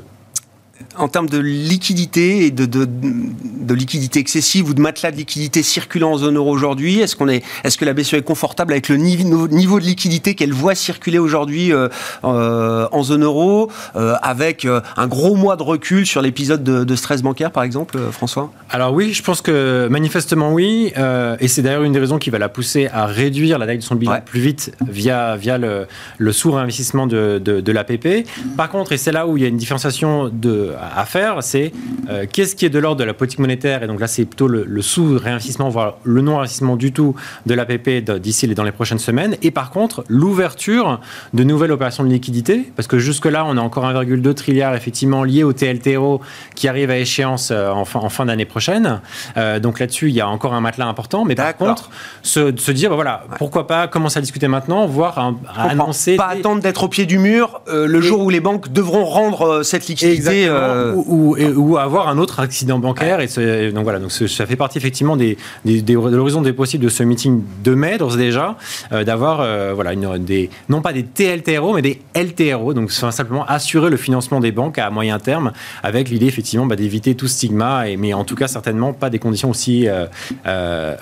en 0.97 1.07
termes 1.07 1.29
de 1.29 1.37
liquidité 1.37 2.45
et 2.45 2.51
de, 2.51 2.65
de, 2.65 3.73
liquidité 3.73 4.19
excessive 4.19 4.69
ou 4.69 4.73
de 4.73 4.81
matelas 4.81 5.11
de 5.11 5.17
liquidité 5.17 5.63
circulant 5.63 6.11
en 6.11 6.17
zone 6.17 6.37
euro 6.37 6.51
aujourd'hui 6.51 6.99
Est-ce 6.99 7.15
qu'on 7.15 7.27
est, 7.27 7.43
est-ce 7.63 7.77
que 7.77 7.85
la 7.85 7.93
BCE 7.93 8.15
est 8.15 8.21
confortable 8.21 8.73
avec 8.73 8.89
le 8.89 8.97
niveau, 8.97 9.47
niveau 9.47 9.79
de 9.79 9.85
liquidité 9.85 10.35
qu'elle 10.35 10.53
voit 10.53 10.75
circuler 10.75 11.19
aujourd'hui 11.19 11.73
euh, 11.73 11.89
euh, 12.23 12.87
en 12.91 13.03
zone 13.03 13.23
euro, 13.23 13.71
euh, 13.95 14.15
avec 14.21 14.65
un 14.65 15.07
gros 15.07 15.35
mois 15.35 15.55
de 15.55 15.63
recul 15.63 16.05
sur 16.05 16.21
l'épisode 16.21 16.63
de, 16.63 16.95
stress 16.95 17.21
bancaire, 17.21 17.51
par 17.51 17.63
exemple, 17.63 17.97
François? 18.11 18.51
Alors 18.69 18.93
oui, 18.93 19.13
je 19.13 19.21
pense 19.21 19.41
que 19.41 19.87
manifestement 19.89 20.53
oui, 20.53 20.93
et 21.39 21.47
c'est 21.47 21.61
d'ailleurs 21.61 21.83
une 21.83 21.93
des 21.93 21.99
raisons 21.99 22.17
qui 22.17 22.29
va 22.29 22.39
la 22.39 22.49
pousser 22.49 22.87
à 22.91 23.05
réduire 23.05 23.59
la 23.59 23.65
taille 23.65 23.77
de 23.77 23.83
son 23.83 23.95
bilan 23.95 24.19
plus 24.25 24.39
vite 24.39 24.71
via, 24.87 25.35
via 25.35 25.57
le, 25.57 25.87
le 26.17 26.31
sous-réinvestissement 26.31 27.07
de, 27.07 27.39
de 27.39 27.71
l'APP. 27.71 28.27
Par 28.55 28.69
contre, 28.69 28.93
et 28.93 28.97
c'est 28.97 29.11
là 29.11 29.27
où 29.27 29.37
il 29.37 29.43
y 29.43 29.45
a 29.45 29.49
une 29.49 29.57
différenciation 29.57 30.29
de 30.29 30.64
à 30.79 31.05
faire, 31.05 31.43
c'est 31.43 31.71
euh, 32.09 32.25
qu'est-ce 32.31 32.55
qui 32.55 32.65
est 32.65 32.69
de 32.69 32.79
l'ordre 32.79 32.99
de 32.99 33.03
la 33.03 33.13
politique 33.13 33.39
monétaire, 33.39 33.83
et 33.83 33.87
donc 33.87 33.99
là 33.99 34.07
c'est 34.07 34.25
plutôt 34.25 34.47
le, 34.47 34.81
sous-réinvestissement, 34.81 35.69
voire 35.69 35.97
le 36.03 36.21
non-investissement 36.21 36.75
du 36.75 36.91
tout 36.91 37.15
de 37.45 37.53
l'APP 37.53 38.11
d'ici 38.19 38.47
dans 38.47 38.63
les 38.63 38.71
prochaines 38.71 38.99
semaines, 38.99 39.35
et 39.41 39.51
par 39.51 39.71
contre 39.71 40.03
l'ouverture 40.07 40.99
de 41.33 41.43
nouvelles 41.43 41.71
opérations 41.71 42.03
de 42.03 42.09
liquidité, 42.09 42.71
parce 42.75 42.87
que 42.87 42.99
jusque-là 42.99 43.45
on 43.45 43.57
a 43.57 43.61
encore 43.61 43.85
1,2 43.85 44.33
trilliard 44.33 44.75
effectivement 44.75 45.23
lié 45.23 45.43
au 45.43 45.53
TLTRO 45.53 46.21
qui 46.55 46.67
arrive 46.67 46.89
à 46.89 46.97
échéance 46.97 47.49
euh, 47.51 47.69
en 47.69 47.85
fin, 47.85 47.99
en 47.99 48.09
fin 48.09 48.25
d'année 48.25 48.45
prochaine. 48.45 49.01
Euh, 49.37 49.59
donc 49.59 49.79
là-dessus 49.79 50.09
il 50.09 50.15
y 50.15 50.21
a 50.21 50.27
encore 50.27 50.53
un 50.53 50.61
matelas 50.61 50.87
important, 50.87 51.25
mais 51.25 51.35
par 51.35 51.55
contre 51.55 51.89
se, 52.21 52.55
se 52.55 52.71
dire 52.71 52.89
bah, 52.89 52.95
voilà 52.95 53.23
pourquoi 53.37 53.67
pas 53.67 53.87
commencer 53.87 54.19
à 54.19 54.21
discuter 54.21 54.47
maintenant, 54.47 54.85
voire 54.85 55.17
à, 55.17 55.63
annoncer. 55.63 56.17
Pas 56.17 56.27
attendre 56.27 56.61
d'être 56.61 56.83
au 56.83 56.87
pied 56.87 57.05
du 57.05 57.17
mur 57.17 57.61
le 57.71 58.01
jour 58.01 58.21
où 58.21 58.29
les 58.29 58.39
banques 58.39 58.71
devront 58.71 59.05
rendre 59.05 59.63
cette 59.63 59.87
liquidité. 59.87 60.47
Euh, 60.55 60.93
ou, 60.95 61.35
ou, 61.37 61.77
avoir 61.77 62.07
un 62.07 62.17
autre 62.17 62.39
accident 62.39 62.79
bancaire. 62.79 63.19
Et 63.19 63.71
donc 63.71 63.83
voilà, 63.83 63.99
donc 63.99 64.11
ça 64.11 64.45
fait 64.45 64.55
partie 64.55 64.77
effectivement 64.77 65.17
des, 65.17 65.37
de 65.65 65.93
l'horizon 65.93 66.41
des 66.41 66.53
possibles 66.53 66.83
de 66.83 66.89
ce 66.89 67.03
meeting 67.03 67.43
de 67.63 67.75
mai, 67.75 67.97
d'ores 67.97 68.17
déjà, 68.17 68.57
euh, 68.91 69.03
d'avoir 69.03 69.41
euh, 69.41 69.73
voilà, 69.73 69.93
une, 69.93 70.23
des, 70.23 70.49
non 70.69 70.81
pas 70.81 70.93
des 70.93 71.03
TLTRO, 71.03 71.73
mais 71.73 71.81
des 71.81 72.01
LTRO, 72.15 72.73
donc 72.73 72.91
simplement 72.91 73.45
assurer 73.45 73.89
le 73.89 73.97
financement 73.97 74.39
des 74.39 74.51
banques 74.51 74.79
à 74.79 74.89
moyen 74.89 75.19
terme, 75.19 75.51
avec 75.83 76.09
l'idée 76.09 76.27
effectivement 76.27 76.65
bah, 76.65 76.75
d'éviter 76.75 77.15
tout 77.15 77.27
stigma, 77.27 77.89
et, 77.89 77.97
mais 77.97 78.13
en 78.13 78.23
tout 78.23 78.35
cas 78.35 78.47
certainement 78.47 78.93
pas 78.93 79.09
des 79.09 79.19
conditions 79.19 79.49
aussi, 79.49 79.87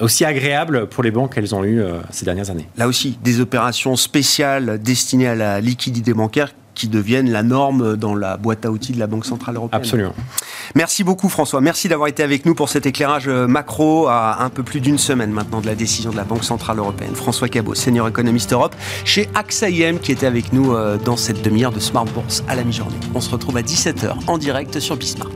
aussi 0.02 0.26
agréables 0.26 0.88
pour 0.88 1.04
les 1.04 1.12
banques 1.12 1.36
qu'elles 1.36 1.56
ont 1.56 1.64
eues 1.64 1.82
ces 2.12 2.26
dernières 2.26 2.50
années. 2.50 2.68
Là 2.78 2.88
aussi, 2.88 3.18
des 3.24 3.40
opérations 3.40 3.96
spéciales 3.96 4.80
destinées 4.82 5.28
à 5.28 5.36
la 5.36 5.62
liquidité 5.62 6.14
bancaire 6.14 6.54
qui 6.76 6.88
deviennent 6.88 7.32
la 7.32 7.44
norme 7.44 7.96
dans 7.96 8.16
la 8.16 8.38
boîte 8.38 8.66
à 8.66 8.72
outils 8.72 8.94
de 8.94 9.00
la 9.00 9.08
Banque 9.08 9.26
Centrale 9.26 9.56
Européenne. 9.56 9.82
Absolument. 9.82 10.16
Merci 10.76 11.04
beaucoup 11.04 11.30
François. 11.30 11.62
Merci 11.62 11.88
d'avoir 11.88 12.08
été 12.08 12.24
avec 12.24 12.46
nous 12.46 12.56
pour 12.56 12.70
cet 12.70 12.86
éclairage 12.86 13.28
euh, 13.28 13.48
macro 13.48 14.08
à 14.08 14.44
un 14.44 14.50
peu 14.50 14.64
plus 14.64 14.80
d'une 14.80 14.98
semaine 14.98 15.32
maintenant 15.32 15.62
de 15.62 15.68
la 15.68 15.76
décision 15.76 16.12
de 16.12 16.18
la 16.18 16.24
Banque 16.24 16.44
Centrale 16.44 16.80
Européenne. 16.80 17.16
François 17.16 17.50
Cabot, 17.50 17.76
senior 17.76 18.08
économiste 18.08 18.54
Europe 18.54 18.76
chez 19.06 19.30
AXA 19.36 19.70
IM 19.70 20.00
qui 20.00 20.12
était 20.12 20.28
avec 20.28 20.54
nous 20.54 20.74
euh, 20.74 20.98
dans 20.98 21.18
cette 21.18 21.42
demi-heure 21.42 21.72
de 21.72 21.80
Smart 21.80 22.06
Bourse 22.06 22.44
à 22.48 22.56
la 22.56 22.64
mi-journée. 22.64 22.96
On 23.14 23.22
se 23.22 23.30
retrouve 23.30 23.58
à 23.58 23.62
17h 23.62 24.14
en 24.28 24.38
direct 24.38 24.80
sur 24.80 24.98
Bismart. 24.98 25.30